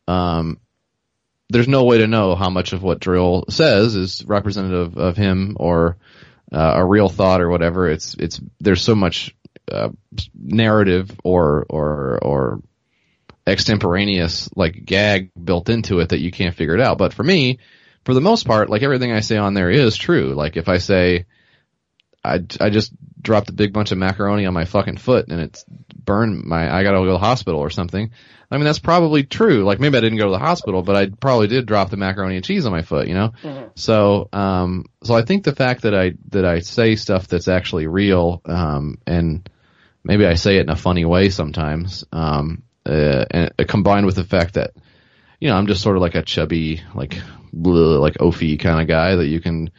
Um 0.09 0.59
there's 1.49 1.69
no 1.69 1.85
way 1.85 1.99
to 1.99 2.07
know 2.07 2.35
how 2.35 2.51
much 2.51 2.73
of 2.73 2.83
what 2.83 3.01
dril 3.01 3.51
says 3.51 3.95
is 3.95 4.25
representative 4.25 4.99
of 4.99 5.17
him 5.17 5.57
or 5.61 5.97
uh, 6.53 6.75
a 6.77 6.85
real 6.85 7.09
thought 7.09 7.41
or 7.41 7.49
whatever. 7.49 7.89
It's 7.89 8.15
it's 8.19 8.41
there's 8.61 8.83
so 8.83 8.95
much 8.95 9.35
uh, 9.71 9.91
narrative 10.35 11.11
or 11.25 11.67
or 11.69 12.19
or 12.23 12.63
extemporaneous 13.47 14.51
like 14.57 14.85
gag 14.85 15.31
built 15.43 15.69
into 15.69 16.01
it 16.01 16.11
that 16.11 16.21
you 16.21 16.31
can't 16.31 16.55
figure 16.55 16.75
it 16.75 16.81
out. 16.81 16.99
But 16.99 17.15
for 17.15 17.23
me, 17.23 17.59
for 18.05 18.15
the 18.15 18.21
most 18.21 18.47
part, 18.47 18.71
like 18.71 18.83
everything 18.83 19.13
I 19.13 19.21
say 19.21 19.37
on 19.37 19.55
there 19.55 19.71
is 19.71 19.97
true. 19.97 20.35
Like 20.35 20.57
if 20.57 20.69
I 20.69 20.79
say, 20.79 21.27
I, 22.27 22.67
I 22.67 22.71
just 22.71 22.93
dropped 23.21 23.49
a 23.49 23.53
big 23.53 23.73
bunch 23.73 23.93
of 23.93 23.99
macaroni 23.99 24.47
on 24.47 24.55
my 24.55 24.65
fucking 24.65 24.99
foot 24.99 25.29
and 25.29 25.41
it's 25.41 25.65
burned 26.05 26.45
my, 26.45 26.73
I 26.73 26.83
gotta 26.83 26.99
go 26.99 27.05
to 27.07 27.11
the 27.13 27.19
hospital 27.19 27.61
or 27.61 27.71
something. 27.71 28.11
I 28.51 28.57
mean, 28.57 28.65
that's 28.65 28.79
probably 28.79 29.25
true. 29.25 29.65
Like 29.65 29.81
maybe 29.81 29.99
I 29.99 30.01
didn't 30.01 30.19
go 30.19 30.27
to 30.27 30.31
the 30.31 30.39
hospital, 30.39 30.83
but 30.83 30.97
I 30.97 31.09
probably 31.09 31.49
did 31.49 31.67
drop 31.67 31.91
the 31.91 31.97
macaroni 31.97 32.37
and 32.37 32.45
cheese 32.45 32.65
on 32.65 32.73
my 32.73 32.83
foot, 32.83 33.09
you 33.09 33.15
know? 33.15 33.33
Mm-hmm. 33.43 33.69
So, 33.75 34.29
um, 34.33 34.85
so 35.03 35.15
I 35.15 35.23
think 35.23 35.43
the 35.43 35.55
fact 35.55 35.83
that 35.83 35.95
I, 35.95 36.13
that 36.29 36.45
I 36.45 36.61
say 36.61 36.95
stuff 36.95 37.27
that's 37.27 37.49
actually 37.49 37.89
real, 37.89 38.41
um, 38.45 38.99
and 39.07 39.49
maybe 40.05 40.27
I 40.27 40.35
say 40.35 40.59
it 40.59 40.63
in 40.63 40.71
a 40.71 40.77
funny 40.77 41.05
way 41.05 41.31
sometimes, 41.31 42.05
um, 42.13 42.63
uh, 42.87 43.25
and 43.31 43.53
uh, 43.59 43.65
combined 43.67 44.07
with 44.07 44.15
the 44.15 44.25
fact 44.25 44.55
that, 44.55 44.75
you 45.41 45.49
know, 45.49 45.57
I'm 45.57 45.67
just 45.67 45.83
sort 45.83 45.97
of 45.97 46.03
like 46.03 46.15
a 46.15 46.23
chubby, 46.23 46.83
like, 46.95 47.21
bleh, 47.53 48.01
like 48.01 48.15
Ophi 48.15 48.61
kind 48.61 48.81
of 48.81 48.87
guy 48.87 49.17
that 49.17 49.27
you 49.27 49.41
can, 49.41 49.71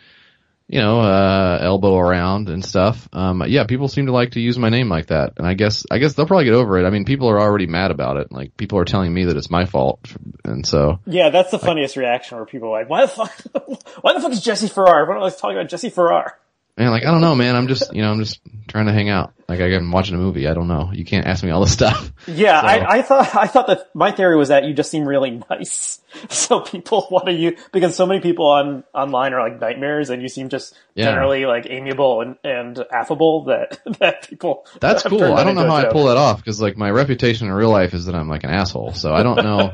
you 0.68 0.82
know, 0.82 1.00
uh, 1.00 1.60
elbow 1.62 1.98
around 1.98 2.50
and 2.50 2.64
stuff. 2.64 3.08
Um, 3.14 3.44
yeah, 3.48 3.64
people 3.64 3.88
seem 3.88 4.08
to 4.08 4.12
like 4.12 4.32
to 4.32 4.42
use 4.42 4.60
my 4.60 4.70
name 4.70 4.90
like 4.90 5.08
that. 5.08 5.34
And 5.38 5.48
I 5.48 5.54
guess, 5.54 5.86
I 5.90 5.98
guess 5.98 6.14
they'll 6.14 6.28
probably 6.28 6.46
get 6.46 6.56
over 6.56 6.78
it. 6.78 6.86
I 6.86 6.90
mean, 6.90 7.06
people 7.06 7.30
are 7.30 7.40
already 7.40 7.68
mad 7.68 7.92
about 7.92 8.18
it. 8.18 8.32
Like, 8.32 8.58
people 8.58 8.78
are 8.78 8.86
telling 8.86 9.14
me 9.14 9.26
that 9.26 9.38
it's 9.38 9.50
my 9.50 9.66
fault. 9.66 10.02
And 10.44 10.68
so. 10.68 11.00
Yeah, 11.06 11.30
that's 11.30 11.52
the 11.52 11.60
funniest 11.60 11.96
reaction 11.96 12.38
where 12.38 12.46
people 12.46 12.70
are 12.70 12.80
like, 12.80 12.90
why 12.90 13.02
the 13.02 13.08
fuck, 13.08 13.34
why 14.02 14.14
the 14.14 14.20
fuck 14.20 14.32
is 14.34 14.42
Jesse 14.42 14.68
Farrar? 14.68 15.02
Everyone 15.02 15.20
always 15.20 15.38
talking 15.38 15.58
about 15.58 15.70
Jesse 15.70 15.90
Farrar. 15.90 16.38
Man, 16.78 16.92
like, 16.92 17.06
I 17.06 17.12
don't 17.12 17.22
know, 17.22 17.34
man. 17.34 17.56
I'm 17.56 17.68
just, 17.68 17.94
you 17.96 18.02
know, 18.02 18.12
I'm 18.12 18.20
just 18.20 18.42
trying 18.68 18.88
to 18.88 18.94
hang 18.94 19.10
out. 19.10 19.34
Like, 19.50 19.62
I'm 19.62 19.92
watching 19.94 20.16
a 20.16 20.18
movie. 20.18 20.46
I 20.48 20.54
don't 20.54 20.68
know. 20.68 20.92
You 20.94 21.06
can't 21.06 21.26
ask 21.26 21.42
me 21.42 21.52
all 21.52 21.62
this 21.62 21.72
stuff. 21.72 22.12
Yeah, 22.28 22.60
So- 22.60 22.68
I, 22.68 22.98
I 22.98 23.02
thought 23.02 23.36
I 23.36 23.48
thought 23.48 23.68
that 23.68 23.96
my 23.96 24.12
theory 24.12 24.36
was 24.36 24.50
that 24.50 24.66
you 24.66 24.74
just 24.74 24.92
seem 24.92 25.08
really 25.08 25.42
nice, 25.50 26.02
so 26.30 26.60
people 26.60 27.08
want 27.12 27.28
to 27.28 27.32
you 27.32 27.56
because 27.72 27.96
so 27.96 28.06
many 28.06 28.20
people 28.20 28.46
on 28.48 28.84
online 28.94 29.34
are 29.34 29.48
like 29.50 29.62
nightmares, 29.62 30.10
and 30.10 30.22
you 30.22 30.28
seem 30.28 30.50
just 30.50 30.76
Yeah. 30.96 31.06
generally 31.06 31.46
like 31.46 31.68
amiable 31.70 32.20
and, 32.22 32.36
and 32.44 32.84
affable 32.92 33.46
that 33.46 33.80
that 34.00 34.28
people. 34.28 34.66
That's 34.82 35.04
cool. 35.04 35.24
I 35.24 35.46
don't 35.46 35.56
know 35.56 35.66
how 35.68 35.76
I 35.78 35.86
pull 35.86 36.08
that 36.08 36.18
off 36.18 36.38
because 36.38 36.60
like 36.62 36.76
my 36.76 36.92
reputation 36.92 37.48
in 37.48 37.54
real 37.54 37.70
life 37.72 37.94
is 37.94 38.08
that 38.08 38.16
I'm 38.16 38.28
like 38.28 38.44
an 38.44 38.50
asshole. 38.50 38.94
So 38.94 39.14
I 39.14 39.24
don't 39.24 39.38
know. 39.38 39.72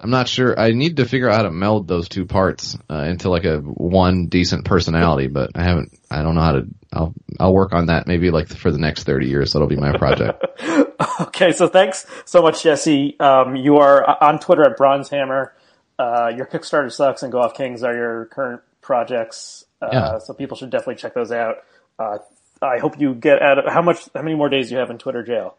I'm 0.00 0.10
not 0.10 0.26
sure. 0.28 0.58
I 0.58 0.72
need 0.72 0.96
to 0.96 1.04
figure 1.06 1.30
out 1.30 1.36
how 1.36 1.42
to 1.44 1.50
meld 1.52 1.86
those 1.86 2.08
two 2.08 2.26
parts 2.26 2.76
uh, 2.90 3.04
into 3.04 3.30
like 3.30 3.44
a 3.44 3.58
one 3.58 4.26
decent 4.26 4.64
personality, 4.64 5.28
but 5.28 5.52
I 5.54 5.62
haven't. 5.62 5.96
I 6.10 6.22
don't 6.22 6.34
know 6.34 6.40
how 6.42 6.52
to. 6.52 6.66
I'll 6.94 7.14
I'll 7.40 7.52
work 7.52 7.72
on 7.74 7.86
that 7.86 8.06
maybe 8.06 8.30
like 8.30 8.48
for 8.48 8.70
the 8.70 8.78
next 8.78 9.04
30 9.04 9.26
years. 9.28 9.52
That'll 9.52 9.68
be 9.68 9.76
my 9.76 9.96
project. 9.96 10.44
Okay, 11.20 11.52
so 11.52 11.68
thanks 11.68 12.06
so 12.24 12.42
much, 12.42 12.62
Jesse. 12.62 13.18
Um, 13.20 13.54
you 13.56 13.76
are 13.76 14.22
on 14.22 14.38
Twitter 14.40 14.62
at 14.62 14.76
Bronzehammer. 14.78 15.50
Uh, 15.98 16.32
your 16.36 16.46
Kickstarter 16.46 16.90
sucks 16.90 17.22
and 17.22 17.30
Go 17.30 17.40
Off 17.40 17.54
Kings 17.54 17.82
are 17.82 17.94
your 17.94 18.24
current 18.26 18.62
projects, 18.80 19.64
uh, 19.82 19.88
Yeah. 19.92 20.18
so 20.18 20.32
people 20.34 20.56
should 20.56 20.70
definitely 20.70 20.96
check 20.96 21.14
those 21.14 21.30
out. 21.30 21.56
Uh, 21.98 22.18
I 22.62 22.78
hope 22.78 23.00
you 23.00 23.14
get 23.14 23.42
out 23.42 23.58
of 23.58 23.72
how 23.72 23.82
much, 23.82 24.08
how 24.14 24.22
many 24.22 24.34
more 24.36 24.48
days 24.48 24.68
do 24.68 24.74
you 24.74 24.80
have 24.80 24.90
in 24.90 24.98
Twitter 24.98 25.22
jail? 25.22 25.56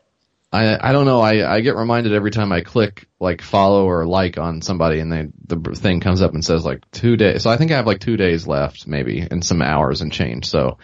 I 0.52 0.90
I 0.90 0.92
don't 0.94 1.06
know. 1.06 1.20
I 1.22 1.56
I 1.56 1.62
get 1.62 1.76
reminded 1.76 2.14
every 2.14 2.32
time 2.32 2.52
I 2.52 2.62
click 2.62 3.08
like 3.20 3.42
follow 3.42 3.86
or 3.86 4.06
like 4.06 4.38
on 4.38 4.62
somebody 4.62 5.00
and 5.00 5.12
they 5.12 5.28
the 5.48 5.58
thing 5.76 6.00
comes 6.00 6.22
up 6.22 6.34
and 6.34 6.44
says 6.46 6.64
like 6.64 6.90
two 6.92 7.18
days. 7.18 7.44
So 7.44 7.50
I 7.50 7.58
think 7.58 7.72
I 7.72 7.76
have 7.78 7.88
like 7.88 8.00
two 8.00 8.16
days 8.18 8.48
left 8.48 8.88
maybe 8.88 9.26
and 9.30 9.44
some 9.44 9.62
hours 9.62 10.02
and 10.02 10.12
change. 10.14 10.46
So 10.46 10.78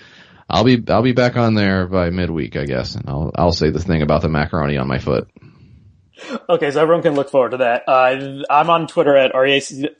I'll 0.51 0.63
be 0.63 0.83
I'll 0.89 1.01
be 1.01 1.13
back 1.13 1.37
on 1.37 1.55
there 1.55 1.87
by 1.87 2.09
midweek 2.09 2.55
I 2.55 2.65
guess 2.65 2.95
and 2.95 3.09
I'll 3.09 3.31
I'll 3.35 3.53
say 3.53 3.69
the 3.69 3.79
thing 3.79 4.01
about 4.01 4.21
the 4.21 4.29
macaroni 4.29 4.77
on 4.77 4.87
my 4.87 4.99
foot. 4.99 5.27
Okay, 6.49 6.71
so 6.71 6.81
everyone 6.81 7.01
can 7.01 7.15
look 7.15 7.29
forward 7.29 7.51
to 7.51 7.57
that. 7.57 7.83
Uh, 7.87 8.43
I'm 8.49 8.69
on 8.69 8.87
Twitter 8.87 9.15
at 9.17 9.33
REACW. 9.33 9.91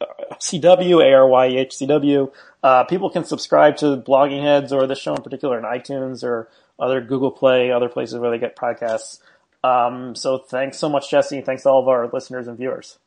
Uh, 2.63 2.83
people 2.83 3.09
can 3.09 3.25
subscribe 3.25 3.77
to 3.77 3.97
Blogging 3.97 4.43
Heads 4.43 4.71
or 4.71 4.85
the 4.85 4.93
show 4.95 5.15
in 5.15 5.23
particular 5.23 5.57
in 5.57 5.63
iTunes 5.63 6.23
or 6.23 6.47
other 6.79 7.01
Google 7.01 7.31
Play, 7.31 7.71
other 7.71 7.89
places 7.89 8.19
where 8.19 8.29
they 8.29 8.37
get 8.37 8.55
podcasts. 8.55 9.19
Um, 9.63 10.15
so 10.15 10.37
thanks 10.37 10.77
so 10.77 10.89
much, 10.89 11.09
Jesse. 11.09 11.41
Thanks 11.41 11.63
to 11.63 11.69
all 11.69 11.81
of 11.81 11.87
our 11.87 12.07
listeners 12.11 12.47
and 12.47 12.57
viewers. 12.57 12.97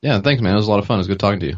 Yeah, 0.00 0.20
thanks 0.20 0.42
man. 0.42 0.52
It 0.52 0.56
was 0.56 0.66
a 0.68 0.70
lot 0.70 0.78
of 0.78 0.86
fun. 0.86 0.96
It 0.96 1.00
was 1.00 1.08
good 1.08 1.20
talking 1.20 1.40
to 1.40 1.46
you. 1.46 1.56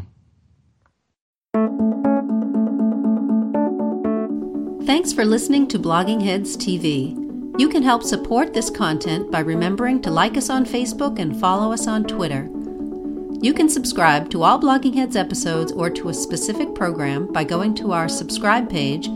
Thanks 4.87 5.11
for 5.11 5.25
listening 5.25 5.67
to 5.67 5.79
Blogging 5.79 6.23
Heads 6.23 6.55
TV. 6.55 7.13
You 7.59 7.67
can 7.67 7.83
help 7.83 8.03
support 8.03 8.53
this 8.53 8.69
content 8.69 9.29
by 9.29 9.41
remembering 9.41 10.01
to 10.03 10.09
like 10.09 10.37
us 10.37 10.49
on 10.49 10.65
Facebook 10.65 11.19
and 11.19 11.37
follow 11.37 11.73
us 11.73 11.87
on 11.87 12.05
Twitter. 12.05 12.49
You 13.41 13.53
can 13.53 13.67
subscribe 13.67 14.29
to 14.29 14.43
all 14.43 14.61
Blogging 14.61 14.95
Heads 14.95 15.17
episodes 15.17 15.73
or 15.73 15.89
to 15.89 16.07
a 16.07 16.13
specific 16.13 16.73
program 16.73 17.29
by 17.33 17.43
going 17.43 17.75
to 17.75 17.91
our 17.91 18.07
subscribe 18.07 18.69
page 18.69 19.07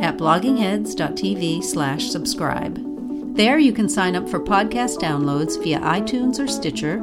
at 0.00 0.16
bloggingheads.tv 0.18 1.62
slash 1.62 2.08
subscribe. 2.08 3.36
There 3.36 3.60
you 3.60 3.72
can 3.72 3.88
sign 3.88 4.16
up 4.16 4.28
for 4.28 4.40
podcast 4.40 4.98
downloads 4.98 5.62
via 5.62 5.78
iTunes 5.78 6.40
or 6.40 6.48
Stitcher, 6.48 7.00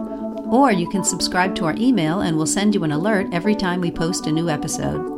or 0.51 0.73
you 0.73 0.89
can 0.89 1.05
subscribe 1.05 1.55
to 1.55 1.65
our 1.65 1.75
email 1.77 2.19
and 2.19 2.35
we'll 2.35 2.45
send 2.45 2.75
you 2.75 2.83
an 2.83 2.91
alert 2.91 3.27
every 3.31 3.55
time 3.55 3.79
we 3.79 3.89
post 3.89 4.27
a 4.27 4.33
new 4.33 4.49
episode. 4.49 5.16